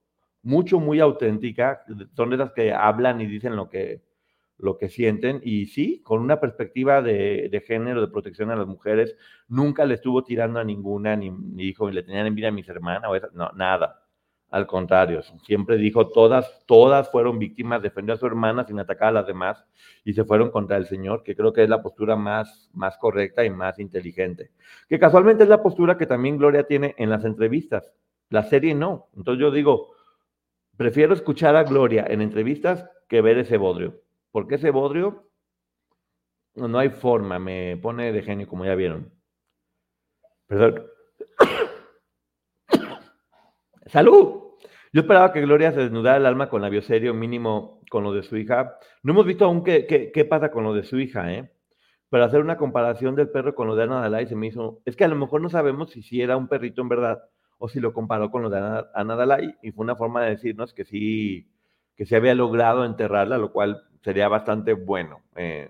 mucho, 0.42 0.80
muy 0.80 1.00
auténtica. 1.00 1.84
Son 2.16 2.32
de 2.32 2.38
las 2.38 2.54
que 2.54 2.74
hablan 2.74 3.22
y 3.22 3.28
dicen 3.28 3.56
lo 3.56 3.70
que, 3.70 4.02
lo 4.60 4.78
que 4.78 4.90
sienten 4.90 5.42
y 5.44 5.68
sí, 5.68 6.02
con 6.04 6.22
una 6.22 6.40
perspectiva 6.40 7.02
de, 7.02 7.64
género, 7.66 8.02
de 8.02 8.08
protección 8.08 8.50
a 8.52 8.56
las 8.56 8.68
mujeres, 8.68 9.16
nunca 9.48 9.86
le 9.86 9.96
estuvo 9.96 10.24
tirando 10.24 10.60
a 10.60 10.64
ninguna, 10.64 11.16
ni, 11.16 11.32
dijo, 11.64 11.90
le 11.90 12.04
tenían 12.04 12.28
envidia 12.28 12.50
a 12.50 12.54
mis 12.54 12.68
hermanas, 12.68 13.10
o 13.10 13.38
no, 13.38 13.52
nada. 13.56 14.04
Al 14.50 14.66
contrario, 14.66 15.22
siempre 15.46 15.76
dijo, 15.76 16.08
todas, 16.10 16.66
todas 16.66 17.12
fueron 17.12 17.38
víctimas, 17.38 17.82
defendió 17.82 18.16
a 18.16 18.18
su 18.18 18.26
hermana 18.26 18.64
sin 18.64 18.80
atacar 18.80 19.10
a 19.10 19.12
las 19.12 19.28
demás 19.28 19.66
y 20.06 20.14
se 20.14 20.24
fueron 20.24 20.52
contra 20.52 20.78
el 20.78 20.86
Señor, 20.86 21.22
que 21.24 21.36
creo 21.36 21.52
que 21.52 21.64
es 21.64 21.70
la 21.70 21.82
postura 21.82 22.16
más, 22.16 22.70
más 22.74 22.98
correcta 22.98 23.44
y 23.44 23.50
más 23.50 23.78
inteligente. 23.78 24.52
Que 24.88 25.00
casualmente 25.00 25.44
es 25.44 25.50
la 25.50 25.62
postura 25.62 25.98
que 25.98 26.06
también 26.06 26.38
Gloria 26.38 26.64
tiene 26.66 26.96
en 26.98 27.10
las 27.10 27.26
entrevistas. 27.26 27.94
La 28.30 28.44
serie 28.44 28.74
no. 28.74 29.10
Entonces 29.18 29.42
yo 29.42 29.52
digo, 29.52 29.90
prefiero 30.78 31.14
escuchar 31.14 31.58
a 31.58 31.64
Gloria 31.64 32.06
en 32.08 32.22
entrevistas 32.22 32.90
que 33.10 33.22
ver 33.22 33.38
ese 33.40 33.58
bodrio 33.58 34.00
porque 34.38 34.54
ese 34.54 34.70
bodrio 34.70 35.32
no 36.54 36.78
hay 36.78 36.90
forma, 36.90 37.40
me 37.40 37.76
pone 37.78 38.14
de 38.14 38.22
genio, 38.22 38.48
como 38.48 38.66
ya 38.66 38.76
vieron. 38.76 39.12
Perdón. 40.46 40.86
¡Salud! 43.88 44.60
Yo 44.94 45.02
esperaba 45.02 45.34
que 45.34 45.42
Gloria 45.42 45.72
se 45.72 45.80
desnudara 45.80 46.18
el 46.18 46.28
alma 46.28 46.50
con 46.50 46.62
la 46.62 46.70
bioserio, 46.70 47.16
mínimo 47.16 47.82
con 47.90 48.04
lo 48.04 48.14
de 48.14 48.22
su 48.22 48.38
hija. 48.38 48.78
No 49.02 49.14
hemos 49.14 49.26
visto 49.26 49.46
aún 49.46 49.64
qué, 49.64 49.88
qué, 49.88 50.26
pasa 50.26 50.52
con 50.52 50.64
lo 50.64 50.76
de 50.76 50.84
su 50.84 51.00
hija, 51.00 51.34
¿eh? 51.34 51.52
Pero 52.12 52.24
hacer 52.24 52.40
una 52.40 52.58
comparación 52.58 53.16
del 53.16 53.32
perro 53.32 53.56
con 53.56 53.66
lo 53.66 53.76
de 53.76 53.86
Ana 53.86 54.02
Dalai 54.02 54.28
se 54.28 54.36
me 54.36 54.46
hizo. 54.46 54.84
Es 54.86 54.96
que 54.96 55.04
a 55.04 55.08
lo 55.08 55.16
mejor 55.16 55.42
no 55.42 55.50
sabemos 55.50 55.90
si, 55.90 56.04
si 56.04 56.22
era 56.22 56.38
un 56.38 56.48
perrito 56.48 56.84
en 56.84 56.90
verdad 56.90 57.24
o 57.58 57.70
si 57.70 57.80
lo 57.80 57.92
comparó 57.92 58.30
con 58.30 58.44
lo 58.44 58.52
de 58.52 58.86
Ana 58.94 59.16
Dalai 59.16 59.56
y 59.64 59.72
fue 59.72 59.84
una 59.84 59.96
forma 59.96 60.26
de 60.26 60.30
decirnos 60.30 60.76
que 60.76 60.86
sí, 60.86 61.50
que 61.96 62.06
se 62.06 62.16
había 62.16 62.36
logrado 62.36 62.86
enterrarla, 62.86 63.40
lo 63.40 63.52
cual 63.52 63.82
sería 64.08 64.30
bastante 64.30 64.72
bueno. 64.72 65.22
Eh, 65.36 65.70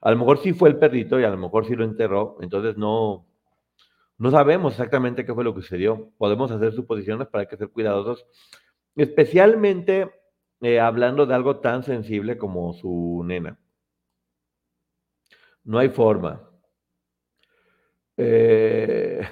a 0.00 0.12
lo 0.12 0.16
mejor 0.16 0.38
sí 0.38 0.52
fue 0.52 0.68
el 0.68 0.78
perrito 0.78 1.18
y 1.18 1.24
a 1.24 1.30
lo 1.30 1.36
mejor 1.36 1.66
sí 1.66 1.74
lo 1.74 1.82
enterró, 1.82 2.36
entonces 2.40 2.76
no, 2.76 3.26
no 4.18 4.30
sabemos 4.30 4.74
exactamente 4.74 5.26
qué 5.26 5.34
fue 5.34 5.42
lo 5.42 5.52
que 5.52 5.62
sucedió. 5.62 6.12
Podemos 6.16 6.52
hacer 6.52 6.72
suposiciones, 6.74 7.26
para 7.26 7.46
que 7.46 7.56
ser 7.56 7.70
cuidadosos, 7.70 8.24
especialmente 8.94 10.12
eh, 10.60 10.78
hablando 10.78 11.26
de 11.26 11.34
algo 11.34 11.58
tan 11.58 11.82
sensible 11.82 12.38
como 12.38 12.72
su 12.72 13.24
nena. 13.26 13.58
No 15.64 15.78
hay 15.78 15.88
forma. 15.88 16.48
Eh, 18.16 19.22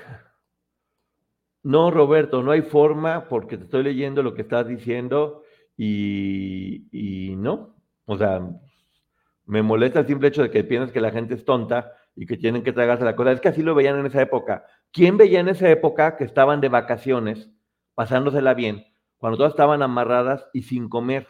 no, 1.62 1.92
Roberto, 1.92 2.42
no 2.42 2.50
hay 2.50 2.62
forma 2.62 3.28
porque 3.28 3.56
te 3.56 3.64
estoy 3.64 3.84
leyendo 3.84 4.24
lo 4.24 4.34
que 4.34 4.42
estás 4.42 4.66
diciendo 4.66 5.44
y, 5.76 6.88
y 6.90 7.36
no, 7.36 7.79
o 8.10 8.18
sea, 8.18 8.40
Me 9.44 9.62
molesta 9.62 10.00
el 10.00 10.06
simple 10.06 10.28
hecho 10.28 10.42
de 10.42 10.50
que 10.50 10.64
piensas 10.64 10.92
que 10.92 11.00
la 11.00 11.12
gente 11.12 11.34
es 11.34 11.44
tonta 11.44 11.92
y 12.16 12.26
que 12.26 12.36
tienen 12.36 12.64
que 12.64 12.72
tragarse 12.72 13.04
la 13.04 13.14
cosa. 13.14 13.32
Es 13.32 13.40
que 13.40 13.48
así 13.48 13.62
lo 13.62 13.74
veían 13.76 13.98
en 13.98 14.06
esa 14.06 14.20
época. 14.20 14.64
¿Quién 14.92 15.16
veía 15.16 15.38
en 15.40 15.48
esa 15.48 15.70
época 15.70 16.16
que 16.16 16.24
estaban 16.24 16.60
de 16.60 16.68
vacaciones, 16.68 17.50
pasándosela 17.94 18.54
bien, 18.54 18.84
cuando 19.18 19.38
todas 19.38 19.52
estaban 19.52 19.82
amarradas 19.82 20.48
y 20.52 20.62
sin 20.62 20.88
comer? 20.88 21.28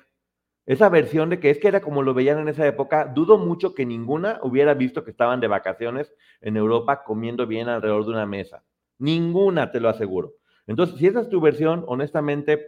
Esa 0.64 0.88
versión 0.88 1.28
de 1.28 1.38
que 1.38 1.50
es 1.50 1.58
que 1.58 1.68
era 1.68 1.82
como 1.82 2.02
lo 2.02 2.14
veían 2.14 2.38
en 2.38 2.48
esa 2.48 2.66
época, 2.66 3.06
dudo 3.06 3.36
mucho 3.36 3.74
que 3.74 3.84
ninguna 3.84 4.40
hubiera 4.42 4.72
visto 4.72 5.04
que 5.04 5.10
estaban 5.10 5.40
de 5.40 5.48
vacaciones 5.48 6.14
en 6.40 6.56
Europa 6.56 7.04
comiendo 7.04 7.46
bien 7.46 7.68
alrededor 7.68 8.06
de 8.06 8.12
una 8.12 8.26
mesa. 8.26 8.64
Ninguna, 8.98 9.70
te 9.70 9.80
lo 9.80 9.90
aseguro. 9.90 10.34
Entonces, 10.66 10.98
si 10.98 11.06
esa 11.06 11.20
es 11.20 11.28
tu 11.28 11.42
versión, 11.42 11.84
honestamente, 11.88 12.66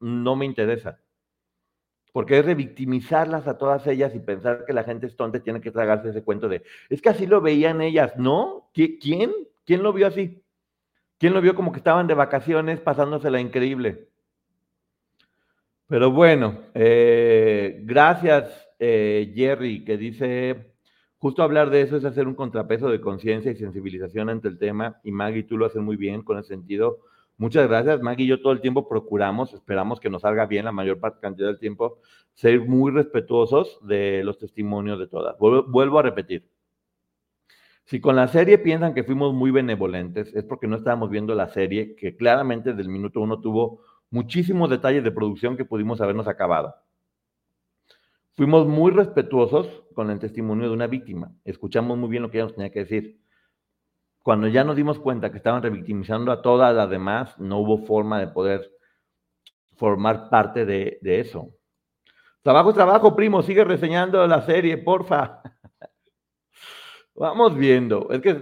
no 0.00 0.34
me 0.34 0.46
interesa. 0.46 1.03
Porque 2.14 2.38
es 2.38 2.44
revictimizarlas 2.44 3.48
a 3.48 3.58
todas 3.58 3.84
ellas 3.88 4.14
y 4.14 4.20
pensar 4.20 4.64
que 4.64 4.72
la 4.72 4.84
gente 4.84 5.06
es 5.06 5.16
tonta 5.16 5.38
y 5.38 5.40
tiene 5.40 5.60
que 5.60 5.72
tragarse 5.72 6.10
ese 6.10 6.22
cuento 6.22 6.48
de, 6.48 6.62
es 6.88 7.02
que 7.02 7.08
así 7.08 7.26
lo 7.26 7.40
veían 7.40 7.80
ellas, 7.80 8.16
¿no? 8.16 8.70
¿Quién? 8.72 9.32
¿Quién 9.64 9.82
lo 9.82 9.92
vio 9.92 10.06
así? 10.06 10.40
¿Quién 11.18 11.34
lo 11.34 11.40
vio 11.40 11.56
como 11.56 11.72
que 11.72 11.78
estaban 11.78 12.06
de 12.06 12.14
vacaciones 12.14 12.78
pasándosela 12.78 13.40
increíble? 13.40 14.06
Pero 15.88 16.12
bueno, 16.12 16.60
eh, 16.72 17.80
gracias 17.82 18.64
eh, 18.78 19.32
Jerry, 19.34 19.82
que 19.84 19.96
dice, 19.96 20.72
justo 21.18 21.42
hablar 21.42 21.70
de 21.70 21.80
eso 21.80 21.96
es 21.96 22.04
hacer 22.04 22.28
un 22.28 22.36
contrapeso 22.36 22.90
de 22.90 23.00
conciencia 23.00 23.50
y 23.50 23.56
sensibilización 23.56 24.28
ante 24.28 24.46
el 24.46 24.56
tema, 24.56 25.00
y 25.02 25.10
Maggie, 25.10 25.42
tú 25.42 25.58
lo 25.58 25.66
haces 25.66 25.82
muy 25.82 25.96
bien 25.96 26.22
con 26.22 26.38
ese 26.38 26.50
sentido. 26.50 27.00
Muchas 27.36 27.68
gracias, 27.68 28.00
Maggie 28.00 28.26
yo 28.26 28.40
todo 28.40 28.52
el 28.52 28.60
tiempo 28.60 28.88
procuramos, 28.88 29.52
esperamos 29.54 29.98
que 29.98 30.08
nos 30.08 30.22
salga 30.22 30.46
bien 30.46 30.64
la 30.64 30.72
mayor 30.72 31.00
parte 31.00 31.18
cantidad 31.20 31.48
del 31.48 31.58
tiempo, 31.58 31.98
ser 32.32 32.60
muy 32.60 32.92
respetuosos 32.92 33.78
de 33.86 34.22
los 34.22 34.38
testimonios 34.38 34.98
de 34.98 35.08
todas. 35.08 35.36
vuelvo 35.38 35.98
a 35.98 36.02
repetir, 36.02 36.48
si 37.86 38.00
con 38.00 38.16
la 38.16 38.28
serie 38.28 38.56
piensan 38.58 38.94
que 38.94 39.04
fuimos 39.04 39.34
muy 39.34 39.50
benevolentes, 39.50 40.34
es 40.34 40.44
porque 40.44 40.66
no 40.66 40.76
estábamos 40.76 41.10
viendo 41.10 41.34
la 41.34 41.48
serie, 41.48 41.94
que 41.96 42.16
claramente 42.16 42.70
desde 42.70 42.82
el 42.82 42.88
minuto 42.88 43.20
uno 43.20 43.40
tuvo 43.40 43.82
muchísimos 44.10 44.70
detalles 44.70 45.04
de 45.04 45.10
producción 45.10 45.56
que 45.56 45.66
pudimos 45.66 46.00
habernos 46.00 46.26
acabado. 46.26 46.74
Fuimos 48.36 48.66
muy 48.66 48.90
respetuosos 48.90 49.84
con 49.94 50.10
el 50.10 50.18
testimonio 50.18 50.68
de 50.68 50.74
una 50.74 50.86
víctima. 50.86 51.32
Escuchamos 51.44 51.98
muy 51.98 52.08
bien 52.08 52.22
lo 52.22 52.30
que 52.30 52.38
ella 52.38 52.46
nos 52.46 52.54
tenía 52.54 52.72
que 52.72 52.80
decir. 52.80 53.20
Cuando 54.24 54.48
ya 54.48 54.64
nos 54.64 54.74
dimos 54.74 54.98
cuenta 54.98 55.30
que 55.30 55.36
estaban 55.36 55.62
revictimizando 55.62 56.32
a 56.32 56.40
todas 56.40 56.74
las 56.74 56.88
demás, 56.88 57.38
no 57.38 57.58
hubo 57.58 57.84
forma 57.84 58.18
de 58.18 58.28
poder 58.28 58.72
formar 59.76 60.30
parte 60.30 60.64
de, 60.64 60.98
eso. 61.02 61.50
Trabajo, 62.40 62.72
trabajo, 62.72 63.14
primo, 63.14 63.42
sigue 63.42 63.64
reseñando 63.64 64.26
la 64.26 64.40
serie, 64.40 64.78
porfa. 64.78 65.42
Vamos 67.14 67.54
viendo. 67.54 68.10
Es 68.10 68.22
que 68.22 68.34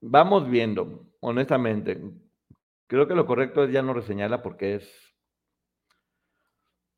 vamos 0.00 0.50
viendo, 0.50 1.06
honestamente. 1.20 2.02
Creo 2.88 3.06
que 3.06 3.14
lo 3.14 3.26
correcto 3.26 3.62
es 3.62 3.70
ya 3.70 3.80
no 3.80 3.94
reseñarla 3.94 4.42
porque 4.42 4.74
es 4.74 5.14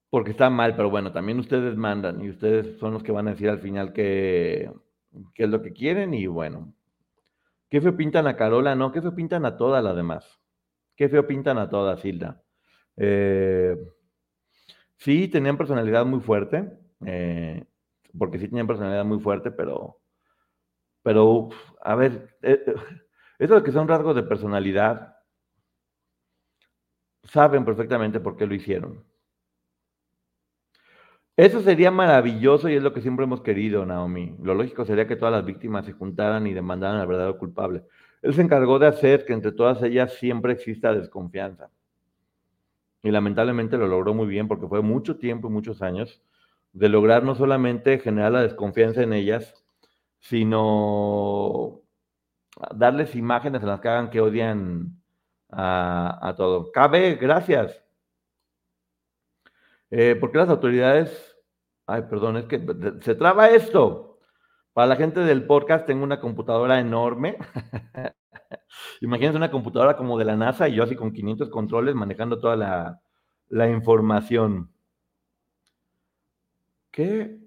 porque 0.09 0.31
está 0.31 0.49
mal, 0.49 0.75
pero 0.75 0.89
bueno, 0.89 1.13
también 1.13 1.39
ustedes 1.39 1.77
mandan 1.77 2.25
y 2.25 2.31
ustedes 2.31 2.79
son 2.79 2.95
los 2.95 3.03
que 3.03 3.13
van 3.13 3.29
a 3.29 3.33
decir 3.33 3.51
al 3.51 3.61
final 3.61 3.93
qué, 3.93 4.73
qué 5.35 5.45
es 5.45 5.51
lo 5.51 5.63
que 5.63 5.73
quieren 5.73 6.15
y 6.15 6.27
bueno. 6.27 6.73
¿Qué 7.69 7.81
feo 7.81 7.97
pintan 7.97 8.27
a 8.27 8.37
Carola? 8.37 8.75
No, 8.75 8.91
qué 8.93 9.01
feo 9.01 9.15
pintan 9.15 9.45
a 9.47 9.57
todas 9.57 9.83
las 9.83 9.95
demás. 9.95 10.41
Qué 10.97 11.09
feo 11.09 11.27
pintan 11.27 11.57
a 11.59 11.69
todas, 11.69 12.05
Hilda. 12.05 12.43
Eh, 12.97 13.77
sí, 14.97 15.29
tenían 15.29 15.57
personalidad 15.57 16.05
muy 16.05 16.21
fuerte, 16.21 16.79
eh, 17.07 17.65
porque 18.19 18.39
sí 18.39 18.49
tenían 18.49 18.67
personalidad 18.67 19.05
muy 19.05 19.21
fuerte, 19.21 19.51
pero, 19.51 20.01
pero, 21.03 21.49
a 21.81 21.95
ver, 21.95 22.37
eh, 22.43 22.63
eso 23.39 23.55
de 23.55 23.63
que 23.63 23.73
son 23.73 23.89
rasgos 23.89 24.17
de 24.17 24.25
personalidad, 24.25 25.17
saben 27.23 27.65
perfectamente 27.65 28.21
por 28.21 28.37
qué 28.37 28.47
lo 28.47 28.55
hicieron. 28.55 29.05
Eso 31.41 31.63
sería 31.63 31.91
maravilloso 31.91 32.69
y 32.69 32.75
es 32.75 32.83
lo 32.83 32.93
que 32.93 33.01
siempre 33.01 33.25
hemos 33.25 33.41
querido, 33.41 33.87
Naomi. 33.87 34.37
Lo 34.43 34.55
lógico 34.55 34.85
sería 34.85 35.07
que 35.07 35.17
todas 35.17 35.33
las 35.33 35.43
víctimas 35.43 35.87
se 35.87 35.93
juntaran 35.93 36.47
y 36.47 36.53
demandaran 36.53 37.01
al 37.01 37.07
verdadero 37.07 37.39
culpable. 37.39 37.83
Él 38.21 38.35
se 38.35 38.43
encargó 38.43 38.79
de 38.79 38.89
hacer 38.89 39.25
que 39.25 39.33
entre 39.33 39.53
todas 39.53 39.83
ellas 39.83 40.13
siempre 40.13 40.53
exista 40.53 40.93
desconfianza. 40.93 41.71
Y 43.03 43.11
lamentablemente 43.11 43.79
lo 43.79 43.87
logró 43.89 44.13
muy 44.13 44.27
bien 44.27 44.49
porque 44.49 44.69
fue 44.69 44.83
mucho 44.83 45.17
tiempo 45.17 45.49
y 45.49 45.51
muchos 45.51 45.81
años 45.81 46.23
de 46.75 46.91
lograr 46.91 47.25
no 47.25 47.35
solamente 47.35 47.99
generar 48.01 48.33
la 48.33 48.43
desconfianza 48.43 49.03
en 49.03 49.15
ellas, 49.15 49.65
sino 50.19 51.81
darles 52.77 53.15
imágenes 53.17 53.63
en 53.63 53.69
las 53.69 53.81
que 53.81 53.89
hagan 53.89 54.11
que 54.11 54.21
odian 54.21 55.01
a, 55.51 56.35
todo. 56.37 56.71
Cabe, 56.71 57.15
gracias. 57.15 57.83
Eh, 59.91 60.19
porque 60.21 60.37
las 60.37 60.51
autoridades, 60.51 61.30
ay, 61.91 62.03
perdón, 62.09 62.37
es 62.37 62.45
que 62.47 62.61
se 63.03 63.15
traba 63.15 63.51
esto. 63.51 64.19
Para 64.73 64.87
la 64.87 64.97
gente 64.97 65.21
del 65.21 65.45
podcast 65.47 65.87
tengo 65.87 66.05
una 66.05 66.21
computadora 66.21 66.79
enorme. 66.79 67.37
Imagínense 69.01 69.37
una 69.37 69.51
computadora 69.51 69.97
como 69.97 70.19
de 70.19 70.25
la 70.25 70.37
NASA 70.37 70.69
y 70.69 70.75
yo 70.75 70.85
así 70.85 70.95
con 70.95 71.13
500 71.13 71.51
controles 71.51 71.95
manejando 71.95 72.39
toda 72.39 72.57
la, 73.49 73.71
información. 73.71 74.71
¿Qué? 76.91 77.39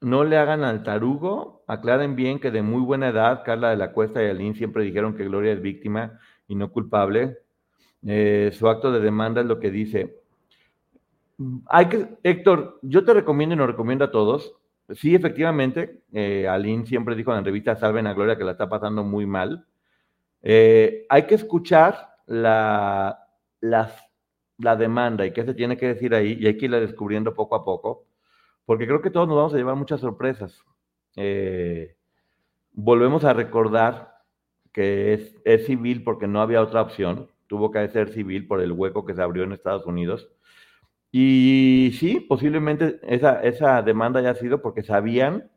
No 0.00 0.24
le 0.24 0.36
hagan 0.36 0.64
al 0.64 0.82
tarugo. 0.82 1.62
Aclaren 1.68 2.16
bien 2.16 2.40
que 2.40 2.50
de 2.50 2.62
muy 2.62 2.80
buena 2.80 3.08
edad, 3.08 3.42
Carla 3.44 3.70
de 3.70 3.76
la 3.76 3.92
Cuesta 3.92 4.22
y 4.22 4.28
Aline 4.28 4.54
siempre 4.54 4.82
dijeron 4.84 5.14
que 5.16 5.24
Gloria 5.24 5.52
es 5.52 5.62
víctima 5.62 6.18
y 6.48 6.56
no 6.56 6.72
culpable. 6.72 7.38
Eh, 8.02 8.50
su 8.52 8.68
acto 8.68 8.90
de 8.90 9.00
demanda 9.00 9.42
es 9.42 9.46
lo 9.46 9.60
que 9.60 9.70
dice. 9.70 10.19
Hay 11.66 11.88
que, 11.88 12.08
Héctor, 12.22 12.78
yo 12.82 13.04
te 13.04 13.14
recomiendo 13.14 13.54
y 13.54 13.58
nos 13.58 13.68
recomiendo 13.68 14.04
a 14.04 14.10
todos. 14.10 14.54
Sí, 14.90 15.14
efectivamente, 15.14 16.02
eh, 16.12 16.46
Aline 16.48 16.86
siempre 16.86 17.14
dijo 17.14 17.30
en 17.30 17.38
la 17.38 17.42
revista 17.42 17.76
Salven 17.76 18.06
a 18.06 18.14
Gloria 18.14 18.36
que 18.36 18.44
la 18.44 18.52
está 18.52 18.68
pasando 18.68 19.04
muy 19.04 19.24
mal. 19.26 19.66
Eh, 20.42 21.06
hay 21.08 21.26
que 21.26 21.36
escuchar 21.36 22.16
la, 22.26 23.26
la 23.60 24.76
demanda 24.76 25.24
y 25.26 25.32
qué 25.32 25.44
se 25.44 25.54
tiene 25.54 25.76
que 25.76 25.88
decir 25.88 26.14
ahí 26.14 26.36
y 26.40 26.46
hay 26.46 26.56
que 26.58 26.66
irla 26.66 26.80
descubriendo 26.80 27.34
poco 27.34 27.54
a 27.54 27.64
poco, 27.64 28.06
porque 28.66 28.86
creo 28.86 29.00
que 29.02 29.10
todos 29.10 29.28
nos 29.28 29.36
vamos 29.36 29.54
a 29.54 29.56
llevar 29.56 29.76
muchas 29.76 30.00
sorpresas. 30.00 30.62
volvemos 32.72 33.24
a 33.24 33.32
recordar 33.32 34.10
que 34.72 35.14
es, 35.44 35.66
civil 35.66 36.04
porque 36.04 36.26
no 36.26 36.40
había 36.40 36.62
otra 36.62 36.82
opción, 36.82 37.28
tuvo 37.46 37.70
que 37.70 37.88
ser 37.88 38.12
civil 38.12 38.46
por 38.46 38.60
el 38.60 38.72
hueco 38.72 39.04
que 39.04 39.14
se 39.14 39.22
abrió 39.22 39.44
en 39.44 39.52
Estados 39.52 39.86
Unidos. 39.86 40.28
Y 41.12 41.92
sí, 41.98 42.20
posiblemente 42.20 43.00
esa, 43.02 43.42
esa 43.42 43.82
demanda 43.82 44.20
haya 44.20 44.34
sido 44.34 44.62
porque 44.62 44.82
sabían 44.82 45.50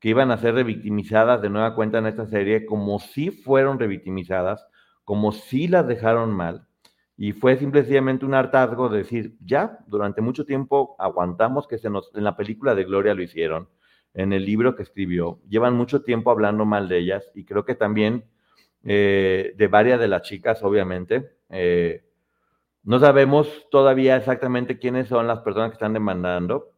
que 0.00 0.08
iban 0.08 0.30
a 0.30 0.38
ser 0.38 0.54
revictimizadas 0.54 1.42
de 1.42 1.50
nueva 1.50 1.74
cuenta 1.74 1.98
en 1.98 2.06
esta 2.06 2.26
serie, 2.26 2.64
como 2.66 2.98
si 3.00 3.30
fueron 3.30 3.78
revictimizadas, 3.78 4.66
como 5.04 5.32
si 5.32 5.68
las 5.68 5.86
dejaron 5.86 6.30
mal. 6.32 6.66
Y 7.16 7.32
fue 7.32 7.58
simplemente 7.58 8.24
un 8.24 8.32
hartazgo 8.32 8.88
de 8.88 8.98
decir, 8.98 9.36
ya, 9.44 9.78
durante 9.86 10.22
mucho 10.22 10.46
tiempo 10.46 10.96
aguantamos 10.98 11.68
que 11.68 11.76
se 11.76 11.90
nos, 11.90 12.10
en 12.14 12.24
la 12.24 12.36
película 12.36 12.74
de 12.74 12.84
Gloria 12.84 13.14
lo 13.14 13.22
hicieron, 13.22 13.68
en 14.14 14.32
el 14.32 14.46
libro 14.46 14.74
que 14.74 14.84
escribió. 14.84 15.40
Llevan 15.48 15.76
mucho 15.76 16.02
tiempo 16.02 16.30
hablando 16.30 16.64
mal 16.64 16.88
de 16.88 16.98
ellas 16.98 17.30
y 17.34 17.44
creo 17.44 17.66
que 17.66 17.74
también 17.74 18.24
eh, 18.82 19.52
de 19.54 19.66
varias 19.68 20.00
de 20.00 20.08
las 20.08 20.22
chicas, 20.22 20.62
obviamente. 20.62 21.36
Eh, 21.50 22.09
no 22.82 22.98
sabemos 22.98 23.66
todavía 23.70 24.16
exactamente 24.16 24.78
quiénes 24.78 25.08
son 25.08 25.26
las 25.26 25.40
personas 25.40 25.70
que 25.70 25.74
están 25.74 25.92
demandando, 25.92 26.72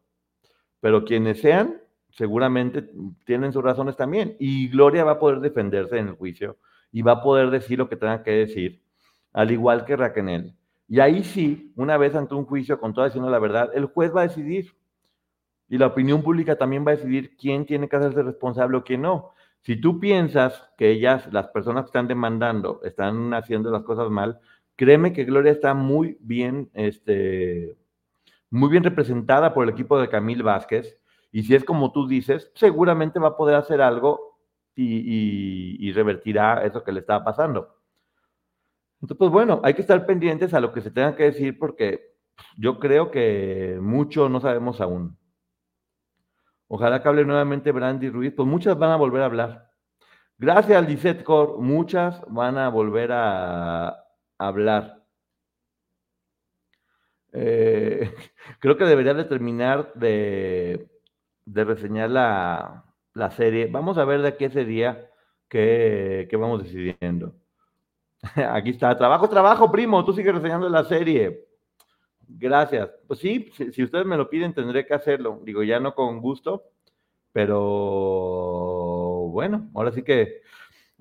pero 0.80 1.04
quienes 1.04 1.40
sean, 1.40 1.80
seguramente 2.10 2.90
tienen 3.24 3.52
sus 3.52 3.62
razones 3.62 3.96
también. 3.96 4.36
Y 4.38 4.68
Gloria 4.68 5.04
va 5.04 5.12
a 5.12 5.18
poder 5.18 5.40
defenderse 5.40 5.98
en 5.98 6.08
el 6.08 6.14
juicio 6.14 6.58
y 6.90 7.02
va 7.02 7.12
a 7.12 7.22
poder 7.22 7.50
decir 7.50 7.78
lo 7.78 7.88
que 7.88 7.96
tenga 7.96 8.22
que 8.22 8.32
decir, 8.32 8.82
al 9.32 9.50
igual 9.50 9.84
que 9.84 9.96
Raquel. 9.96 10.54
Y 10.88 11.00
ahí 11.00 11.24
sí, 11.24 11.72
una 11.76 11.96
vez 11.96 12.14
ante 12.14 12.34
un 12.34 12.44
juicio 12.44 12.78
con 12.78 12.92
toda 12.92 13.06
diciendo 13.06 13.30
la 13.30 13.38
verdad, 13.38 13.70
el 13.74 13.86
juez 13.86 14.14
va 14.14 14.22
a 14.22 14.28
decidir 14.28 14.74
y 15.68 15.78
la 15.78 15.86
opinión 15.86 16.22
pública 16.22 16.56
también 16.56 16.84
va 16.86 16.90
a 16.90 16.96
decidir 16.96 17.34
quién 17.36 17.64
tiene 17.64 17.88
que 17.88 17.96
hacerse 17.96 18.22
responsable 18.22 18.76
o 18.76 18.84
quién 18.84 19.02
no. 19.02 19.30
Si 19.62 19.80
tú 19.80 20.00
piensas 20.00 20.68
que 20.76 20.90
ellas, 20.90 21.32
las 21.32 21.48
personas 21.48 21.84
que 21.84 21.86
están 21.86 22.08
demandando, 22.08 22.80
están 22.82 23.32
haciendo 23.32 23.70
las 23.70 23.84
cosas 23.84 24.10
mal, 24.10 24.40
créeme 24.76 25.12
que 25.12 25.24
Gloria 25.24 25.52
está 25.52 25.74
muy 25.74 26.16
bien, 26.20 26.70
este, 26.74 27.76
muy 28.50 28.70
bien 28.70 28.84
representada 28.84 29.54
por 29.54 29.64
el 29.64 29.70
equipo 29.70 29.98
de 30.00 30.08
Camil 30.08 30.42
Vázquez. 30.42 30.98
Y 31.30 31.44
si 31.44 31.54
es 31.54 31.64
como 31.64 31.92
tú 31.92 32.06
dices, 32.06 32.50
seguramente 32.54 33.18
va 33.18 33.28
a 33.28 33.36
poder 33.36 33.56
hacer 33.56 33.80
algo 33.80 34.38
y, 34.74 35.92
revertirá 35.92 36.64
eso 36.64 36.82
que 36.82 36.92
le 36.92 37.00
estaba 37.00 37.24
pasando. 37.24 37.76
Entonces, 38.96 39.16
pues 39.18 39.30
bueno, 39.30 39.60
hay 39.64 39.74
que 39.74 39.82
estar 39.82 40.06
pendientes 40.06 40.54
a 40.54 40.60
lo 40.60 40.72
que 40.72 40.80
se 40.80 40.90
tenga 40.90 41.16
que 41.16 41.24
decir 41.24 41.58
porque 41.58 42.12
yo 42.56 42.78
creo 42.78 43.10
que 43.10 43.78
mucho 43.80 44.28
no 44.28 44.40
sabemos 44.40 44.80
aún. 44.80 45.18
Ojalá 46.68 47.02
que 47.02 47.08
hable 47.08 47.24
nuevamente 47.24 47.72
Brandy 47.72 48.08
Ruiz, 48.08 48.32
pues 48.34 48.48
muchas 48.48 48.78
van 48.78 48.90
a 48.92 48.96
volver 48.96 49.22
a 49.22 49.26
hablar. 49.26 49.70
Gracias, 50.38 50.88
Lisette 50.88 51.22
Cor, 51.22 51.58
muchas 51.60 52.22
van 52.28 52.56
a 52.56 52.68
volver 52.68 53.10
a 53.12 54.01
hablar. 54.46 55.02
Eh, 57.32 58.12
creo 58.60 58.76
que 58.76 58.84
debería 58.84 59.14
de 59.14 59.24
terminar 59.24 59.92
de, 59.94 60.88
reseñar 61.46 62.10
la, 62.10 62.84
serie. 63.36 63.66
Vamos 63.66 63.98
a 63.98 64.04
ver 64.04 64.22
de 64.22 64.36
qué 64.36 64.46
ese 64.46 64.64
día 64.64 65.10
que, 65.48 66.28
vamos 66.32 66.62
decidiendo. 66.62 67.34
Aquí 68.50 68.70
está, 68.70 68.96
trabajo, 68.96 69.28
trabajo, 69.28 69.70
primo, 69.70 70.04
tú 70.04 70.12
sigues 70.12 70.34
reseñando 70.34 70.68
la 70.68 70.84
serie. 70.84 71.46
Gracias. 72.28 72.90
Pues 73.06 73.20
sí, 73.20 73.50
si, 73.72 73.82
ustedes 73.82 74.06
me 74.06 74.16
lo 74.16 74.30
piden, 74.30 74.54
tendré 74.54 74.86
que 74.86 74.94
hacerlo. 74.94 75.40
Digo, 75.44 75.62
ya 75.62 75.80
no 75.80 75.94
con 75.94 76.20
gusto, 76.20 76.64
pero 77.32 77.60
bueno, 79.30 79.70
ahora 79.74 79.92
sí 79.92 80.02
que 80.02 80.42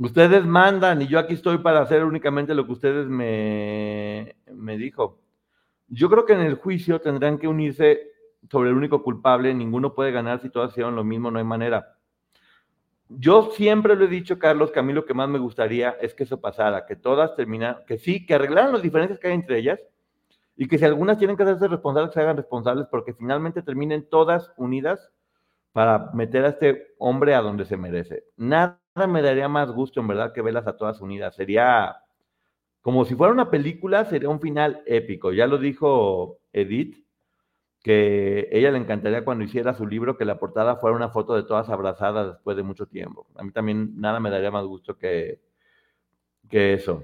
ustedes 0.05 0.45
mandan 0.45 1.01
y 1.01 1.07
yo 1.07 1.19
aquí 1.19 1.35
estoy 1.35 1.59
para 1.59 1.81
hacer 1.81 2.03
únicamente 2.03 2.55
lo 2.55 2.65
que 2.65 2.71
ustedes 2.71 3.07
me, 3.07 4.35
me 4.51 4.77
dijo. 4.77 5.19
Yo 5.87 6.09
creo 6.09 6.25
que 6.25 6.33
en 6.33 6.41
el 6.41 6.55
juicio 6.55 7.01
tendrán 7.01 7.37
que 7.37 7.47
unirse 7.47 8.11
sobre 8.49 8.69
el 8.71 8.75
único 8.75 9.03
culpable, 9.03 9.53
ninguno 9.53 9.93
puede 9.93 10.11
ganar 10.11 10.41
si 10.41 10.49
todas 10.49 10.71
hicieron 10.71 10.95
lo 10.95 11.03
mismo, 11.03 11.29
no 11.29 11.37
hay 11.37 11.45
manera. 11.45 11.97
Yo 13.09 13.51
siempre 13.51 13.95
lo 13.95 14.05
he 14.05 14.07
dicho, 14.07 14.39
Carlos, 14.39 14.71
que 14.71 14.79
a 14.79 14.83
mí 14.83 14.93
lo 14.93 15.05
que 15.05 15.13
más 15.13 15.29
me 15.29 15.37
gustaría 15.37 15.91
es 16.01 16.13
que 16.13 16.23
eso 16.23 16.39
pasara, 16.39 16.85
que 16.85 16.95
todas 16.95 17.35
terminaran, 17.35 17.83
que 17.85 17.97
sí, 17.97 18.25
que 18.25 18.33
arreglaran 18.33 18.71
las 18.71 18.81
diferencias 18.81 19.19
que 19.19 19.27
hay 19.27 19.33
entre 19.33 19.59
ellas 19.59 19.79
y 20.55 20.67
que 20.67 20.77
si 20.77 20.85
algunas 20.85 21.17
tienen 21.17 21.35
que 21.37 21.43
hacerse 21.43 21.67
responsables, 21.67 22.13
se 22.13 22.21
hagan 22.21 22.37
responsables, 22.37 22.87
porque 22.89 23.13
finalmente 23.13 23.61
terminen 23.61 24.07
todas 24.09 24.51
unidas 24.57 25.11
para 25.73 26.11
meter 26.13 26.45
a 26.45 26.49
este 26.49 26.93
hombre 26.97 27.35
a 27.35 27.41
donde 27.41 27.65
se 27.65 27.77
merece. 27.77 28.23
Nada 28.37 28.80
me 28.95 29.21
daría 29.21 29.47
más 29.47 29.71
gusto, 29.71 29.99
en 30.01 30.07
verdad, 30.07 30.33
que 30.33 30.41
verlas 30.41 30.67
a 30.67 30.77
todas 30.77 31.01
unidas. 31.01 31.35
Sería 31.35 31.97
como 32.81 33.05
si 33.05 33.15
fuera 33.15 33.33
una 33.33 33.51
película, 33.51 34.05
sería 34.05 34.29
un 34.29 34.41
final 34.41 34.83
épico. 34.85 35.31
Ya 35.33 35.47
lo 35.47 35.57
dijo 35.57 36.39
Edith, 36.53 37.05
que 37.83 38.49
ella 38.51 38.71
le 38.71 38.79
encantaría 38.79 39.25
cuando 39.25 39.43
hiciera 39.45 39.73
su 39.73 39.87
libro 39.87 40.17
que 40.17 40.25
la 40.25 40.39
portada 40.39 40.77
fuera 40.77 40.95
una 40.95 41.09
foto 41.09 41.35
de 41.35 41.43
todas 41.43 41.69
abrazadas 41.69 42.33
después 42.33 42.57
de 42.57 42.63
mucho 42.63 42.87
tiempo. 42.87 43.27
A 43.35 43.43
mí 43.43 43.51
también 43.51 43.99
nada 43.99 44.19
me 44.19 44.29
daría 44.31 44.51
más 44.51 44.65
gusto 44.65 44.97
que, 44.97 45.41
que 46.49 46.73
eso. 46.73 47.03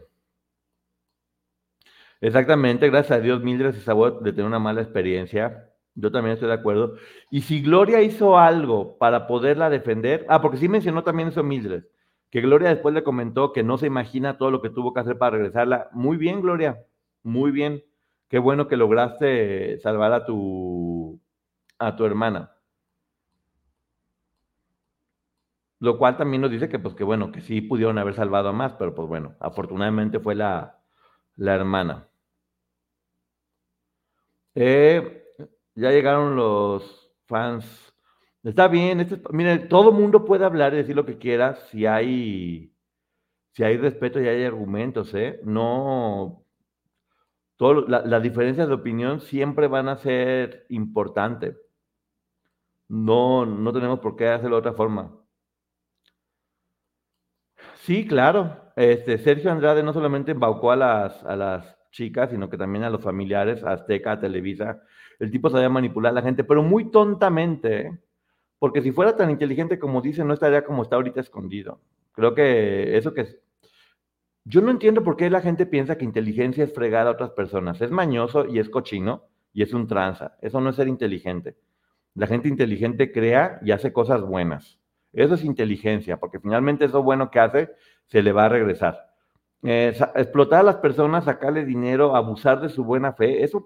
Exactamente, 2.21 2.89
gracias 2.89 3.19
a 3.19 3.21
Dios 3.21 3.43
Mildred 3.43 3.73
se 3.73 3.81
salvó 3.81 4.11
de 4.11 4.31
tener 4.31 4.45
una 4.45 4.59
mala 4.59 4.81
experiencia. 4.81 5.71
Yo 5.99 6.11
también 6.11 6.35
estoy 6.35 6.47
de 6.47 6.53
acuerdo. 6.53 6.95
Y 7.31 7.41
si 7.41 7.61
Gloria 7.61 8.01
hizo 8.03 8.37
algo 8.37 8.97
para 8.99 9.25
poderla 9.25 9.69
defender, 9.69 10.25
ah, 10.29 10.41
porque 10.41 10.57
sí 10.57 10.69
mencionó 10.69 11.03
también 11.03 11.29
eso 11.29 11.43
Mildred, 11.43 11.85
que 12.29 12.41
Gloria 12.41 12.69
después 12.69 12.93
le 12.93 13.03
comentó 13.03 13.51
que 13.51 13.63
no 13.63 13.77
se 13.79 13.87
imagina 13.87 14.37
todo 14.37 14.51
lo 14.51 14.61
que 14.61 14.69
tuvo 14.69 14.93
que 14.93 14.99
hacer 14.99 15.17
para 15.17 15.37
regresarla. 15.37 15.89
Muy 15.93 16.17
bien, 16.17 16.41
Gloria, 16.41 16.85
muy 17.23 17.49
bien. 17.51 17.83
Qué 18.29 18.37
bueno 18.39 18.67
que 18.67 18.77
lograste 18.77 19.79
salvar 19.79 20.13
a 20.13 20.25
tu, 20.25 21.19
a 21.79 21.95
tu 21.95 22.05
hermana. 22.05 22.51
Lo 25.79 25.97
cual 25.97 26.17
también 26.17 26.41
nos 26.41 26.51
dice 26.51 26.69
que, 26.69 26.79
pues, 26.79 26.93
que 26.95 27.03
bueno, 27.03 27.31
que 27.31 27.41
sí 27.41 27.61
pudieron 27.61 27.97
haber 27.97 28.13
salvado 28.15 28.49
a 28.49 28.53
más, 28.53 28.73
pero 28.73 28.93
pues 28.93 29.07
bueno, 29.07 29.35
afortunadamente 29.39 30.19
fue 30.19 30.35
la, 30.35 30.79
la 31.35 31.55
hermana. 31.55 32.07
Eh, 34.55 35.26
ya 35.77 35.91
llegaron 35.91 36.35
los 36.35 37.11
fans 37.27 37.87
Está 38.47 38.69
bien, 38.69 39.01
este, 39.01 39.21
mire, 39.31 39.59
todo 39.59 39.91
mundo 39.91 40.23
puede 40.23 40.45
hablar 40.45 40.73
y 40.73 40.77
decir 40.77 40.95
lo 40.95 41.05
que 41.05 41.17
quiera 41.17 41.55
si 41.55 41.85
hay, 41.85 42.73
si 43.51 43.63
hay 43.63 43.75
respeto 43.77 44.21
y 44.21 44.27
hay 44.29 44.45
argumentos, 44.45 45.13
¿eh? 45.13 45.41
No, 45.43 46.45
todo, 47.57 47.85
las 47.87 48.23
diferencias 48.23 48.69
de 48.69 48.73
opinión 48.73 49.19
siempre 49.19 49.67
van 49.67 49.89
a 49.89 49.97
ser 49.97 50.65
importantes. 50.69 51.57
No, 52.87 53.45
no 53.45 53.73
tenemos 53.73 53.99
por 53.99 54.15
qué 54.15 54.29
hacerlo 54.29 54.55
de 54.55 54.59
otra 54.59 54.73
forma. 54.73 55.11
Sí, 57.75 58.07
claro. 58.07 58.71
Este, 58.77 59.17
Sergio 59.17 59.51
Andrade 59.51 59.83
no 59.83 59.91
solamente 59.91 60.31
embaucó 60.31 60.71
a 60.71 60.75
las, 60.77 61.23
a 61.25 61.35
las 61.35 61.77
chicas, 61.91 62.29
sino 62.29 62.49
que 62.49 62.57
también 62.57 62.85
a 62.85 62.89
los 62.89 63.03
familiares, 63.03 63.63
Azteca, 63.63 64.19
Televisa. 64.19 64.81
El 65.19 65.31
tipo 65.31 65.49
sabía 65.49 65.69
manipular 65.69 66.11
a 66.11 66.15
la 66.15 66.21
gente, 66.21 66.43
pero 66.43 66.63
muy 66.63 66.91
tontamente. 66.91 67.97
porque 68.59 68.81
si 68.81 68.91
fuera 68.91 69.15
tan 69.15 69.29
inteligente 69.29 69.77
como 69.77 70.01
dice, 70.01 70.23
no 70.23 70.33
estaría 70.33 70.63
como 70.63 70.81
está 70.83 70.95
ahorita 70.95 71.21
escondido. 71.21 71.79
Creo 72.13 72.33
que 72.33 72.97
eso 72.97 73.13
que 73.13 73.21
es... 73.21 73.39
Yo 74.45 74.61
no 74.61 74.71
entiendo 74.71 75.03
por 75.03 75.17
qué 75.17 75.29
la 75.29 75.41
gente 75.41 75.65
piensa 75.65 75.97
que 75.97 76.05
inteligencia 76.05 76.63
es 76.63 76.73
fregar 76.73 77.05
a 77.05 77.11
otras 77.11 77.31
personas. 77.31 77.81
Es 77.81 77.91
mañoso 77.91 78.45
y 78.47 78.59
es 78.59 78.69
cochino 78.69 79.25
y 79.53 79.61
es 79.61 79.73
un 79.73 79.87
tranza. 79.87 80.37
Eso 80.41 80.61
no 80.61 80.71
es 80.71 80.75
ser 80.77 80.87
inteligente. 80.87 81.57
La 82.15 82.25
gente 82.25 82.47
inteligente 82.47 83.11
crea 83.11 83.59
y 83.61 83.71
hace 83.71 83.93
cosas 83.93 84.21
buenas. 84.23 84.79
Eso 85.13 85.35
es 85.35 85.43
inteligencia, 85.43 86.17
porque 86.17 86.39
finalmente 86.39 86.85
eso 86.85 87.03
bueno 87.03 87.29
que 87.29 87.39
hace 87.39 87.69
se 88.07 88.21
le 88.21 88.31
va 88.31 88.45
a 88.45 88.49
regresar. 88.49 89.07
Eh, 89.63 89.95
explotar 90.15 90.61
a 90.61 90.63
las 90.63 90.77
personas, 90.77 91.25
sacarle 91.25 91.65
dinero, 91.65 92.15
abusar 92.15 92.61
de 92.61 92.69
su 92.69 92.83
buena 92.83 93.13
fe, 93.13 93.43
eso, 93.43 93.65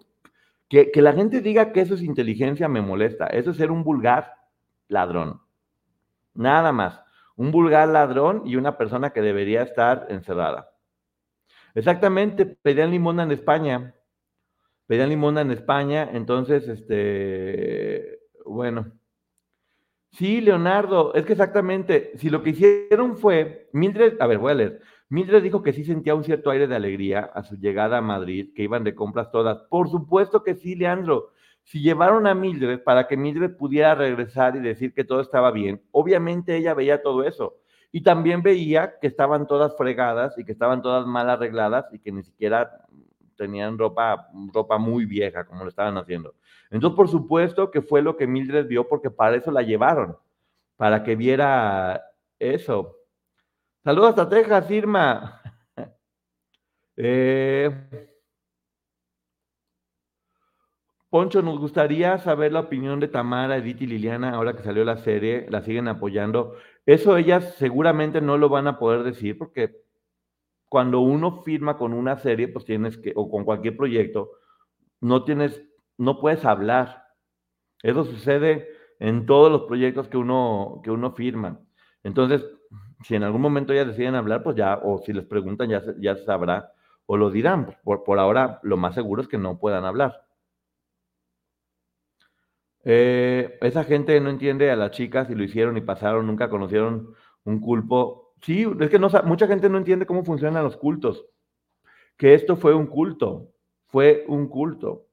que, 0.72 1.02
la 1.02 1.12
gente 1.12 1.42
diga 1.42 1.74
que 1.74 1.82
eso 1.82 1.96
es 1.96 2.02
inteligencia 2.02 2.70
me 2.70 2.82
molesta. 2.82 3.28
Eso 3.28 3.52
es 3.52 3.58
ser 3.58 3.72
un 3.72 3.84
vulgar 3.84 4.36
ladrón. 4.88 5.42
Nada 6.34 6.72
más. 6.72 7.04
Un 7.36 7.52
vulgar 7.52 7.90
ladrón 7.90 8.44
y 8.46 8.56
una 8.56 8.78
persona 8.78 9.10
que 9.10 9.22
debería 9.22 9.64
estar 9.64 10.08
encerrada. 10.10 10.72
Exactamente, 11.76 12.46
pedían 12.46 12.92
limona 12.92 13.24
en 13.24 13.32
España. 13.32 13.96
Pedían 14.88 15.10
limona 15.10 15.42
en 15.42 15.52
España, 15.52 16.10
entonces, 16.14 16.68
este, 16.70 18.20
bueno. 18.46 18.94
Sí, 20.12 20.40
Leonardo, 20.40 21.14
es 21.14 21.26
que 21.26 21.34
exactamente, 21.34 22.14
si 22.18 22.30
lo 22.30 22.44
que 22.44 22.52
hicieron 22.52 23.18
fue, 23.18 23.70
Mildred, 23.74 24.22
a 24.22 24.28
ver, 24.28 24.38
voy 24.38 24.52
a 24.52 24.56
leer. 24.56 24.82
Mildred 25.12 25.44
dijo 25.44 25.62
que 25.62 25.74
sí 25.74 25.84
sentía 25.84 26.16
un 26.16 26.24
cierto 26.24 26.50
aire 26.50 26.68
de 26.68 26.76
alegría 26.76 27.20
a 27.34 27.44
su 27.44 27.56
llegada 27.56 28.00
a 28.00 28.02
Madrid, 28.02 28.50
que 28.56 28.64
iban 28.64 28.84
de 28.84 28.96
compras 28.96 29.30
todas. 29.32 29.62
Por 29.70 29.90
supuesto 29.90 30.44
que 30.44 30.56
sí, 30.56 30.76
Leandro 30.76 31.30
si 31.64 31.82
llevaron 31.82 32.28
a 32.28 32.34
Mildred 32.34 32.84
para 32.84 33.08
que 33.08 33.18
Mildred 33.18 33.56
pudiera 33.56 33.96
regresar 33.96 34.56
y 34.56 34.60
decir 34.60 34.94
que 34.94 35.04
todo 35.04 35.22
estaba 35.22 35.52
bien, 35.52 35.82
obviamente 35.92 36.56
ella 36.56 36.74
veía 36.74 37.02
todo 37.02 37.24
eso. 37.24 37.58
Y 37.92 38.02
también 38.02 38.42
veía 38.42 39.00
que 39.00 39.08
estaban 39.08 39.48
todas 39.48 39.76
fregadas 39.76 40.38
y 40.38 40.46
que 40.46 40.54
estaban 40.54 40.82
todas 40.82 41.06
mal 41.06 41.30
arregladas 41.30 41.86
y 41.92 42.00
que 42.00 42.12
ni 42.12 42.24
siquiera 42.24 42.86
tenían 43.36 43.78
ropa, 43.78 44.30
ropa 44.54 44.78
muy 44.78 45.06
vieja 45.06 45.46
como 45.46 45.64
lo 45.64 45.70
estaban 45.70 45.98
haciendo. 45.98 46.36
Entonces, 46.70 46.96
por 46.96 47.10
supuesto 47.10 47.70
que 47.70 47.82
fue 47.82 48.02
lo 48.02 48.16
que 48.16 48.28
Mildred 48.28 48.68
vio 48.68 48.88
porque 48.88 49.10
para 49.10 49.36
eso 49.36 49.52
la 49.52 49.62
llevaron, 49.62 50.16
para 50.78 51.04
que 51.04 51.16
viera 51.16 52.02
eso. 52.40 52.98
Saludos 53.84 54.16
a 54.20 54.30
Texas, 54.30 54.70
Irma. 54.70 55.42
eh, 56.98 58.12
Poncho, 61.10 61.42
nos 61.42 61.60
gustaría 61.60 62.18
saber 62.20 62.52
la 62.54 62.60
opinión 62.62 63.00
de 63.00 63.08
Tamara, 63.08 63.58
Edith 63.58 63.82
y 63.82 63.88
Liliana 63.88 64.36
ahora 64.36 64.56
que 64.56 64.62
salió 64.62 64.86
la 64.86 64.98
serie, 64.98 65.48
la 65.50 65.64
siguen 65.64 65.88
apoyando. 65.88 66.56
Eso 66.86 67.18
ellas 67.18 67.56
seguramente 67.58 68.22
no 68.22 68.38
lo 68.38 68.50
van 68.50 68.68
a 68.68 68.78
poder 68.78 69.04
decir 69.04 69.38
porque 69.38 69.82
cuando 70.70 71.00
uno 71.02 71.42
firma 71.44 71.78
con 71.78 71.94
una 71.94 72.18
serie, 72.18 72.48
pues 72.50 72.66
tienes 72.66 72.98
que, 73.00 73.14
o 73.16 73.32
con 73.32 73.44
cualquier 73.46 73.76
proyecto, 73.76 74.32
no 75.02 75.24
tienes, 75.26 75.62
no 75.98 76.20
puedes 76.20 76.46
hablar. 76.46 77.08
Eso 77.82 78.06
sucede 78.06 78.70
en 79.00 79.26
todos 79.26 79.52
los 79.52 79.64
proyectos 79.64 80.08
que 80.08 80.18
uno, 80.18 80.82
que 80.84 80.92
uno 80.92 81.14
firma. 81.14 81.60
Entonces, 82.04 82.46
si 83.04 83.16
en 83.16 83.24
algún 83.24 83.42
momento 83.42 83.74
ellas 83.74 83.88
deciden 83.88 84.16
hablar, 84.16 84.44
pues 84.44 84.56
ya, 84.56 84.80
o 84.84 85.00
si 85.00 85.14
les 85.14 85.26
preguntan, 85.26 85.70
ya, 85.70 85.84
ya 86.00 86.16
sabrá, 86.18 86.74
o 87.06 87.18
lo 87.18 87.30
dirán. 87.30 87.78
Por, 87.84 88.04
por 88.04 88.20
ahora, 88.20 88.60
lo 88.64 88.78
más 88.78 88.96
seguro 88.96 89.22
es 89.22 89.28
que 89.28 89.38
no 89.38 89.60
puedan 89.60 89.86
hablar. 89.86 90.26
Eh, 92.84 93.58
esa 93.62 93.84
gente 93.84 94.20
no 94.20 94.30
entiende 94.30 94.72
a 94.72 94.76
las 94.76 94.92
chicas 94.92 95.30
y 95.30 95.36
lo 95.36 95.44
hicieron 95.44 95.78
y 95.78 95.82
pasaron, 95.82 96.26
nunca 96.26 96.50
conocieron 96.50 97.14
un 97.44 97.60
culpo. 97.60 98.34
Sí, 98.42 98.66
es 98.80 98.90
que 98.90 99.00
mucha 99.00 99.48
gente 99.48 99.70
no 99.70 99.78
entiende 99.78 100.06
cómo 100.06 100.24
funcionan 100.24 100.64
los 100.64 100.78
cultos. 100.78 101.26
Que 102.18 102.34
esto 102.34 102.56
fue 102.56 102.74
un 102.74 102.88
culto, 102.88 103.52
fue 103.88 104.26
un 104.28 104.48
culto, 104.48 105.08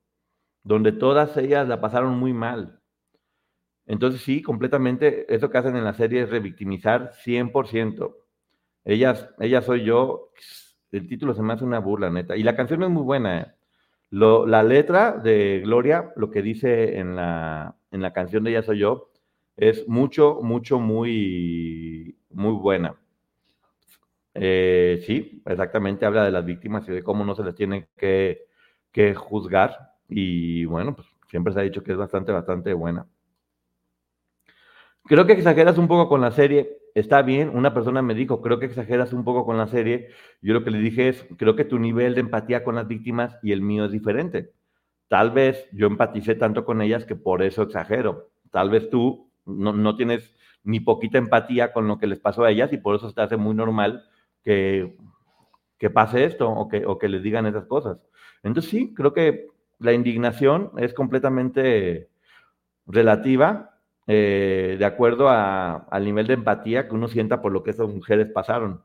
donde 0.63 0.93
todas 0.93 1.37
ellas 1.37 1.69
la 1.69 1.81
pasaron 1.81 2.19
muy 2.19 2.33
mal. 2.33 2.78
Entonces 3.89 4.21
sí, 4.21 4.43
completamente, 4.43 5.35
eso 5.35 5.51
que 5.51 5.59
hacen 5.59 5.75
en 5.75 5.83
la 5.85 5.95
serie 5.95 6.23
es 6.23 6.31
revictimizar 6.31 7.13
100%. 7.25 8.17
Ellas, 8.85 9.31
ella 9.41 9.63
soy 9.63 9.83
yo, 9.85 10.31
el 10.93 11.09
título 11.09 11.35
se 11.35 11.43
me 11.43 11.55
hace 11.55 11.65
una 11.65 11.79
burla, 11.81 12.11
neta. 12.11 12.37
Y 12.37 12.43
la 12.43 12.55
canción 12.55 12.83
es 12.83 12.91
muy 12.91 13.03
buena, 13.03 13.41
¿eh? 13.41 13.47
la 14.11 14.63
letra 14.63 15.13
de 15.13 15.61
Gloria, 15.65 16.13
lo 16.17 16.31
que 16.31 16.43
dice 16.43 16.99
en 16.99 17.17
la, 17.17 17.77
en 17.91 18.03
la 18.03 18.13
canción 18.13 18.45
de 18.45 18.53
Ya 18.53 18.63
Soy 18.63 18.79
Yo, 18.79 19.11
es 19.57 19.89
mucho, 19.89 20.41
mucho, 20.43 20.79
muy, 20.81 22.19
muy 22.31 22.53
buena. 22.55 22.95
Eh, 24.35 25.03
sí, 25.07 25.43
exactamente, 25.47 26.07
habla 26.07 26.25
de 26.25 26.31
las 26.31 26.45
víctimas 26.45 26.87
y 26.89 26.93
de 26.93 27.03
cómo 27.03 27.25
no 27.25 27.35
se 27.35 27.43
les 27.43 27.55
tiene 27.55 27.89
que, 27.97 28.47
que 28.93 29.15
juzgar. 29.15 29.95
Y 30.09 30.67
bueno, 30.67 30.95
pues 30.95 31.09
siempre 31.31 31.53
se 31.55 31.61
ha 31.61 31.63
dicho 31.63 31.83
que 31.83 31.93
es 31.93 31.99
bastante, 31.99 32.33
bastante 32.33 32.73
buena. 32.75 33.07
Creo 35.09 35.27
que 35.27 35.33
exageras 35.33 35.79
un 35.79 35.89
poco 35.89 36.07
con 36.07 36.21
la 36.21 36.33
serie. 36.33 36.81
Está 36.95 37.23
bien, 37.23 37.49
una 37.55 37.73
persona 37.73 38.03
me 38.03 38.15
dijo, 38.15 38.43
creo 38.43 38.59
que 38.59 38.67
exageras 38.67 39.15
un 39.15 39.25
poco 39.25 39.47
con 39.47 39.57
la 39.57 39.67
serie. 39.67 40.11
Yo 40.43 40.53
lo 40.53 40.65
que 40.65 40.71
le 40.71 40.79
dije 40.79 41.09
es, 41.09 41.27
creo 41.39 41.57
que 41.57 41.65
tu 41.65 41.79
nivel 41.79 42.15
de 42.15 42.21
empatía 42.21 42.63
con 42.63 42.75
las 42.75 42.87
víctimas 42.87 43.39
y 43.43 43.53
el 43.53 43.63
mío 43.63 43.87
es 43.87 43.93
diferente. 43.93 44.53
Tal 45.09 45.31
vez 45.31 45.67
yo 45.73 45.87
empaticé 45.87 46.35
tanto 46.35 46.67
con 46.67 46.83
ellas 46.83 47.07
que 47.07 47.17
por 47.17 47.43
eso 47.43 47.63
exagero. 47.63 48.33
Tal 48.51 48.69
vez 48.69 48.91
tú 48.91 49.31
no, 49.47 49.97
tienes 49.97 50.37
ni 50.63 50.81
poquita 50.81 51.17
empatía 51.17 51.73
con 51.73 51.89
lo 51.89 51.99
que 51.99 52.07
les 52.07 52.21
pasó 52.21 52.45
a 52.45 52.51
ellas 52.51 52.71
y 52.75 52.77
por 52.77 52.95
eso 52.95 53.11
te 53.11 53.23
hace 53.23 53.39
muy 53.39 53.55
normal 53.55 54.05
que, 54.45 54.95
que 55.79 55.89
pase 55.89 56.27
esto 56.27 56.51
o 56.51 56.69
que, 56.69 56.85
o 56.85 56.99
que 56.99 57.09
les 57.09 57.23
digan 57.23 57.47
esas 57.47 57.65
cosas. 57.65 57.99
Entonces 58.43 58.71
sí, 58.71 58.93
creo 58.93 59.15
que 59.15 59.47
la 59.79 59.95
indignación 59.95 60.73
es 60.77 60.93
completamente 60.93 62.11
relativa 62.87 63.78
eh, 64.11 64.77
de 64.79 64.85
acuerdo 64.87 65.29
al 65.29 66.05
nivel 66.05 66.27
de 66.27 66.33
empatía 66.33 66.89
que 66.89 66.95
uno 66.95 67.09
sienta 67.09 67.43
por 67.43 67.53
lo 67.53 67.63
que 67.63 67.73
esas 67.73 67.89
mujeres 67.89 68.29
pasaron. 68.33 68.83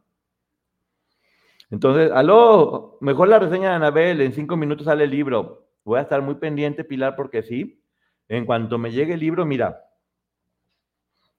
Entonces, 1.71 2.11
aló, 2.11 2.97
mejor 2.99 3.29
la 3.29 3.39
reseña 3.39 3.69
de 3.69 3.75
Anabel, 3.75 4.19
en 4.19 4.33
cinco 4.33 4.57
minutos 4.57 4.85
sale 4.85 5.05
el 5.05 5.11
libro. 5.11 5.69
Voy 5.85 5.97
a 5.97 6.01
estar 6.01 6.21
muy 6.21 6.35
pendiente, 6.35 6.83
Pilar, 6.83 7.15
porque 7.15 7.41
sí, 7.41 7.81
en 8.27 8.45
cuanto 8.45 8.77
me 8.77 8.91
llegue 8.91 9.13
el 9.13 9.21
libro, 9.21 9.45
mira, 9.45 9.85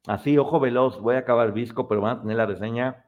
así, 0.06 0.38
ojo 0.38 0.58
veloz, 0.60 0.98
voy 1.00 1.16
a 1.16 1.18
acabar 1.18 1.52
visco, 1.52 1.86
pero 1.86 2.00
van 2.00 2.18
a 2.18 2.20
tener 2.22 2.36
la 2.38 2.46
reseña 2.46 3.04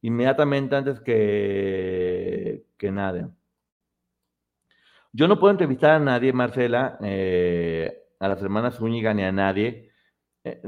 inmediatamente 0.00 0.76
antes 0.76 1.00
que, 1.00 2.66
que 2.78 2.92
nada. 2.92 3.30
Yo 5.12 5.26
no 5.26 5.40
puedo 5.40 5.50
entrevistar 5.50 5.90
a 5.90 5.98
nadie, 5.98 6.32
Marcela, 6.32 6.98
eh, 7.02 8.04
a 8.20 8.28
las 8.28 8.40
hermanas 8.42 8.76
Zúñiga 8.76 9.12
ni 9.12 9.24
a 9.24 9.32
nadie, 9.32 9.90
eh, 10.44 10.60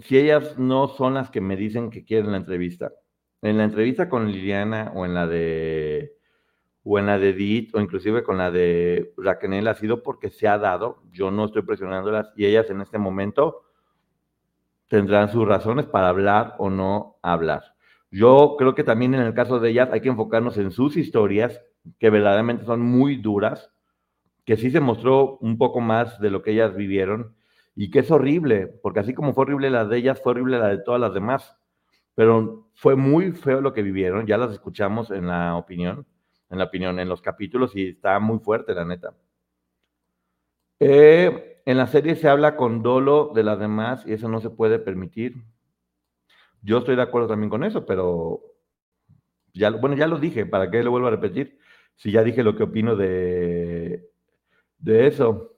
si 0.00 0.18
ellas 0.18 0.58
no 0.58 0.88
son 0.88 1.14
las 1.14 1.30
que 1.30 1.40
me 1.40 1.56
dicen 1.56 1.90
que 1.90 2.04
quieren 2.04 2.32
la 2.32 2.38
entrevista. 2.38 2.92
En 3.42 3.58
la 3.58 3.64
entrevista 3.64 4.08
con 4.08 4.30
Liliana 4.30 4.92
o 4.94 5.04
en 5.04 5.14
la 5.14 5.26
de 5.26 6.14
o 6.82 6.98
en 6.98 7.06
la 7.06 7.18
de 7.18 7.30
Edith 7.30 7.74
o 7.74 7.80
inclusive 7.80 8.22
con 8.22 8.38
la 8.38 8.50
de 8.50 9.12
Raquel 9.18 9.68
ha 9.68 9.74
sido 9.74 10.02
porque 10.02 10.30
se 10.30 10.48
ha 10.48 10.58
dado. 10.58 11.02
Yo 11.12 11.30
no 11.30 11.44
estoy 11.44 11.62
presionándolas 11.62 12.32
y 12.36 12.46
ellas 12.46 12.70
en 12.70 12.80
este 12.80 12.98
momento 12.98 13.64
tendrán 14.88 15.30
sus 15.30 15.46
razones 15.46 15.86
para 15.86 16.08
hablar 16.08 16.54
o 16.58 16.70
no 16.70 17.18
hablar. 17.22 17.62
Yo 18.10 18.56
creo 18.58 18.74
que 18.74 18.84
también 18.84 19.14
en 19.14 19.20
el 19.20 19.34
caso 19.34 19.60
de 19.60 19.70
ellas 19.70 19.90
hay 19.92 20.00
que 20.00 20.08
enfocarnos 20.08 20.56
en 20.56 20.70
sus 20.70 20.96
historias, 20.96 21.60
que 21.98 22.08
verdaderamente 22.08 22.64
son 22.64 22.80
muy 22.80 23.16
duras, 23.16 23.70
que 24.46 24.56
sí 24.56 24.70
se 24.70 24.80
mostró 24.80 25.36
un 25.42 25.58
poco 25.58 25.80
más 25.80 26.18
de 26.20 26.30
lo 26.30 26.42
que 26.42 26.52
ellas 26.52 26.74
vivieron 26.74 27.36
y 27.80 27.92
que 27.92 28.00
es 28.00 28.10
horrible, 28.10 28.66
porque 28.66 28.98
así 28.98 29.14
como 29.14 29.32
fue 29.32 29.42
horrible 29.42 29.70
la 29.70 29.84
de 29.84 29.98
ellas, 29.98 30.20
fue 30.20 30.32
horrible 30.32 30.58
la 30.58 30.66
de 30.66 30.78
todas 30.78 31.00
las 31.00 31.14
demás. 31.14 31.56
Pero 32.16 32.72
fue 32.74 32.96
muy 32.96 33.30
feo 33.30 33.60
lo 33.60 33.72
que 33.72 33.82
vivieron, 33.82 34.26
ya 34.26 34.36
las 34.36 34.50
escuchamos 34.50 35.12
en 35.12 35.28
la 35.28 35.54
opinión, 35.54 36.04
en 36.50 36.58
la 36.58 36.64
opinión, 36.64 36.98
en 36.98 37.08
los 37.08 37.22
capítulos 37.22 37.76
y 37.76 37.90
está 37.90 38.18
muy 38.18 38.40
fuerte, 38.40 38.74
la 38.74 38.84
neta. 38.84 39.14
Eh, 40.80 41.62
en 41.66 41.78
la 41.78 41.86
serie 41.86 42.16
se 42.16 42.28
habla 42.28 42.56
con 42.56 42.82
dolo 42.82 43.30
de 43.32 43.44
las 43.44 43.60
demás 43.60 44.04
y 44.08 44.12
eso 44.12 44.28
no 44.28 44.40
se 44.40 44.50
puede 44.50 44.80
permitir. 44.80 45.36
Yo 46.62 46.78
estoy 46.78 46.96
de 46.96 47.02
acuerdo 47.02 47.28
también 47.28 47.48
con 47.48 47.62
eso, 47.62 47.86
pero 47.86 48.42
bueno, 49.80 49.94
ya 49.94 50.08
lo 50.08 50.18
dije, 50.18 50.46
¿para 50.46 50.68
qué 50.68 50.82
lo 50.82 50.90
vuelvo 50.90 51.06
a 51.06 51.12
repetir? 51.12 51.60
Si 51.94 52.10
ya 52.10 52.24
dije 52.24 52.42
lo 52.42 52.56
que 52.56 52.64
opino 52.64 52.96
de, 52.96 54.10
de 54.78 55.06
eso. 55.06 55.57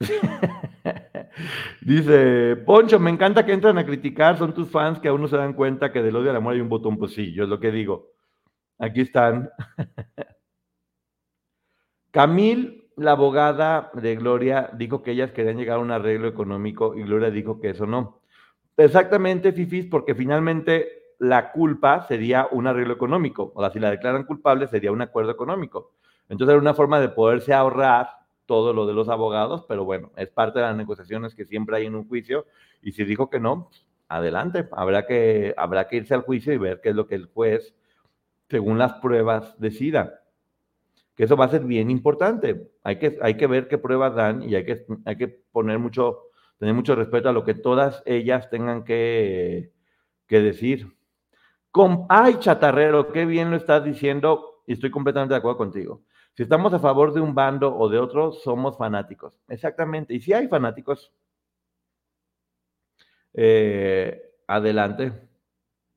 Dice, 1.80 2.56
Poncho, 2.56 2.98
me 2.98 3.10
encanta 3.10 3.44
que 3.44 3.52
entran 3.52 3.78
a 3.78 3.86
criticar, 3.86 4.38
son 4.38 4.54
tus 4.54 4.70
fans 4.70 4.98
que 4.98 5.08
aún 5.08 5.20
no 5.20 5.28
se 5.28 5.36
dan 5.36 5.52
cuenta 5.52 5.92
que 5.92 6.02
del 6.02 6.16
odio 6.16 6.30
al 6.30 6.36
amor 6.36 6.54
hay 6.54 6.60
un 6.60 6.68
botón, 6.68 6.96
pues 6.98 7.12
sí, 7.12 7.32
yo 7.32 7.44
es 7.44 7.48
lo 7.48 7.60
que 7.60 7.70
digo. 7.70 8.12
Aquí 8.78 9.02
están. 9.02 9.50
Camil, 12.10 12.90
la 12.96 13.12
abogada 13.12 13.90
de 13.94 14.16
Gloria, 14.16 14.70
dijo 14.72 15.02
que 15.02 15.12
ellas 15.12 15.32
querían 15.32 15.58
llegar 15.58 15.76
a 15.78 15.82
un 15.82 15.90
arreglo 15.90 16.28
económico 16.28 16.94
y 16.96 17.02
Gloria 17.02 17.30
dijo 17.30 17.60
que 17.60 17.70
eso 17.70 17.86
no. 17.86 18.20
Exactamente, 18.76 19.52
Fifis, 19.52 19.86
porque 19.86 20.14
finalmente 20.14 21.14
la 21.18 21.52
culpa 21.52 22.06
sería 22.06 22.48
un 22.50 22.66
arreglo 22.66 22.94
económico. 22.94 23.52
O 23.54 23.60
sea, 23.60 23.70
si 23.70 23.78
la 23.80 23.90
declaran 23.90 24.24
culpable 24.24 24.66
sería 24.66 24.92
un 24.92 25.02
acuerdo 25.02 25.30
económico. 25.30 25.92
Entonces 26.28 26.52
era 26.52 26.60
una 26.60 26.74
forma 26.74 27.00
de 27.00 27.08
poderse 27.08 27.54
ahorrar 27.54 28.08
todo 28.46 28.72
lo 28.72 28.86
de 28.86 28.94
los 28.94 29.08
abogados, 29.08 29.64
pero 29.68 29.84
bueno, 29.84 30.12
es 30.16 30.28
parte 30.28 30.60
de 30.60 30.66
las 30.66 30.76
negociaciones 30.76 31.34
que 31.34 31.44
siempre 31.44 31.76
hay 31.76 31.86
en 31.86 31.94
un 31.94 32.08
juicio 32.08 32.46
y 32.80 32.92
si 32.92 33.04
dijo 33.04 33.28
que 33.28 33.40
no, 33.40 33.70
adelante, 34.08 34.68
habrá 34.72 35.06
que, 35.06 35.54
habrá 35.56 35.88
que 35.88 35.96
irse 35.96 36.14
al 36.14 36.22
juicio 36.22 36.52
y 36.52 36.58
ver 36.58 36.80
qué 36.80 36.90
es 36.90 36.96
lo 36.96 37.06
que 37.06 37.16
el 37.16 37.26
juez, 37.26 37.74
según 38.48 38.78
las 38.78 38.94
pruebas, 38.94 39.58
decida. 39.58 40.20
Que 41.16 41.24
eso 41.24 41.36
va 41.36 41.46
a 41.46 41.50
ser 41.50 41.64
bien 41.64 41.90
importante. 41.90 42.70
Hay 42.84 42.98
que, 42.98 43.18
hay 43.22 43.36
que 43.36 43.46
ver 43.46 43.68
qué 43.68 43.78
pruebas 43.78 44.14
dan 44.14 44.42
y 44.42 44.54
hay 44.54 44.64
que, 44.64 44.86
hay 45.04 45.16
que 45.16 45.28
poner 45.28 45.78
mucho, 45.78 46.24
tener 46.58 46.74
mucho 46.74 46.94
respeto 46.94 47.28
a 47.28 47.32
lo 47.32 47.44
que 47.44 47.54
todas 47.54 48.02
ellas 48.06 48.50
tengan 48.50 48.84
que, 48.84 49.72
que 50.26 50.40
decir. 50.40 50.92
Con, 51.70 52.06
ay, 52.08 52.36
chatarrero, 52.38 53.12
qué 53.12 53.26
bien 53.26 53.50
lo 53.50 53.56
estás 53.56 53.84
diciendo 53.84 54.62
y 54.66 54.74
estoy 54.74 54.90
completamente 54.90 55.34
de 55.34 55.38
acuerdo 55.38 55.58
contigo. 55.58 56.02
Si 56.36 56.42
estamos 56.42 56.74
a 56.74 56.78
favor 56.78 57.14
de 57.14 57.20
un 57.20 57.34
bando 57.34 57.74
o 57.74 57.88
de 57.88 57.98
otro, 57.98 58.30
somos 58.30 58.76
fanáticos. 58.76 59.32
Exactamente. 59.48 60.12
Y 60.12 60.20
si 60.20 60.34
hay 60.34 60.48
fanáticos, 60.48 61.10
eh, 63.32 64.34
adelante 64.46 65.12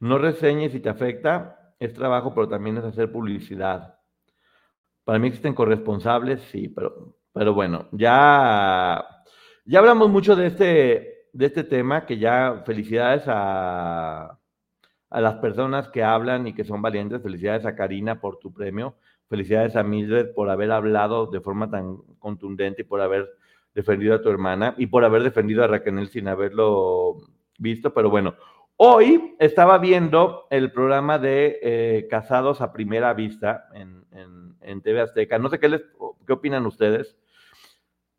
No 0.00 0.18
reseñes 0.18 0.72
si 0.72 0.80
te 0.80 0.88
afecta, 0.88 1.74
es 1.78 1.94
trabajo, 1.94 2.34
pero 2.34 2.48
también 2.48 2.76
es 2.78 2.84
hacer 2.84 3.10
publicidad. 3.10 3.98
Para 5.04 5.18
mí 5.18 5.28
existen 5.28 5.54
corresponsables, 5.54 6.42
sí, 6.50 6.68
pero, 6.68 7.16
pero 7.32 7.54
bueno, 7.54 7.88
ya, 7.92 9.04
ya 9.64 9.78
hablamos 9.78 10.10
mucho 10.10 10.34
de 10.36 10.46
este, 10.46 11.28
de 11.32 11.46
este 11.46 11.64
tema, 11.64 12.06
que 12.06 12.18
ya 12.18 12.62
felicidades 12.66 13.24
a, 13.26 14.38
a 15.10 15.20
las 15.20 15.34
personas 15.36 15.88
que 15.88 16.02
hablan 16.02 16.46
y 16.46 16.54
que 16.54 16.64
son 16.64 16.82
valientes, 16.82 17.22
felicidades 17.22 17.64
a 17.66 17.76
Karina 17.76 18.20
por 18.20 18.38
tu 18.38 18.52
premio, 18.52 18.96
felicidades 19.28 19.76
a 19.76 19.82
Mildred 19.82 20.34
por 20.34 20.50
haber 20.50 20.72
hablado 20.72 21.26
de 21.26 21.40
forma 21.40 21.70
tan 21.70 21.96
contundente 22.18 22.82
y 22.82 22.84
por 22.84 23.00
haber 23.00 23.28
defendido 23.74 24.14
a 24.14 24.22
tu 24.22 24.30
hermana 24.30 24.74
y 24.78 24.86
por 24.86 25.04
haber 25.04 25.22
defendido 25.22 25.62
a 25.62 25.66
Raquel 25.66 26.08
sin 26.08 26.28
haberlo 26.28 27.16
visto, 27.58 27.92
pero 27.92 28.10
bueno, 28.10 28.34
Hoy 28.78 29.34
estaba 29.38 29.78
viendo 29.78 30.46
el 30.50 30.70
programa 30.70 31.18
de 31.18 31.58
eh, 31.62 32.08
Casados 32.10 32.60
a 32.60 32.74
Primera 32.74 33.14
Vista 33.14 33.70
en, 33.72 34.04
TV 34.82 35.00
Azteca. 35.00 35.38
No 35.38 35.48
sé 35.48 35.58
qué, 35.58 35.70
les, 35.70 35.82
qué 36.26 36.32
opinan 36.34 36.66
ustedes. 36.66 37.16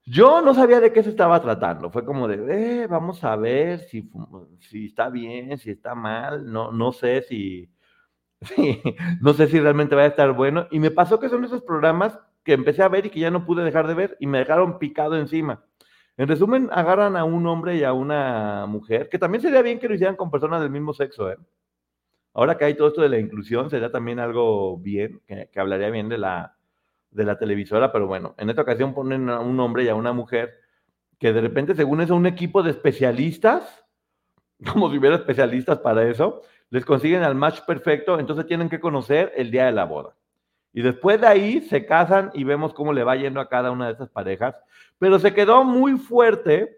Yo 0.03 0.41
no 0.41 0.55
sabía 0.55 0.79
de 0.79 0.91
qué 0.91 1.03
se 1.03 1.11
estaba 1.11 1.39
tratando. 1.43 1.91
Fue 1.91 2.03
como 2.03 2.27
de, 2.27 2.81
eh, 2.81 2.87
vamos 2.87 3.23
a 3.23 3.35
ver 3.35 3.81
si, 3.81 4.09
si 4.59 4.87
está 4.87 5.09
bien, 5.11 5.59
si 5.59 5.69
está 5.69 5.93
mal. 5.93 6.51
No, 6.51 6.71
no 6.71 6.91
sé 6.91 7.21
si, 7.29 7.69
no 9.21 9.33
sé 9.33 9.47
si 9.47 9.59
realmente 9.59 9.95
va 9.95 10.03
a 10.03 10.07
estar 10.07 10.31
bueno. 10.33 10.67
Y 10.71 10.79
me 10.79 10.89
pasó 10.89 11.19
que 11.19 11.29
son 11.29 11.45
esos 11.45 11.61
programas 11.61 12.17
que 12.43 12.53
empecé 12.53 12.81
a 12.81 12.87
ver 12.87 13.05
y 13.05 13.09
que 13.11 13.19
ya 13.19 13.29
no 13.29 13.45
pude 13.45 13.63
dejar 13.63 13.85
de 13.85 13.93
ver 13.93 14.17
y 14.19 14.25
me 14.25 14.39
dejaron 14.39 14.79
picado 14.79 15.17
encima. 15.17 15.63
En 16.17 16.27
resumen, 16.27 16.67
agarran 16.71 17.15
a 17.15 17.23
un 17.23 17.45
hombre 17.45 17.77
y 17.77 17.83
a 17.83 17.93
una 17.93 18.65
mujer, 18.65 19.07
que 19.07 19.19
también 19.19 19.41
sería 19.41 19.61
bien 19.61 19.77
que 19.77 19.87
lo 19.87 19.93
hicieran 19.93 20.15
con 20.15 20.31
personas 20.31 20.61
del 20.61 20.71
mismo 20.71 20.91
sexo, 20.91 21.31
¿eh? 21.31 21.37
ahora 22.33 22.57
que 22.57 22.65
hay 22.65 22.73
todo 22.73 22.87
esto 22.87 23.01
de 23.01 23.09
la 23.09 23.19
inclusión, 23.19 23.69
sería 23.69 23.91
también 23.91 24.19
algo 24.19 24.77
bien, 24.77 25.21
que, 25.27 25.49
hablaría 25.59 25.91
bien 25.91 26.09
de 26.09 26.17
la, 26.17 26.55
de 27.11 27.23
la 27.23 27.37
televisora, 27.37 27.91
pero 27.91 28.07
bueno, 28.07 28.33
en 28.39 28.49
esta 28.49 28.63
ocasión 28.63 28.95
ponen 28.95 29.29
a 29.29 29.39
un 29.39 29.59
hombre 29.59 29.83
y 29.83 29.89
a 29.89 29.95
una 29.95 30.11
mujer 30.11 30.55
que 31.19 31.33
de 31.33 31.41
repente, 31.41 31.75
según 31.75 32.01
eso, 32.01 32.15
un 32.15 32.25
equipo 32.25 32.63
de 32.63 32.71
especialistas, 32.71 33.85
como 34.71 34.89
si 34.89 34.97
hubiera 34.97 35.17
especialistas 35.17 35.79
para 35.79 36.07
eso, 36.09 36.41
les 36.71 36.83
consiguen 36.83 37.23
al 37.23 37.35
match 37.35 37.61
perfecto, 37.61 38.19
entonces 38.19 38.47
tienen 38.47 38.69
que 38.69 38.79
conocer 38.79 39.33
el 39.35 39.51
día 39.51 39.65
de 39.65 39.71
la 39.71 39.85
boda. 39.85 40.15
Y 40.77 40.83
después 40.83 41.19
de 41.19 41.25
ahí 41.25 41.61
se 41.61 41.87
casan 41.87 42.29
y 42.35 42.43
vemos 42.43 42.71
cómo 42.71 42.93
le 42.93 43.03
va 43.03 43.15
yendo 43.15 43.39
a 43.39 43.49
cada 43.49 43.71
una 43.71 43.87
de 43.87 43.93
esas 43.93 44.11
parejas. 44.11 44.55
Pero 44.99 45.17
se 45.17 45.33
quedó 45.33 45.63
muy 45.63 45.97
fuerte 45.97 46.77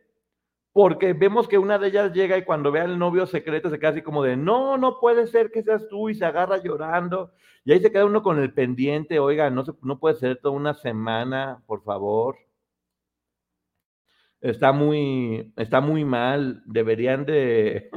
porque 0.72 1.12
vemos 1.12 1.50
que 1.50 1.58
una 1.58 1.78
de 1.78 1.90
ellas 1.90 2.14
llega 2.14 2.38
y 2.38 2.46
cuando 2.46 2.72
ve 2.72 2.80
al 2.80 2.98
novio 2.98 3.26
secreto 3.26 3.70
se 3.70 3.78
queda 3.78 3.90
así 3.90 4.02
como 4.02 4.24
de, 4.24 4.38
no, 4.38 4.78
no 4.78 5.02
puede 5.02 5.28
ser 5.28 5.52
que 5.52 5.64
seas 5.64 5.86
tú 5.90 6.08
y 6.08 6.16
se 6.16 6.24
agarra 6.24 6.64
llorando. 6.64 7.34
Y 7.66 7.74
ahí 7.74 7.82
se 7.82 7.92
queda 7.92 8.06
uno 8.06 8.24
con 8.24 8.40
el 8.40 8.54
pendiente, 8.54 9.20
oiga, 9.20 9.50
no, 9.50 9.66
no 9.82 10.00
puede 10.00 10.16
ser 10.16 10.38
toda 10.38 10.56
una 10.56 10.76
semana, 10.76 11.62
por 11.68 11.84
favor. 11.84 12.38
Está 14.40 14.72
muy, 14.72 15.52
está 15.58 15.82
muy 15.82 16.06
mal, 16.06 16.64
deberían 16.66 17.26
de, 17.26 17.90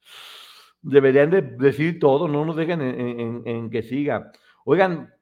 deberían 0.80 1.30
de 1.30 1.42
decir 1.42 1.98
todo, 1.98 2.26
no 2.26 2.46
nos 2.46 2.56
dejen 2.56 2.80
en 2.80 3.68
que 3.68 3.82
siga. 3.82 4.32
Oigan, 4.64 5.12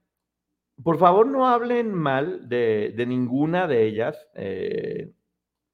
por 0.82 0.98
favor, 0.98 1.26
no 1.26 1.46
hablen 1.46 1.94
mal 1.94 2.48
de, 2.48 2.92
ninguna 3.06 3.66
de 3.66 3.86
ellas, 3.86 4.28
eh, 4.34 5.12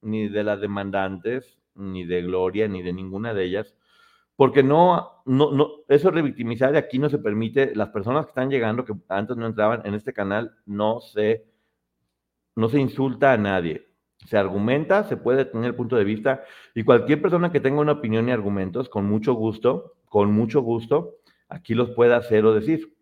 ni 0.03 0.28
de 0.28 0.44
las 0.44 0.61
demandantes, 0.61 1.59
ni 1.74 2.05
de 2.05 2.22
Gloria, 2.22 2.68
ni 2.68 2.82
de 2.82 2.92
ninguna 2.92 3.32
de 3.32 3.44
ellas, 3.44 3.74
porque 4.36 4.62
no, 4.62 5.22
no, 5.26 5.53
no, 5.53 5.68
eso 5.88 6.11
revictimizar 6.11 6.72
de 6.72 6.78
aquí 6.78 6.98
no 6.98 7.11
se 7.11 7.18
permite. 7.18 7.74
Las 7.74 7.90
personas 7.90 8.24
que 8.24 8.30
están 8.30 8.51
llegando, 8.51 8.84
que 8.84 8.94
antes 9.09 9.36
no 9.36 9.46
entraban 9.46 9.82
en 9.84 9.94
este 9.94 10.12
canal, 10.12 10.57
no 10.64 11.01
se, 11.01 11.46
no 12.57 12.68
se 12.68 12.80
insulta 12.80 13.32
a 13.32 13.38
nadie. 13.38 13.88
Se 14.26 14.36
argumenta, 14.36 15.05
se 15.05 15.16
puede 15.16 15.46
tener 15.46 15.76
punto 15.76 15.96
de 15.96 16.05
vista, 16.05 16.42
y 16.74 16.84
cualquier 16.84 17.22
persona 17.22 17.53
que 17.53 17.61
tenga 17.61 17.80
una 17.80 17.92
opinión 17.92 18.28
y 18.28 18.32
argumentos, 18.32 18.88
con 18.88 19.07
mucho 19.07 19.34
gusto, 19.34 19.96
con 20.07 20.32
mucho 20.32 20.61
gusto, 20.61 21.16
aquí 21.48 21.74
los 21.74 21.90
puede 21.90 22.14
hacer 22.14 22.44
o 22.44 22.55
decir. 22.55 22.99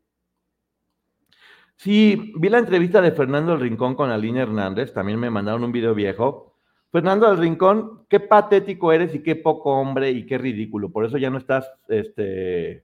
Sí, 1.78 2.32
vi 2.34 2.48
la 2.48 2.58
entrevista 2.58 3.00
de 3.00 3.12
Fernando 3.12 3.52
del 3.52 3.60
Rincón 3.60 3.94
con 3.94 4.10
Aline 4.10 4.40
Hernández, 4.40 4.92
también 4.92 5.20
me 5.20 5.30
mandaron 5.30 5.62
un 5.62 5.70
video 5.70 5.94
viejo. 5.94 6.56
Fernando 6.90 7.28
del 7.28 7.38
Rincón, 7.38 8.04
qué 8.08 8.18
patético 8.18 8.92
eres 8.92 9.14
y 9.14 9.22
qué 9.22 9.36
poco 9.36 9.70
hombre 9.78 10.10
y 10.10 10.26
qué 10.26 10.38
ridículo. 10.38 10.90
Por 10.90 11.04
eso 11.04 11.18
ya 11.18 11.30
no 11.30 11.38
estás 11.38 11.70
este, 11.86 12.82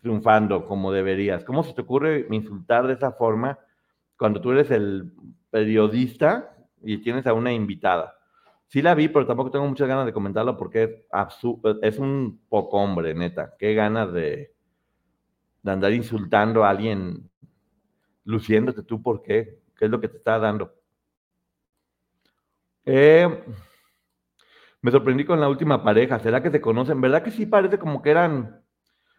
triunfando 0.00 0.64
como 0.64 0.90
deberías. 0.92 1.44
¿Cómo 1.44 1.62
se 1.62 1.74
te 1.74 1.82
ocurre 1.82 2.26
insultar 2.30 2.86
de 2.86 2.94
esa 2.94 3.12
forma 3.12 3.58
cuando 4.16 4.40
tú 4.40 4.52
eres 4.52 4.70
el 4.70 5.12
periodista 5.50 6.56
y 6.82 7.02
tienes 7.02 7.26
a 7.26 7.34
una 7.34 7.52
invitada? 7.52 8.14
Sí 8.68 8.80
la 8.80 8.94
vi, 8.94 9.08
pero 9.08 9.26
tampoco 9.26 9.50
tengo 9.50 9.66
muchas 9.68 9.88
ganas 9.88 10.06
de 10.06 10.14
comentarlo 10.14 10.56
porque 10.56 10.84
es, 10.84 10.90
es 11.82 11.98
un 11.98 12.40
poco 12.48 12.78
hombre, 12.78 13.12
neta. 13.12 13.56
Qué 13.58 13.74
ganas 13.74 14.10
de 14.10 14.54
andar 15.66 15.92
insultando 15.92 16.64
a 16.64 16.70
alguien 16.70 17.28
luciéndote 18.24 18.82
tú 18.82 19.02
por 19.02 19.22
qué, 19.22 19.60
qué 19.76 19.86
es 19.86 19.90
lo 19.90 20.00
que 20.00 20.08
te 20.08 20.18
está 20.18 20.38
dando. 20.38 20.74
Eh, 22.84 23.44
me 24.82 24.90
sorprendí 24.90 25.24
con 25.24 25.40
la 25.40 25.48
última 25.48 25.82
pareja, 25.82 26.18
¿será 26.18 26.42
que 26.42 26.50
se 26.50 26.60
conocen? 26.60 27.00
¿Verdad 27.00 27.22
que 27.22 27.30
sí 27.30 27.46
parece 27.46 27.78
como 27.78 28.02
que 28.02 28.10
eran, 28.10 28.64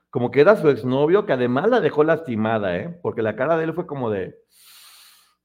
como 0.10 0.32
que 0.32 0.42
era 0.42 0.56
su 0.56 0.70
exnovio, 0.70 1.26
que 1.26 1.34
además 1.34 1.70
la 1.70 1.82
dejó 1.82 2.04
lastimada, 2.04 2.76
¿eh? 2.78 3.00
Porque 3.02 3.22
la 3.22 3.36
cara 3.36 3.58
de 3.58 3.66
él 3.66 3.74
fue 3.74 3.86
como 3.86 4.10
de, 4.10 4.40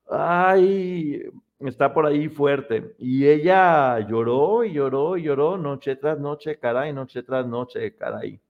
ay, 0.08 1.22
está 1.60 1.92
por 1.92 2.06
ahí 2.06 2.28
fuerte. 2.28 2.94
Y 2.98 3.26
ella 3.26 4.00
lloró 4.00 4.64
y 4.64 4.72
lloró 4.72 5.16
y 5.16 5.22
lloró 5.24 5.58
noche 5.58 5.96
tras 5.96 6.18
noche, 6.18 6.58
caray, 6.58 6.92
noche 6.92 7.22
tras 7.22 7.46
noche, 7.46 7.94
caray. 7.94 8.40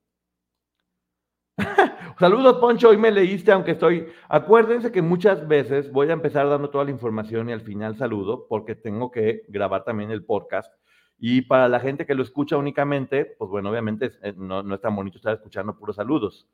Saludos, 2.19 2.59
Poncho. 2.59 2.89
Hoy 2.89 2.97
me 2.97 3.11
leíste, 3.11 3.53
aunque 3.53 3.73
estoy. 3.73 4.07
Acuérdense 4.29 4.91
que 4.91 5.03
muchas 5.03 5.47
veces 5.47 5.93
voy 5.93 6.09
a 6.09 6.13
empezar 6.13 6.49
dando 6.49 6.71
toda 6.71 6.85
la 6.85 6.91
información 6.91 7.49
y 7.49 7.53
al 7.53 7.61
final 7.61 7.97
saludo, 7.97 8.47
porque 8.49 8.75
tengo 8.75 9.11
que 9.11 9.43
grabar 9.49 9.85
también 9.85 10.11
el 10.11 10.25
podcast. 10.25 10.73
Y 11.19 11.43
para 11.43 11.69
la 11.69 11.81
gente 11.81 12.07
que 12.07 12.15
lo 12.15 12.23
escucha 12.23 12.57
únicamente, 12.57 13.25
pues 13.39 13.51
bueno, 13.51 13.71
obviamente 13.71 14.13
eh, 14.23 14.35
no, 14.37 14.63
no 14.63 14.75
es 14.75 14.81
tan 14.81 14.95
bonito 14.95 15.19
estar 15.19 15.35
escuchando 15.35 15.77
puros 15.77 15.97
saludos. 15.97 16.49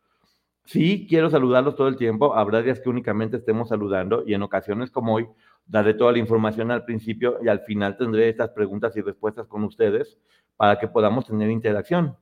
Sí, 0.65 1.07
quiero 1.09 1.29
saludarlos 1.29 1.75
todo 1.77 1.89
el 1.89 1.97
tiempo. 1.97 2.35
Habrá 2.35 2.63
días 2.63 2.81
que 2.81 2.89
únicamente 2.89 3.37
estemos 3.37 3.69
saludando 3.69 4.23
y 4.27 4.35
en 4.35 4.43
ocasiones 4.43 4.91
como 4.91 5.15
hoy 5.15 5.29
daré 5.67 5.95
toda 5.95 6.13
la 6.13 6.19
información 6.19 6.71
al 6.71 6.85
principio 6.85 7.39
y 7.43 7.49
al 7.49 7.61
final 7.61 7.97
tendré 7.97 8.29
estas 8.29 8.51
preguntas 8.51 8.97
y 8.97 9.01
respuestas 9.01 9.47
con 9.49 9.65
ustedes 9.65 10.19
para 10.57 10.79
que 10.79 10.87
podamos 10.87 11.27
tener 11.27 11.51
interacción. 11.51 12.17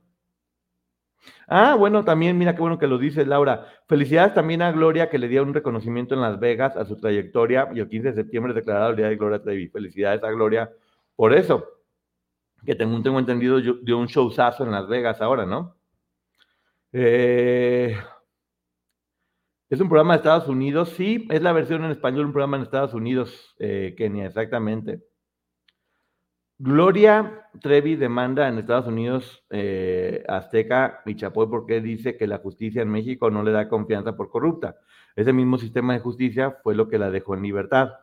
Ah, 1.47 1.75
bueno, 1.75 2.03
también, 2.03 2.37
mira 2.37 2.55
qué 2.55 2.61
bueno 2.61 2.77
que 2.77 2.87
lo 2.87 2.97
dice 2.97 3.25
Laura. 3.25 3.67
Felicidades 3.87 4.33
también 4.33 4.61
a 4.61 4.71
Gloria 4.71 5.09
que 5.09 5.19
le 5.19 5.27
dio 5.27 5.43
un 5.43 5.53
reconocimiento 5.53 6.15
en 6.15 6.21
Las 6.21 6.39
Vegas 6.39 6.77
a 6.77 6.85
su 6.85 6.95
trayectoria 6.97 7.69
y 7.73 7.79
el 7.79 7.89
15 7.89 8.09
de 8.09 8.15
septiembre 8.15 8.53
declarado 8.53 8.91
el 8.91 8.95
Día 8.95 9.09
de 9.09 9.15
Gloria 9.17 9.41
Trevi. 9.41 9.67
Felicidades 9.67 10.23
a 10.23 10.31
Gloria 10.31 10.71
por 11.15 11.33
eso. 11.33 11.65
Que 12.65 12.75
tengo, 12.75 13.01
tengo 13.01 13.19
entendido, 13.19 13.59
dio 13.59 13.97
un 13.97 14.07
showzazo 14.07 14.63
en 14.63 14.71
Las 14.71 14.87
Vegas 14.87 15.21
ahora, 15.21 15.45
¿no? 15.45 15.75
Eh, 16.93 17.95
es 19.69 19.79
un 19.79 19.87
programa 19.87 20.13
de 20.13 20.17
Estados 20.17 20.47
Unidos, 20.47 20.89
sí, 20.97 21.27
es 21.29 21.41
la 21.41 21.53
versión 21.53 21.85
en 21.85 21.91
español, 21.91 22.25
un 22.25 22.33
programa 22.33 22.57
en 22.57 22.63
Estados 22.63 22.93
Unidos, 22.93 23.55
eh, 23.57 23.95
Kenia, 23.97 24.25
exactamente. 24.25 25.01
Gloria 26.63 27.47
Trevi 27.59 27.95
demanda 27.95 28.47
en 28.47 28.59
Estados 28.59 28.85
Unidos 28.85 29.43
eh, 29.49 30.23
Azteca 30.27 31.01
y 31.07 31.15
Chapoy 31.15 31.47
porque 31.47 31.81
dice 31.81 32.17
que 32.17 32.27
la 32.27 32.37
justicia 32.37 32.83
en 32.83 32.89
México 32.89 33.31
no 33.31 33.41
le 33.41 33.51
da 33.51 33.67
confianza 33.67 34.15
por 34.15 34.29
corrupta. 34.29 34.77
Ese 35.15 35.33
mismo 35.33 35.57
sistema 35.57 35.93
de 35.93 36.01
justicia 36.01 36.59
fue 36.61 36.75
lo 36.75 36.87
que 36.87 36.99
la 36.99 37.09
dejó 37.09 37.33
en 37.33 37.41
libertad. 37.41 37.93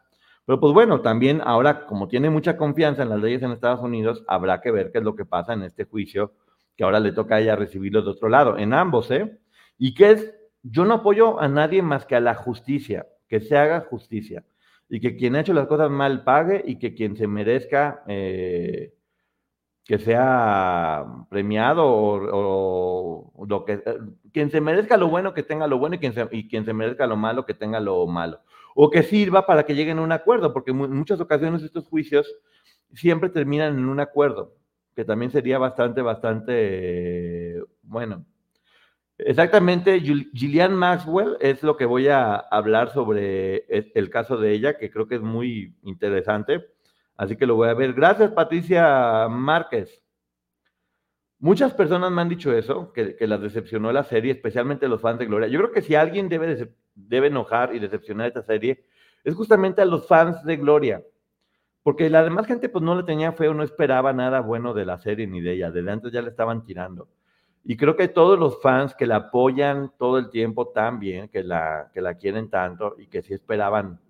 Pero 0.44 0.58
pues 0.58 0.74
bueno, 0.74 1.02
también 1.02 1.40
ahora, 1.44 1.86
como 1.86 2.08
tiene 2.08 2.30
mucha 2.30 2.56
confianza 2.56 3.04
en 3.04 3.10
las 3.10 3.20
leyes 3.20 3.44
en 3.44 3.52
Estados 3.52 3.80
Unidos, 3.80 4.24
habrá 4.26 4.60
que 4.60 4.72
ver 4.72 4.90
qué 4.90 4.98
es 4.98 5.04
lo 5.04 5.14
que 5.14 5.24
pasa 5.24 5.52
en 5.52 5.62
este 5.62 5.84
juicio 5.84 6.32
que 6.76 6.82
ahora 6.82 6.98
le 6.98 7.12
toca 7.12 7.36
a 7.36 7.40
ella 7.40 7.54
recibirlo 7.54 8.02
de 8.02 8.10
otro 8.10 8.28
lado, 8.28 8.58
en 8.58 8.72
ambos, 8.72 9.08
¿eh? 9.12 9.38
Y 9.78 9.94
que 9.94 10.10
es, 10.10 10.34
yo 10.64 10.84
no 10.84 10.94
apoyo 10.94 11.38
a 11.40 11.46
nadie 11.46 11.80
más 11.80 12.06
que 12.06 12.16
a 12.16 12.20
la 12.20 12.34
justicia, 12.34 13.06
que 13.28 13.38
se 13.38 13.56
haga 13.56 13.82
justicia 13.82 14.42
y 14.88 15.00
que 15.00 15.16
quien 15.16 15.36
ha 15.36 15.40
hecho 15.40 15.52
las 15.52 15.66
cosas 15.66 15.90
mal 15.90 16.24
pague 16.24 16.62
y 16.66 16.78
que 16.78 16.94
quien 16.94 17.16
se 17.16 17.26
merezca 17.26 18.02
eh, 18.06 18.94
que 19.84 19.98
sea 19.98 21.04
premiado 21.30 21.84
o, 21.86 23.46
lo 23.46 23.64
que 23.64 23.82
quien 24.32 24.50
se 24.50 24.60
merezca 24.60 24.96
lo 24.96 25.08
bueno 25.08 25.34
que 25.34 25.42
tenga 25.42 25.66
lo 25.66 25.78
bueno 25.78 25.96
y 25.96 25.98
quien, 25.98 26.12
se, 26.12 26.28
y 26.30 26.48
quien 26.48 26.64
se 26.64 26.72
merezca 26.72 27.06
lo 27.06 27.16
malo 27.16 27.46
que 27.46 27.54
tenga 27.54 27.80
lo 27.80 28.06
malo. 28.06 28.40
O 28.74 28.90
que 28.90 29.02
sirva 29.02 29.46
para 29.46 29.64
que 29.64 29.74
lleguen 29.74 29.98
a 29.98 30.02
un 30.02 30.12
acuerdo 30.12 30.52
porque 30.52 30.70
en 30.70 30.76
muchas 30.76 31.20
ocasiones 31.20 31.62
estos 31.62 31.86
juicios 31.86 32.32
siempre 32.94 33.30
terminan 33.30 33.78
en 33.78 33.88
un 33.88 34.00
acuerdo 34.00 34.54
que 34.94 35.04
también 35.04 35.30
sería 35.30 35.58
bastante 35.58 36.02
bastante 36.02 37.62
bueno 37.82 38.24
Exactamente, 39.18 39.98
Gillian 40.00 40.74
Maxwell 40.74 41.36
es 41.40 41.64
lo 41.64 41.76
que 41.76 41.86
voy 41.86 42.06
a 42.06 42.36
hablar 42.36 42.92
sobre 42.92 43.64
el 43.68 44.10
caso 44.10 44.36
de 44.36 44.52
ella, 44.52 44.78
que 44.78 44.90
creo 44.90 45.08
que 45.08 45.16
es 45.16 45.22
muy 45.22 45.74
interesante. 45.82 46.64
Así 47.16 47.36
que 47.36 47.46
lo 47.46 47.56
voy 47.56 47.68
a 47.68 47.74
ver. 47.74 47.94
Gracias, 47.94 48.30
Patricia 48.30 49.26
Márquez. 49.28 50.02
Muchas 51.40 51.74
personas 51.74 52.12
me 52.12 52.22
han 52.22 52.28
dicho 52.28 52.52
eso, 52.52 52.92
que, 52.92 53.16
que 53.16 53.26
las 53.26 53.40
decepcionó 53.40 53.90
la 53.92 54.04
serie, 54.04 54.32
especialmente 54.32 54.88
los 54.88 55.00
fans 55.00 55.18
de 55.18 55.26
Gloria. 55.26 55.48
Yo 55.48 55.58
creo 55.58 55.72
que 55.72 55.82
si 55.82 55.96
alguien 55.96 56.28
debe, 56.28 56.72
debe 56.94 57.26
enojar 57.26 57.74
y 57.74 57.80
decepcionar 57.80 58.28
esta 58.28 58.42
serie, 58.42 58.84
es 59.24 59.34
justamente 59.34 59.82
a 59.82 59.84
los 59.84 60.06
fans 60.06 60.44
de 60.44 60.56
Gloria. 60.56 61.02
Porque 61.82 62.08
la 62.08 62.22
demás 62.22 62.46
gente 62.46 62.68
pues 62.68 62.84
no 62.84 62.94
le 62.94 63.02
tenía 63.02 63.32
fe 63.32 63.48
o 63.48 63.54
no 63.54 63.64
esperaba 63.64 64.12
nada 64.12 64.40
bueno 64.40 64.74
de 64.74 64.84
la 64.84 64.98
serie 64.98 65.26
ni 65.26 65.40
de 65.40 65.54
ella. 65.54 65.70
Desde 65.72 65.90
antes 65.90 66.12
ya 66.12 66.22
le 66.22 66.28
estaban 66.28 66.64
tirando. 66.64 67.08
Y 67.64 67.76
creo 67.76 67.96
que 67.96 68.08
todos 68.08 68.38
los 68.38 68.60
fans 68.62 68.94
que 68.94 69.06
la 69.06 69.16
apoyan 69.16 69.92
todo 69.98 70.18
el 70.18 70.30
tiempo 70.30 70.68
tan 70.68 70.98
bien, 70.98 71.28
que 71.28 71.42
la, 71.42 71.90
que 71.92 72.00
la 72.00 72.14
quieren 72.14 72.48
tanto 72.48 72.96
y 72.98 73.06
que 73.08 73.22
sí 73.22 73.34
esperaban. 73.34 74.00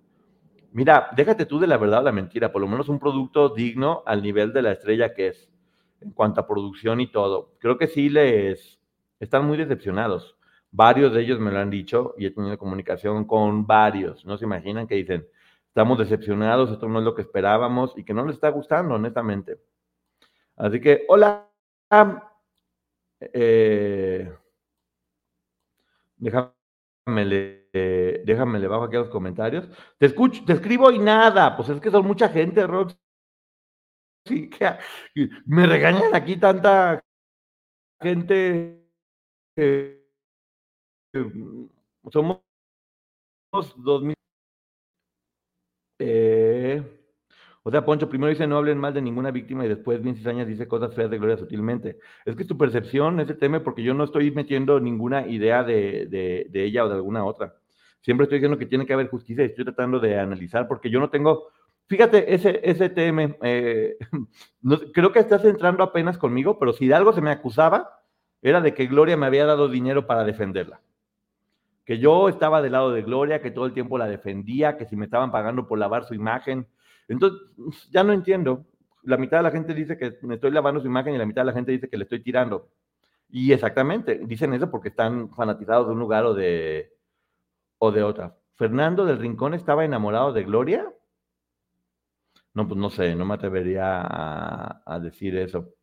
Mira, 0.72 1.08
déjate 1.16 1.46
tú 1.46 1.58
de 1.58 1.66
la 1.66 1.78
verdad 1.78 2.00
o 2.00 2.04
la 2.04 2.12
mentira, 2.12 2.52
por 2.52 2.60
lo 2.60 2.68
menos 2.68 2.88
un 2.88 2.98
producto 2.98 3.48
digno 3.48 4.02
al 4.06 4.22
nivel 4.22 4.52
de 4.52 4.62
la 4.62 4.72
estrella 4.72 5.14
que 5.14 5.28
es, 5.28 5.50
en 6.00 6.12
cuanto 6.12 6.40
a 6.40 6.46
producción 6.46 7.00
y 7.00 7.10
todo. 7.10 7.54
Creo 7.58 7.78
que 7.78 7.88
sí 7.88 8.08
les 8.08 8.78
están 9.18 9.46
muy 9.46 9.56
decepcionados. 9.56 10.36
Varios 10.70 11.14
de 11.14 11.22
ellos 11.22 11.40
me 11.40 11.50
lo 11.50 11.58
han 11.58 11.70
dicho 11.70 12.14
y 12.18 12.26
he 12.26 12.30
tenido 12.30 12.58
comunicación 12.58 13.24
con 13.24 13.66
varios. 13.66 14.24
No 14.24 14.36
se 14.36 14.44
imaginan 14.44 14.86
que 14.86 14.96
dicen, 14.96 15.26
estamos 15.68 15.98
decepcionados, 15.98 16.70
esto 16.70 16.88
no 16.88 16.98
es 16.98 17.04
lo 17.04 17.14
que 17.14 17.22
esperábamos 17.22 17.94
y 17.96 18.04
que 18.04 18.12
no 18.12 18.24
les 18.26 18.34
está 18.34 18.50
gustando, 18.50 18.94
honestamente. 18.94 19.58
Así 20.56 20.80
que, 20.80 21.04
hola, 21.08 21.48
eh, 23.20 24.32
Déjame 26.16 26.52
déjame 28.24 28.58
le 28.58 28.68
bajo 28.68 28.84
aquí 28.84 28.96
a 28.96 29.00
los 29.00 29.08
comentarios. 29.10 29.68
Te 29.98 30.06
escucho, 30.06 30.44
te 30.44 30.52
escribo 30.52 30.90
y 30.90 30.98
nada. 30.98 31.56
Pues 31.56 31.68
es 31.68 31.80
que 31.80 31.90
son 31.90 32.06
mucha 32.06 32.28
gente, 32.28 32.66
Rox. 32.66 32.96
Me 35.46 35.66
regañan 35.66 36.14
aquí 36.14 36.36
tanta 36.36 37.00
gente. 38.00 38.84
Eh, 39.56 40.06
somos 42.12 42.42
dos 43.76 44.02
mil. 44.02 44.14
Eh, 46.00 46.47
o 47.68 47.70
sea, 47.70 47.84
Poncho 47.84 48.08
primero 48.08 48.30
dice 48.30 48.46
no 48.46 48.56
hablen 48.56 48.78
mal 48.78 48.94
de 48.94 49.02
ninguna 49.02 49.30
víctima 49.30 49.62
y 49.62 49.68
después 49.68 50.02
bien 50.02 50.16
cizañas 50.16 50.46
dice 50.46 50.66
cosas 50.66 50.94
feas 50.94 51.10
de 51.10 51.18
Gloria 51.18 51.36
sutilmente. 51.36 51.98
Es 52.24 52.34
que 52.34 52.46
tu 52.46 52.56
percepción 52.56 53.20
ese 53.20 53.34
tema 53.34 53.62
porque 53.62 53.82
yo 53.82 53.92
no 53.92 54.04
estoy 54.04 54.30
metiendo 54.30 54.80
ninguna 54.80 55.26
idea 55.26 55.62
de, 55.62 56.48
ella 56.54 56.86
o 56.86 56.88
de 56.88 56.94
alguna 56.94 57.26
otra. 57.26 57.56
Siempre 58.00 58.24
estoy 58.24 58.38
diciendo 58.38 58.56
que 58.56 58.64
tiene 58.64 58.86
que 58.86 58.94
haber 58.94 59.10
justicia 59.10 59.44
y 59.44 59.48
estoy 59.48 59.66
tratando 59.66 60.00
de 60.00 60.18
analizar 60.18 60.66
porque 60.66 60.88
yo 60.88 60.98
no 60.98 61.10
tengo... 61.10 61.48
Fíjate, 61.88 62.32
ese, 62.34 62.58
ese 62.64 62.88
tema, 62.88 63.36
eh, 63.42 63.98
creo 64.94 65.12
que 65.12 65.18
estás 65.18 65.44
entrando 65.44 65.84
apenas 65.84 66.16
conmigo, 66.16 66.58
pero 66.58 66.72
si 66.72 66.88
de 66.88 66.94
algo 66.94 67.12
se 67.12 67.20
me 67.20 67.30
acusaba, 67.30 68.00
era 68.40 68.62
de 68.62 68.72
que 68.72 68.86
Gloria 68.86 69.18
me 69.18 69.26
había 69.26 69.44
dado 69.44 69.68
dinero 69.68 70.06
para 70.06 70.24
defenderla 70.24 70.80
que 71.84 71.98
yo 71.98 72.28
estaba 72.28 72.60
del 72.60 72.72
lado 72.72 72.92
de 72.92 73.00
Gloria, 73.00 73.40
que 73.40 73.50
todo 73.50 73.64
el 73.64 73.72
tiempo 73.72 73.96
la 73.96 74.06
defendía, 74.06 74.76
que 74.76 74.84
si 74.84 74.94
me 74.94 75.06
estaban 75.06 75.30
pagando 75.30 75.66
por 75.66 75.78
lavar 75.78 76.04
su 76.04 76.12
imagen, 76.12 76.66
entonces, 77.08 77.40
ya 77.90 78.04
no 78.04 78.12
entiendo. 78.12 78.66
La 79.02 79.16
mitad 79.16 79.38
de 79.38 79.44
la 79.44 79.50
gente 79.50 79.74
dice 79.74 79.96
que 79.96 80.18
me 80.22 80.34
estoy 80.34 80.50
lavando 80.50 80.80
su 80.80 80.86
imagen 80.86 81.14
y 81.14 81.18
la 81.18 81.26
mitad 81.26 81.42
de 81.42 81.46
la 81.46 81.52
gente 81.52 81.72
dice 81.72 81.88
que 81.88 81.96
le 81.96 82.04
estoy 82.04 82.22
tirando. 82.22 82.68
Y 83.30 83.52
exactamente, 83.52 84.20
dicen 84.26 84.54
eso 84.54 84.70
porque 84.70 84.88
están 84.88 85.30
fanatizados 85.34 85.86
de 85.86 85.92
un 85.92 85.98
lugar 85.98 86.24
o 86.24 86.34
de, 86.34 86.92
o 87.78 87.92
de 87.92 88.02
otra. 88.02 88.36
¿Fernando 88.56 89.04
del 89.04 89.18
Rincón 89.18 89.54
estaba 89.54 89.84
enamorado 89.84 90.32
de 90.32 90.44
Gloria? 90.44 90.92
No, 92.54 92.66
pues 92.66 92.78
no 92.78 92.90
sé, 92.90 93.14
no 93.14 93.24
me 93.24 93.34
atrevería 93.34 94.00
a, 94.00 94.82
a 94.84 94.98
decir 95.00 95.36
eso. 95.36 95.74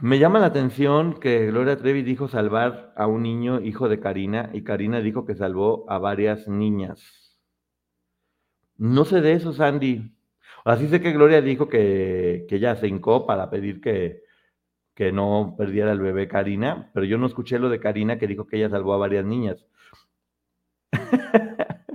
Me 0.00 0.18
llama 0.18 0.38
la 0.38 0.46
atención 0.46 1.18
que 1.18 1.46
Gloria 1.46 1.76
Trevi 1.76 2.02
dijo 2.02 2.28
salvar 2.28 2.92
a 2.96 3.06
un 3.08 3.22
niño 3.22 3.60
hijo 3.60 3.88
de 3.88 3.98
Karina 3.98 4.50
y 4.52 4.62
Karina 4.62 5.00
dijo 5.00 5.26
que 5.26 5.34
salvó 5.34 5.84
a 5.90 5.98
varias 5.98 6.46
niñas. 6.46 7.27
No 8.78 9.04
sé 9.04 9.20
de 9.20 9.32
eso, 9.32 9.52
Sandy. 9.52 10.12
Así 10.64 10.88
sé 10.88 11.00
que 11.00 11.12
Gloria 11.12 11.40
dijo 11.42 11.68
que, 11.68 12.46
que 12.48 12.56
ella 12.56 12.76
se 12.76 12.88
hincó 12.88 13.26
para 13.26 13.50
pedir 13.50 13.80
que, 13.80 14.22
que 14.94 15.12
no 15.12 15.54
perdiera 15.58 15.92
el 15.92 16.00
bebé 16.00 16.28
Karina, 16.28 16.90
pero 16.94 17.06
yo 17.06 17.18
no 17.18 17.26
escuché 17.26 17.58
lo 17.58 17.68
de 17.70 17.80
Karina 17.80 18.18
que 18.18 18.26
dijo 18.26 18.46
que 18.46 18.58
ella 18.58 18.70
salvó 18.70 18.94
a 18.94 18.98
varias 18.98 19.24
niñas. 19.24 19.64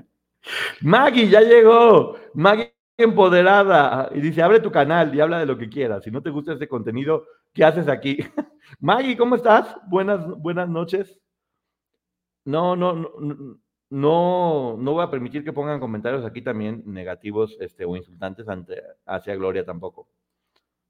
Maggie, 0.82 1.30
ya 1.30 1.42
llegó. 1.42 2.16
Maggie 2.34 2.74
empoderada. 2.98 4.10
Y 4.14 4.22
dice, 4.22 4.42
abre 4.42 4.60
tu 4.60 4.72
canal 4.72 5.14
y 5.16 5.22
habla 5.22 5.40
de 5.40 5.46
lo 5.46 5.58
que 5.58 5.70
quieras. 5.70 6.04
Si 6.04 6.12
no 6.12 6.22
te 6.22 6.30
gusta 6.30 6.54
este 6.54 6.68
contenido, 6.68 7.26
¿qué 7.54 7.64
haces 7.64 7.88
aquí? 7.88 8.18
Maggie, 8.80 9.18
¿cómo 9.18 9.36
estás? 9.36 9.76
Buenas, 9.88 10.26
buenas 10.40 10.70
noches. 10.70 11.20
No, 12.46 12.76
no, 12.76 12.94
no, 12.94 13.58
no, 13.94 14.76
no 14.80 14.94
voy 14.94 15.04
a 15.04 15.12
permitir 15.12 15.44
que 15.44 15.54
pongan 15.54 15.80
comentarios 15.80 16.26
aquí 16.26 16.42
también 16.42 16.82
negativos 16.88 17.56
este, 17.60 17.86
o 17.86 17.96
insultantes 17.96 18.50
ante, 18.50 18.82
hacia 19.06 19.36
Gloria 19.36 19.66
tampoco. 19.66 20.08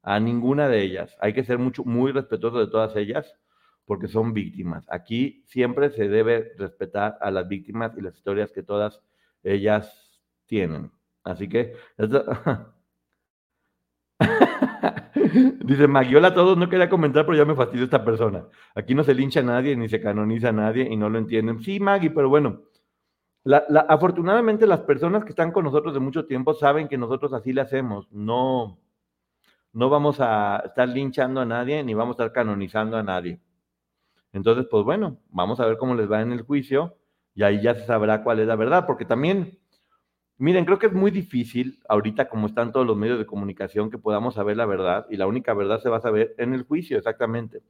A 0.00 0.18
ninguna 0.18 0.68
de 0.68 0.80
ellas. 0.80 1.14
Hay 1.20 1.34
que 1.34 1.44
ser 1.44 1.58
mucho, 1.58 1.84
muy 1.84 2.12
respetuoso 2.12 2.58
de 2.58 2.68
todas 2.68 2.96
ellas 2.96 3.36
porque 3.84 4.08
son 4.08 4.32
víctimas. 4.32 4.86
Aquí 4.88 5.42
siempre 5.44 5.90
se 5.90 6.08
debe 6.08 6.54
respetar 6.56 7.18
a 7.20 7.30
las 7.30 7.46
víctimas 7.46 7.92
y 7.94 8.00
las 8.00 8.16
historias 8.16 8.50
que 8.52 8.62
todas 8.62 9.02
ellas 9.42 10.22
tienen. 10.46 10.90
Así 11.24 11.46
que... 11.46 11.76
Dice 15.64 15.88
Magiola, 15.88 16.32
todos 16.32 16.56
no 16.56 16.70
quería 16.70 16.88
comentar, 16.88 17.26
pero 17.26 17.36
ya 17.36 17.44
me 17.44 17.54
fastidió 17.54 17.84
esta 17.84 18.02
persona. 18.02 18.46
Aquí 18.74 18.94
no 18.94 19.04
se 19.04 19.14
lincha 19.14 19.40
a 19.40 19.42
nadie 19.42 19.76
ni 19.76 19.90
se 19.90 20.00
canoniza 20.00 20.48
a 20.48 20.52
nadie 20.52 20.88
y 20.90 20.96
no 20.96 21.10
lo 21.10 21.18
entienden. 21.18 21.60
Sí, 21.60 21.80
Maggie, 21.80 22.10
pero 22.10 22.30
bueno, 22.30 22.62
afortunadamente 23.88 24.66
las 24.66 24.80
personas 24.80 25.24
que 25.24 25.30
están 25.30 25.52
con 25.52 25.64
nosotros 25.64 25.92
de 25.92 26.00
mucho 26.00 26.26
tiempo 26.26 26.54
saben 26.54 26.88
que 26.88 26.96
nosotros 26.96 27.32
así 27.32 27.52
le 27.52 27.60
hacemos. 27.60 28.10
No, 28.10 28.78
no 29.72 29.90
vamos 29.90 30.20
a 30.20 30.62
estar 30.64 30.88
linchando 30.88 31.40
a 31.40 31.44
nadie 31.44 31.82
ni 31.82 31.94
vamos 31.94 32.14
a 32.14 32.24
estar 32.24 32.32
canonizando 32.32 32.96
a 32.96 33.02
nadie. 33.02 33.40
Entonces, 34.32 34.66
pues 34.70 34.84
bueno, 34.84 35.18
vamos 35.30 35.60
a 35.60 35.66
ver 35.66 35.76
cómo 35.76 35.94
les 35.94 36.10
va 36.10 36.22
en 36.22 36.32
el 36.32 36.42
juicio 36.42 36.96
y 37.34 37.42
ahí 37.42 37.60
ya 37.62 37.74
se 37.74 37.84
sabrá 37.84 38.22
cuál 38.22 38.40
es 38.40 38.46
la 38.46 38.56
verdad, 38.56 38.86
porque 38.86 39.04
también, 39.04 39.58
miren, 40.38 40.64
creo 40.64 40.78
que 40.78 40.86
es 40.86 40.92
muy 40.92 41.10
difícil 41.10 41.80
ahorita 41.88 42.28
como 42.28 42.46
están 42.46 42.72
todos 42.72 42.86
los 42.86 42.96
medios 42.96 43.18
de 43.18 43.26
comunicación 43.26 43.90
que 43.90 43.98
podamos 43.98 44.34
saber 44.34 44.56
la 44.56 44.66
verdad 44.66 45.06
y 45.10 45.16
la 45.16 45.26
única 45.26 45.54
verdad 45.54 45.80
se 45.80 45.88
va 45.88 45.98
a 45.98 46.00
saber 46.00 46.34
en 46.38 46.54
el 46.54 46.62
juicio, 46.62 46.96
exactamente. 46.98 47.62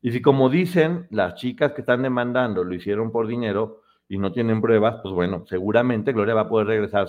Y 0.00 0.12
si 0.12 0.22
como 0.22 0.48
dicen 0.48 1.08
las 1.10 1.34
chicas 1.34 1.72
que 1.72 1.82
están 1.82 2.02
demandando 2.02 2.62
lo 2.62 2.74
hicieron 2.74 3.10
por 3.10 3.26
dinero, 3.26 3.82
y 4.08 4.18
no 4.18 4.32
tienen 4.32 4.60
pruebas, 4.60 4.96
pues 5.02 5.14
bueno, 5.14 5.44
seguramente 5.46 6.12
Gloria 6.12 6.34
va 6.34 6.42
a 6.42 6.48
poder 6.48 6.66
regresar. 6.68 7.08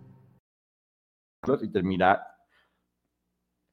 y 1.61 1.69
terminar. 1.69 2.21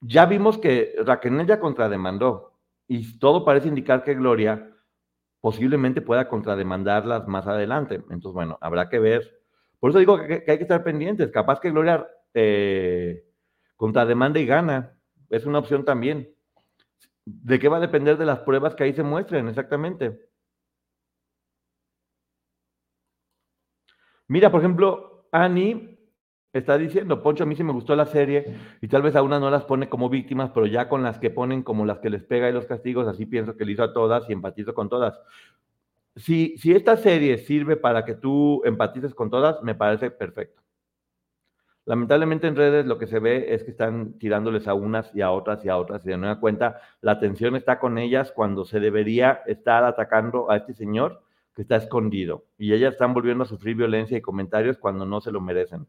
Ya 0.01 0.27
vimos 0.27 0.59
que 0.59 0.95
Raquel 1.05 1.47
ya 1.47 1.61
contrademandó 1.61 2.59
y 2.87 3.19
todo 3.19 3.45
parece 3.45 3.69
indicar 3.69 4.05
que 4.05 4.14
Gloria 4.14 4.75
posiblemente 5.41 6.01
pueda 6.01 6.29
contrademandarlas 6.29 7.27
más 7.29 7.47
adelante. 7.47 7.97
Entonces, 8.11 8.33
bueno, 8.33 8.59
habrá 8.61 8.89
que 8.89 8.99
ver. 8.99 9.43
Por 9.79 9.91
eso 9.91 9.99
digo 9.99 10.19
que, 10.19 10.45
hay 10.47 10.57
que 10.57 10.62
estar 10.62 10.83
pendientes. 10.83 11.31
Capaz 11.31 11.61
que 11.61 11.71
Gloria 11.71 12.07
eh, 12.33 13.25
contrademanda 13.77 14.41
y 14.41 14.47
gana. 14.47 14.97
Es 15.29 15.45
una 15.45 15.59
opción 15.59 15.85
también. 15.85 16.35
¿De 17.27 17.59
qué 17.59 17.69
va 17.69 17.77
a 17.77 17.81
depender 17.81 18.16
de 18.16 18.25
las 18.25 18.41
pruebas 18.41 18.75
que 18.75 18.85
ahí 18.85 18.95
se 18.95 19.03
muestren 19.03 19.49
exactamente? 19.49 20.19
Mira, 24.27 24.51
por 24.51 24.61
ejemplo, 24.61 25.29
Annie 25.33 25.98
está 26.59 26.79
diciendo, 26.79 27.23
Poncho, 27.23 27.45
a 27.45 27.47
mí 27.47 27.57
sí 27.57 27.65
me 27.65 27.73
gustó 27.73 27.97
la 27.97 28.07
serie 28.07 28.57
y 28.81 28.89
tal 28.89 29.03
vez 29.03 29.17
a 29.17 29.23
no 29.23 29.51
las 29.51 29.65
pone 29.65 29.89
como 29.89 30.09
víctimas, 30.09 30.51
pero 30.53 30.67
ya 30.67 30.89
con 30.89 31.03
las 31.03 31.19
que 31.19 31.31
ponen 31.31 31.63
como 31.63 31.85
las 31.85 31.99
que 31.99 32.11
les 32.11 32.23
pega 32.25 32.49
y 32.49 32.53
los 32.53 32.67
castigos, 32.67 33.07
así 33.09 33.27
pienso 33.27 33.57
que 33.57 33.65
le 33.65 33.73
hizo 33.73 33.83
a 33.83 33.93
todas 33.93 34.29
y 34.29 34.33
empatizo 34.33 34.75
con 34.75 34.89
todas. 34.89 35.21
Si, 36.17 36.57
si 36.59 36.73
esta 36.73 36.97
serie 36.97 37.39
sirve 37.39 37.77
para 37.77 38.05
que 38.05 38.15
tú 38.15 38.63
empatices 38.65 39.15
con 39.15 39.31
todas, 39.31 39.63
me 39.63 39.75
parece 39.75 40.11
perfecto. 40.11 40.63
Lamentablemente 41.89 42.47
en 42.47 42.55
redes 42.55 42.85
lo 42.85 42.99
que 42.99 43.07
se 43.07 43.19
ve 43.19 43.55
es 43.55 43.65
que 43.65 43.71
están 43.71 44.19
tirándoles 44.19 44.69
a 44.69 44.75
unas 44.75 45.11
y 45.15 45.23
a 45.23 45.31
otras 45.31 45.65
y 45.65 45.71
a 45.71 45.79
otras 45.79 46.05
y 46.05 46.11
de 46.11 46.19
nueva 46.19 46.39
cuenta 46.39 46.83
la 47.01 47.13
atención 47.13 47.57
está 47.57 47.79
con 47.79 47.97
ellas 47.97 48.31
cuando 48.31 48.67
se 48.67 48.79
debería 48.79 49.41
estar 49.47 49.85
atacando 49.85 50.51
a 50.51 50.59
este 50.59 50.75
señor 50.75 51.23
que 51.55 51.63
está 51.63 51.77
escondido 51.77 52.45
y 52.59 52.75
ellas 52.75 52.93
están 52.93 53.15
volviendo 53.15 53.45
a 53.45 53.47
sufrir 53.47 53.75
violencia 53.75 54.19
y 54.19 54.21
comentarios 54.21 54.77
cuando 54.77 55.07
no 55.07 55.23
se 55.23 55.33
lo 55.33 55.41
merecen. 55.41 55.87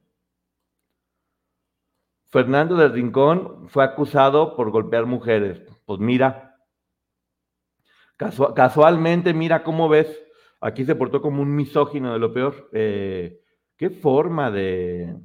Fernando 2.30 2.76
del 2.76 2.94
Rincón 2.94 3.68
fue 3.70 3.84
acusado 3.84 4.56
por 4.56 4.70
golpear 4.70 5.06
mujeres. 5.06 5.62
Pues 5.86 6.00
mira, 6.00 6.56
casualmente, 8.56 9.34
mira 9.34 9.64
cómo 9.64 9.90
ves, 9.90 10.08
aquí 10.62 10.86
se 10.86 10.96
portó 10.96 11.22
como 11.22 11.42
un 11.42 11.56
misógino 11.56 12.14
de 12.14 12.20
lo 12.20 12.32
peor. 12.32 12.70
Eh, 12.74 13.42
¿Qué 13.78 13.90
forma 13.90 14.52
de, 14.52 15.16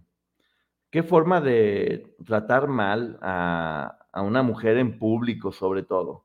qué 0.91 1.03
forma 1.03 1.41
de 1.41 2.17
tratar 2.25 2.69
mal 2.69 3.19
a, 3.21 3.99
una 4.15 4.43
mujer 4.43 4.79
en 4.79 4.99
público, 4.99 5.53
sobre 5.53 5.83
todo? 5.83 6.25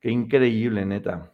Qué 0.00 0.10
increíble, 0.10 0.84
neta. 0.84 1.32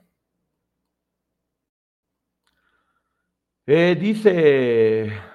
Eh, 3.67 3.97
dice 4.01 5.32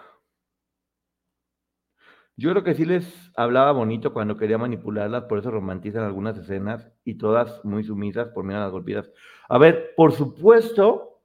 Yo 2.39 2.51
creo 2.51 2.63
que 2.63 2.75
sí 2.75 2.85
les 2.85 3.31
hablaba 3.35 3.71
bonito 3.71 4.13
cuando 4.13 4.37
quería 4.37 4.59
manipularlas, 4.59 5.23
por 5.23 5.39
eso 5.39 5.49
romantizan 5.49 6.03
algunas 6.03 6.37
escenas 6.37 6.87
y 7.03 7.15
todas 7.15 7.65
muy 7.65 7.83
sumisas 7.83 8.29
por 8.29 8.45
a 8.53 8.59
las 8.59 8.71
golpeadas. 8.71 9.11
A 9.49 9.57
ver, 9.57 9.93
por 9.97 10.11
supuesto, 10.11 11.19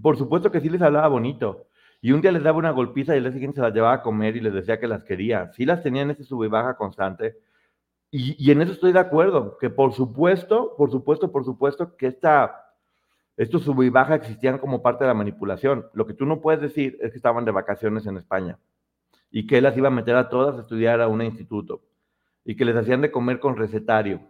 por 0.00 0.16
supuesto 0.16 0.52
que 0.52 0.60
sí 0.60 0.68
les 0.68 0.80
hablaba 0.80 1.08
bonito. 1.08 1.66
Y 2.00 2.12
un 2.12 2.20
día 2.20 2.30
les 2.30 2.44
daba 2.44 2.58
una 2.58 2.70
golpiza 2.70 3.14
y 3.14 3.18
el 3.18 3.24
día 3.24 3.32
siguiente 3.32 3.56
se 3.56 3.62
las 3.62 3.74
llevaba 3.74 3.94
a 3.94 4.02
comer 4.02 4.36
y 4.36 4.40
les 4.40 4.54
decía 4.54 4.78
que 4.78 4.86
las 4.86 5.02
quería. 5.02 5.50
Sí 5.52 5.64
las 5.64 5.82
tenían 5.82 6.12
ese 6.12 6.22
sub 6.22 6.44
y 6.44 6.48
baja 6.48 6.76
constante. 6.76 7.38
Y, 8.12 8.50
en 8.50 8.62
eso 8.62 8.72
estoy 8.72 8.92
de 8.92 9.00
acuerdo, 9.00 9.58
que 9.58 9.70
por 9.70 9.94
supuesto, 9.94 10.76
por 10.76 10.90
supuesto, 10.92 11.32
por 11.32 11.44
supuesto 11.44 11.96
que 11.96 12.06
esta, 12.06 12.66
estos 13.36 13.62
sub 13.64 13.82
y 13.82 13.88
baja 13.88 14.14
existían 14.14 14.58
como 14.58 14.82
parte 14.82 15.04
de 15.04 15.08
la 15.08 15.14
manipulación. 15.14 15.86
Lo 15.94 16.06
que 16.06 16.14
tú 16.14 16.24
no 16.26 16.40
puedes 16.40 16.60
decir 16.60 16.98
es 17.00 17.10
que 17.10 17.16
estaban 17.16 17.44
de 17.44 17.50
vacaciones 17.50 18.06
en 18.06 18.16
España 18.16 18.58
y 19.32 19.46
que 19.46 19.58
él 19.58 19.64
las 19.64 19.76
iba 19.76 19.88
a 19.88 19.90
meter 19.90 20.14
a 20.14 20.28
todas 20.28 20.56
a 20.56 20.60
estudiar 20.60 21.00
a 21.00 21.08
un 21.08 21.22
instituto 21.22 21.82
y 22.44 22.54
que 22.54 22.64
les 22.64 22.76
hacían 22.76 23.00
de 23.00 23.10
comer 23.10 23.40
con 23.40 23.56
recetario 23.56 24.20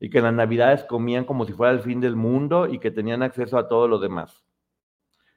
y 0.00 0.10
que 0.10 0.18
en 0.18 0.24
las 0.24 0.34
navidades 0.34 0.84
comían 0.84 1.24
como 1.24 1.44
si 1.44 1.52
fuera 1.52 1.72
el 1.72 1.80
fin 1.80 2.00
del 2.00 2.16
mundo 2.16 2.66
y 2.66 2.78
que 2.78 2.90
tenían 2.90 3.22
acceso 3.22 3.58
a 3.58 3.68
todo 3.68 3.86
lo 3.86 3.98
demás. 3.98 4.44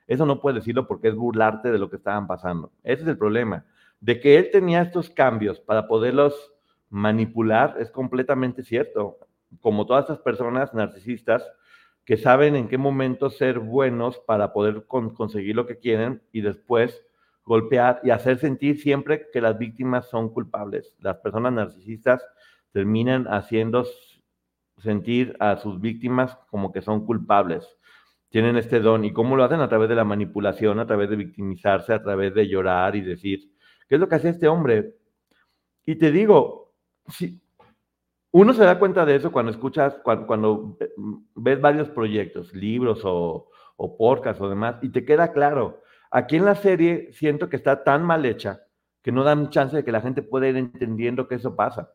Eso 0.07 0.26
no 0.26 0.39
puedes 0.39 0.62
decirlo 0.62 0.88
porque 0.88 1.09
es 1.09 1.16
burlarte 1.16 1.72
de 1.72 1.78
lo 1.78 1.89
que 1.89 1.97
estaban 1.97 2.26
pasando. 2.26 2.72
Ese 2.84 3.03
es 3.03 3.07
el 3.09 3.18
problema. 3.18 3.66
De 3.99 4.20
que 4.20 4.38
él 4.38 4.49
tenía 4.51 4.82
estos 4.82 5.09
cambios 5.09 5.59
para 5.59 5.88
poderlos 5.88 6.53
manipular 6.89 7.76
es 7.80 7.91
completamente 7.91 8.64
cierto. 8.64 9.18
Como 9.59 9.86
todas 9.86 10.03
estas 10.03 10.20
personas 10.20 10.74
narcisistas 10.74 11.45
que 12.05 12.18
saben 12.18 12.55
en 12.55 12.68
qué 12.68 12.78
momento 12.78 13.30
ser 13.30 13.59
buenos 13.59 14.20
para 14.20 14.53
poder 14.53 14.86
conseguir 14.86 15.55
lo 15.55 15.66
que 15.66 15.78
quieren 15.78 16.22
y 16.32 16.41
después 16.41 17.05
golpear 17.52 17.99
y 18.02 18.12
hacer 18.12 18.38
sentir 18.38 18.80
siempre 18.80 19.28
que 19.30 19.41
las 19.41 19.58
víctimas 19.58 20.08
son 20.10 20.30
culpables. 20.30 20.95
Las 20.99 21.18
personas 21.18 21.52
narcisistas 21.52 22.26
terminan 22.72 23.26
haciendo 23.28 23.86
sentir 24.78 25.36
a 25.38 25.58
sus 25.58 25.82
víctimas 25.82 26.38
como 26.49 26.72
que 26.72 26.82
son 26.82 27.06
culpables. 27.06 27.68
Tienen 28.30 28.56
este 28.56 28.80
don. 28.80 29.04
¿Y 29.04 29.12
cómo 29.12 29.36
lo 29.36 29.43
hacen? 29.43 29.60
A 29.60 29.68
través 29.68 29.89
de 29.89 29.95
la 29.95 30.06
manipulación, 30.06 30.80
a 30.80 30.88
través 30.88 31.10
de 31.10 31.18
victimizarse, 31.18 31.91
a 31.91 32.02
través 32.02 32.34
de 32.34 32.47
llorar 32.47 32.95
y 32.95 33.02
decir, 33.02 33.52
¿qué 33.89 33.95
es 33.95 33.99
lo 33.99 34.08
que 34.08 34.16
hace 34.16 34.30
este 34.30 34.47
hombre? 34.47 34.95
Y 35.86 35.95
te 35.95 36.10
digo, 36.10 36.72
si 37.10 37.41
uno 38.32 38.54
se 38.54 38.64
da 38.64 38.80
cuenta 38.80 39.06
de 39.06 39.18
eso 39.18 39.30
cuando 39.30 39.52
escuchas, 39.52 39.97
cuando, 40.06 40.78
ves 41.36 41.60
varios 41.60 41.89
proyectos, 41.89 42.54
libros 42.54 43.02
o, 43.04 43.49
o 43.76 43.97
podcasts 43.97 44.41
o 44.41 44.47
demás, 44.47 44.78
y 44.82 44.88
te 44.88 45.04
queda 45.04 45.34
claro 45.34 45.82
Aquí 46.12 46.36
en 46.36 46.45
la 46.45 46.55
serie 46.55 47.12
siento 47.14 47.49
que 47.49 47.55
está 47.55 47.84
tan 47.84 48.03
mal 48.03 48.26
hecha 48.26 48.62
que 49.01 49.12
no 49.12 49.24
dan 49.24 49.49
chance 49.49 49.76
de 49.76 49.84
que 49.84 49.91
la 49.91 50.01
gente 50.01 50.22
pueda 50.22 50.47
ir 50.47 50.57
entendiendo 50.57 51.28
que 51.28 51.36
eso 51.36 51.55
pasa. 51.55 51.91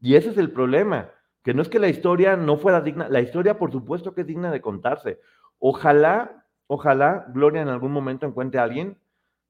Y 0.00 0.14
ese 0.14 0.30
es 0.30 0.38
el 0.38 0.52
problema, 0.52 1.10
que 1.42 1.54
no 1.54 1.62
es 1.62 1.68
que 1.68 1.78
la 1.78 1.88
historia 1.88 2.36
no 2.36 2.58
fuera 2.58 2.80
digna, 2.80 3.08
la 3.08 3.20
historia 3.20 3.58
por 3.58 3.72
supuesto 3.72 4.14
que 4.14 4.20
es 4.20 4.26
digna 4.26 4.50
de 4.50 4.60
contarse. 4.60 5.20
Ojalá, 5.58 6.46
ojalá 6.66 7.26
Gloria 7.30 7.62
en 7.62 7.68
algún 7.68 7.90
momento 7.90 8.26
encuentre 8.26 8.60
a 8.60 8.64
alguien 8.64 8.98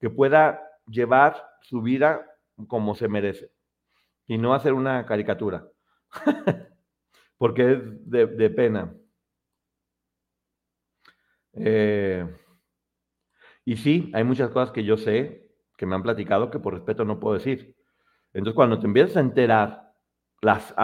que 0.01 0.09
pueda 0.09 0.63
llevar 0.87 1.45
su 1.61 1.83
vida 1.83 2.25
como 2.69 2.95
se 2.95 3.09
merece 3.09 3.51
y 4.27 4.39
no 4.39 4.55
hacer 4.55 4.73
una 4.73 5.05
caricatura, 5.07 5.67
porque 7.39 7.73
es 7.73 7.79
de, 8.11 8.51
pena. 8.51 8.95
Eh, 11.55 12.27
y 13.69 13.77
sí, 13.77 14.11
hay 14.15 14.25
muchas 14.25 14.49
cosas 14.49 14.71
que 14.71 14.83
yo 14.83 14.97
sé, 14.97 15.47
que 15.77 15.85
me 15.85 15.95
han 15.95 16.03
platicado, 16.03 16.51
que 16.51 16.59
por 16.59 16.73
respeto 16.73 17.05
no 17.05 17.21
puedo 17.21 17.35
decir. 17.35 17.77
Entonces, 18.33 18.55
cuando 18.55 18.79
te 18.81 18.87
empiezas 18.87 19.19
a 19.19 19.21
enterar 19.21 19.93
las 20.41 20.75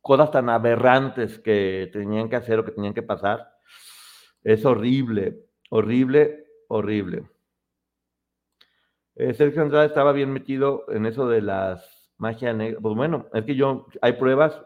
cosas 0.00 0.30
tan 0.30 0.48
aberrantes 0.48 1.40
que 1.40 1.90
tenían 1.92 2.28
que 2.28 2.36
hacer 2.36 2.60
o 2.60 2.64
que 2.64 2.70
tenían 2.70 2.94
que 2.94 3.02
pasar, 3.02 3.50
es 4.44 4.64
horrible, 4.64 5.40
horrible, 5.70 6.46
horrible. 6.68 7.28
Eh, 9.16 9.34
Sergio 9.34 9.62
Andrade 9.62 9.86
estaba 9.88 10.12
bien 10.12 10.32
metido 10.32 10.84
en 10.90 11.04
eso 11.04 11.28
de 11.28 11.42
las 11.42 12.12
magia 12.16 12.52
negra. 12.52 12.78
Pues 12.80 12.94
bueno, 12.94 13.26
es 13.32 13.44
que 13.44 13.56
yo, 13.56 13.88
hay 14.02 14.12
pruebas, 14.12 14.62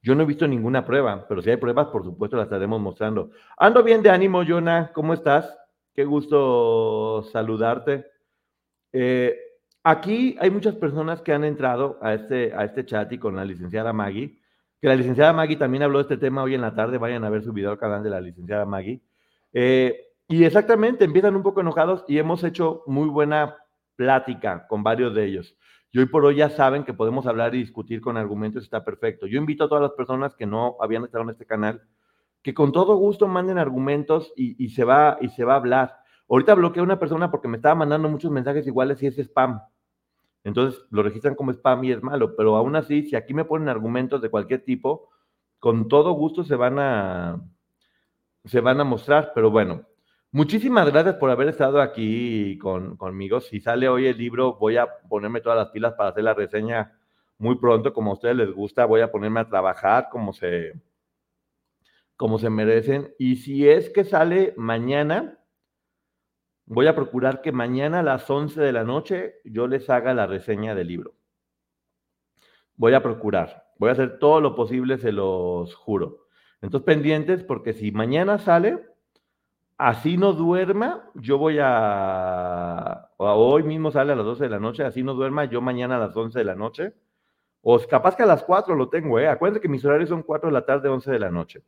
yo 0.00 0.14
no 0.14 0.22
he 0.22 0.26
visto 0.26 0.48
ninguna 0.48 0.86
prueba, 0.86 1.26
pero 1.28 1.42
si 1.42 1.50
hay 1.50 1.58
pruebas, 1.58 1.88
por 1.88 2.02
supuesto, 2.02 2.38
las 2.38 2.46
estaremos 2.46 2.80
mostrando. 2.80 3.30
Ando 3.58 3.82
bien 3.82 4.02
de 4.02 4.08
ánimo, 4.08 4.42
Jonah, 4.42 4.90
¿cómo 4.94 5.12
estás? 5.12 5.54
Qué 5.96 6.04
gusto 6.04 7.22
saludarte. 7.32 8.04
Eh, 8.92 9.34
aquí 9.82 10.36
hay 10.38 10.50
muchas 10.50 10.74
personas 10.74 11.22
que 11.22 11.32
han 11.32 11.42
entrado 11.42 11.98
a 12.02 12.12
este, 12.12 12.52
a 12.52 12.64
este 12.64 12.84
chat 12.84 13.10
y 13.12 13.18
con 13.18 13.34
la 13.34 13.46
licenciada 13.46 13.94
Maggie, 13.94 14.38
que 14.78 14.88
la 14.88 14.94
licenciada 14.94 15.32
Maggie 15.32 15.56
también 15.56 15.82
habló 15.82 15.96
de 15.96 16.02
este 16.02 16.18
tema 16.18 16.42
hoy 16.42 16.54
en 16.54 16.60
la 16.60 16.74
tarde, 16.74 16.98
vayan 16.98 17.24
a 17.24 17.30
ver 17.30 17.42
su 17.42 17.54
video 17.54 17.70
al 17.70 17.78
canal 17.78 18.02
de 18.02 18.10
la 18.10 18.20
licenciada 18.20 18.66
Maggie. 18.66 19.00
Eh, 19.54 19.98
y 20.28 20.44
exactamente, 20.44 21.06
empiezan 21.06 21.34
un 21.34 21.42
poco 21.42 21.62
enojados 21.62 22.04
y 22.08 22.18
hemos 22.18 22.44
hecho 22.44 22.82
muy 22.86 23.08
buena 23.08 23.56
plática 23.96 24.66
con 24.68 24.82
varios 24.82 25.14
de 25.14 25.24
ellos. 25.24 25.56
Y 25.92 25.98
hoy 25.98 26.06
por 26.06 26.26
hoy 26.26 26.36
ya 26.36 26.50
saben 26.50 26.84
que 26.84 26.92
podemos 26.92 27.26
hablar 27.26 27.54
y 27.54 27.60
discutir 27.60 28.02
con 28.02 28.18
argumentos, 28.18 28.64
está 28.64 28.84
perfecto. 28.84 29.26
Yo 29.26 29.38
invito 29.38 29.64
a 29.64 29.68
todas 29.70 29.80
las 29.80 29.92
personas 29.92 30.34
que 30.34 30.44
no 30.44 30.76
habían 30.78 31.04
estado 31.04 31.24
en 31.24 31.30
este 31.30 31.46
canal 31.46 31.80
que 32.46 32.54
con 32.54 32.70
todo 32.70 32.94
gusto 32.94 33.26
manden 33.26 33.58
argumentos 33.58 34.32
y, 34.36 34.68
se 34.68 34.84
va, 34.84 35.18
y 35.20 35.30
se 35.30 35.42
va 35.42 35.54
a 35.54 35.56
hablar. 35.56 35.96
Ahorita 36.28 36.54
bloqueé 36.54 36.80
a 36.80 36.84
una 36.84 37.00
persona 37.00 37.28
porque 37.28 37.48
me 37.48 37.56
estaba 37.56 37.74
mandando 37.74 38.08
muchos 38.08 38.30
mensajes 38.30 38.64
iguales 38.68 39.02
y 39.02 39.08
es 39.08 39.18
spam. 39.18 39.60
Entonces 40.44 40.80
lo 40.90 41.02
registran 41.02 41.34
como 41.34 41.50
spam 41.50 41.82
y 41.82 41.90
es 41.90 42.00
malo, 42.04 42.36
pero 42.36 42.54
aún 42.54 42.76
así, 42.76 43.02
si 43.02 43.16
aquí 43.16 43.34
me 43.34 43.44
ponen 43.44 43.68
argumentos 43.68 44.22
de 44.22 44.30
cualquier 44.30 44.62
tipo, 44.62 45.08
con 45.58 45.88
todo 45.88 46.12
gusto 46.12 46.44
se 46.44 46.54
van 46.54 46.78
a, 46.78 47.42
se 48.44 48.60
van 48.60 48.80
a 48.80 48.84
mostrar. 48.84 49.32
Pero 49.34 49.50
bueno, 49.50 49.82
muchísimas 50.30 50.88
gracias 50.92 51.16
por 51.16 51.30
haber 51.30 51.48
estado 51.48 51.82
aquí 51.82 52.58
con, 52.58 52.96
conmigo. 52.96 53.40
Si 53.40 53.58
sale 53.58 53.88
hoy 53.88 54.06
el 54.06 54.18
libro, 54.18 54.54
voy 54.54 54.76
a 54.76 54.86
ponerme 55.08 55.40
todas 55.40 55.58
las 55.58 55.70
pilas 55.70 55.94
para 55.94 56.10
hacer 56.10 56.22
la 56.22 56.34
reseña 56.34 56.96
muy 57.38 57.56
pronto, 57.56 57.92
como 57.92 58.12
a 58.12 58.14
ustedes 58.14 58.36
les 58.36 58.52
gusta. 58.52 58.84
Voy 58.84 59.00
a 59.00 59.10
ponerme 59.10 59.40
a 59.40 59.48
trabajar 59.48 60.10
como 60.12 60.32
se, 60.32 60.74
como 62.16 62.38
se 62.38 62.50
merecen. 62.50 63.14
Y 63.18 63.36
si 63.36 63.68
es 63.68 63.90
que 63.90 64.04
sale 64.04 64.54
mañana, 64.56 65.38
voy 66.66 66.86
a 66.86 66.94
procurar 66.94 67.40
que 67.42 67.52
mañana 67.52 68.00
a 68.00 68.02
las 68.02 68.28
11 68.28 68.60
de 68.60 68.72
la 68.72 68.84
noche 68.84 69.36
yo 69.44 69.66
les 69.68 69.88
haga 69.88 70.14
la 70.14 70.26
reseña 70.26 70.74
del 70.74 70.88
libro. 70.88 71.14
Voy 72.76 72.92
a 72.94 73.02
procurar, 73.02 73.70
voy 73.78 73.88
a 73.88 73.92
hacer 73.92 74.18
todo 74.18 74.40
lo 74.40 74.54
posible, 74.54 74.98
se 74.98 75.12
los 75.12 75.74
juro. 75.74 76.26
Entonces, 76.60 76.84
pendientes, 76.84 77.42
porque 77.42 77.72
si 77.72 77.92
mañana 77.92 78.38
sale, 78.38 78.84
así 79.78 80.16
no 80.16 80.32
duerma, 80.32 81.10
yo 81.14 81.38
voy 81.38 81.58
a, 81.60 83.10
hoy 83.16 83.62
mismo 83.62 83.90
sale 83.90 84.12
a 84.12 84.16
las 84.16 84.24
12 84.24 84.44
de 84.44 84.50
la 84.50 84.58
noche, 84.58 84.84
así 84.84 85.02
no 85.02 85.14
duerma, 85.14 85.44
yo 85.44 85.60
mañana 85.60 85.96
a 85.96 86.00
las 86.00 86.16
11 86.16 86.38
de 86.38 86.44
la 86.44 86.54
noche, 86.54 86.94
o 87.62 87.78
capaz 87.88 88.16
que 88.16 88.22
a 88.22 88.26
las 88.26 88.42
4 88.42 88.74
lo 88.74 88.88
tengo, 88.88 89.18
¿eh? 89.18 89.28
Acuérdense 89.28 89.60
que 89.60 89.68
mis 89.68 89.84
horarios 89.84 90.08
son 90.08 90.22
4 90.22 90.48
de 90.48 90.52
la 90.52 90.64
tarde, 90.64 90.88
11 90.88 91.10
de 91.10 91.18
la 91.18 91.30
noche. 91.30 91.62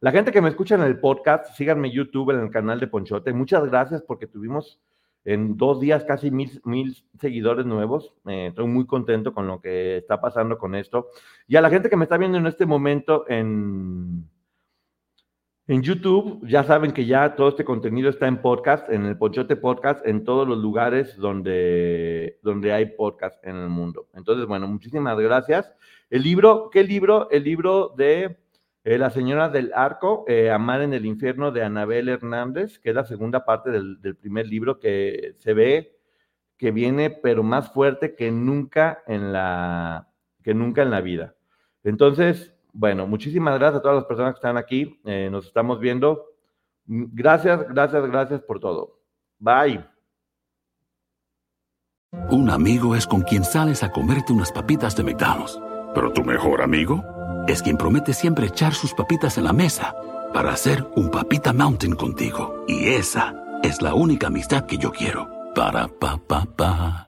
La 0.00 0.12
gente 0.12 0.30
que 0.30 0.40
me 0.40 0.48
escucha 0.48 0.76
en 0.76 0.82
el 0.82 1.00
podcast, 1.00 1.56
síganme 1.56 1.90
YouTube 1.90 2.30
en 2.30 2.38
el 2.38 2.50
canal 2.50 2.78
de 2.78 2.86
Ponchote. 2.86 3.32
Muchas 3.32 3.64
gracias 3.64 4.00
porque 4.00 4.28
tuvimos 4.28 4.80
en 5.24 5.56
dos 5.56 5.80
días 5.80 6.04
casi 6.04 6.30
mil, 6.30 6.60
mil 6.64 6.96
seguidores 7.20 7.66
nuevos. 7.66 8.14
Eh, 8.28 8.46
estoy 8.50 8.68
muy 8.68 8.86
contento 8.86 9.34
con 9.34 9.48
lo 9.48 9.60
que 9.60 9.96
está 9.96 10.20
pasando 10.20 10.56
con 10.56 10.76
esto. 10.76 11.08
Y 11.48 11.56
a 11.56 11.60
la 11.60 11.68
gente 11.68 11.90
que 11.90 11.96
me 11.96 12.04
está 12.04 12.16
viendo 12.16 12.38
en 12.38 12.46
este 12.46 12.64
momento 12.64 13.24
en, 13.28 14.30
en 15.66 15.82
YouTube, 15.82 16.46
ya 16.46 16.62
saben 16.62 16.92
que 16.92 17.04
ya 17.04 17.34
todo 17.34 17.48
este 17.48 17.64
contenido 17.64 18.08
está 18.08 18.28
en 18.28 18.40
podcast, 18.40 18.88
en 18.90 19.04
el 19.04 19.18
Ponchote 19.18 19.56
Podcast, 19.56 20.06
en 20.06 20.22
todos 20.22 20.46
los 20.46 20.58
lugares 20.58 21.16
donde, 21.16 22.38
donde 22.44 22.72
hay 22.72 22.86
podcast 22.86 23.44
en 23.44 23.56
el 23.56 23.68
mundo. 23.68 24.06
Entonces, 24.14 24.46
bueno, 24.46 24.68
muchísimas 24.68 25.18
gracias. 25.18 25.74
El 26.08 26.22
libro, 26.22 26.70
¿qué 26.70 26.84
libro? 26.84 27.28
El 27.32 27.42
libro 27.42 27.94
de 27.96 28.38
eh, 28.88 28.96
la 28.96 29.10
señora 29.10 29.50
del 29.50 29.70
arco, 29.74 30.24
eh, 30.28 30.50
Amar 30.50 30.80
en 30.80 30.94
el 30.94 31.04
infierno 31.04 31.50
de 31.50 31.62
Anabel 31.62 32.08
Hernández, 32.08 32.78
que 32.78 32.88
es 32.88 32.94
la 32.94 33.04
segunda 33.04 33.44
parte 33.44 33.70
del, 33.70 33.98
primer 34.18 34.46
libro 34.46 34.80
que 34.80 35.34
se 35.36 35.52
ve 35.52 35.98
que 36.56 36.70
viene, 36.70 37.10
pero 37.10 37.42
más 37.42 37.70
fuerte 37.70 38.14
que 38.14 38.30
nunca 38.30 39.02
en 39.06 39.30
la, 39.30 40.08
que 40.42 40.54
nunca 40.54 40.80
en 40.80 40.90
la 40.90 41.02
vida. 41.02 41.34
Entonces, 41.84 42.54
bueno, 42.72 43.06
muchísimas 43.06 43.58
gracias 43.58 43.80
a 43.80 43.82
todas 43.82 43.96
las 43.96 44.06
personas 44.06 44.32
que 44.32 44.38
están 44.38 44.56
aquí. 44.56 44.98
Eh, 45.04 45.28
nos 45.30 45.48
estamos 45.48 45.80
viendo. 45.80 46.24
Gracias, 46.86 47.68
gracias, 47.68 48.10
gracias 48.10 48.40
por 48.40 48.58
todo. 48.58 49.02
Bye. 49.38 49.84
Un 52.30 52.48
amigo 52.48 52.96
es 52.96 53.06
con 53.06 53.20
quien 53.20 53.44
sales 53.44 53.82
a 53.82 53.92
comerte 53.92 54.32
unas 54.32 54.50
papitas 54.50 54.96
de 54.96 55.04
McDonald's. 55.04 55.60
Pero 55.94 56.10
tu 56.10 56.24
mejor 56.24 56.62
amigo 56.62 57.17
es 57.48 57.62
quien 57.62 57.76
promete 57.76 58.12
siempre 58.12 58.46
echar 58.46 58.74
sus 58.74 58.94
papitas 58.94 59.38
en 59.38 59.44
la 59.44 59.52
mesa 59.52 59.94
para 60.32 60.52
hacer 60.52 60.86
un 60.94 61.10
papita 61.10 61.52
mountain 61.52 61.94
contigo. 61.94 62.64
Y 62.68 62.88
esa 62.88 63.34
es 63.62 63.82
la 63.82 63.94
única 63.94 64.28
amistad 64.28 64.66
que 64.66 64.78
yo 64.78 64.92
quiero. 64.92 65.28
Para 65.54 65.88
pa 65.88 66.18
pa 66.18 66.44
pa. 66.44 67.07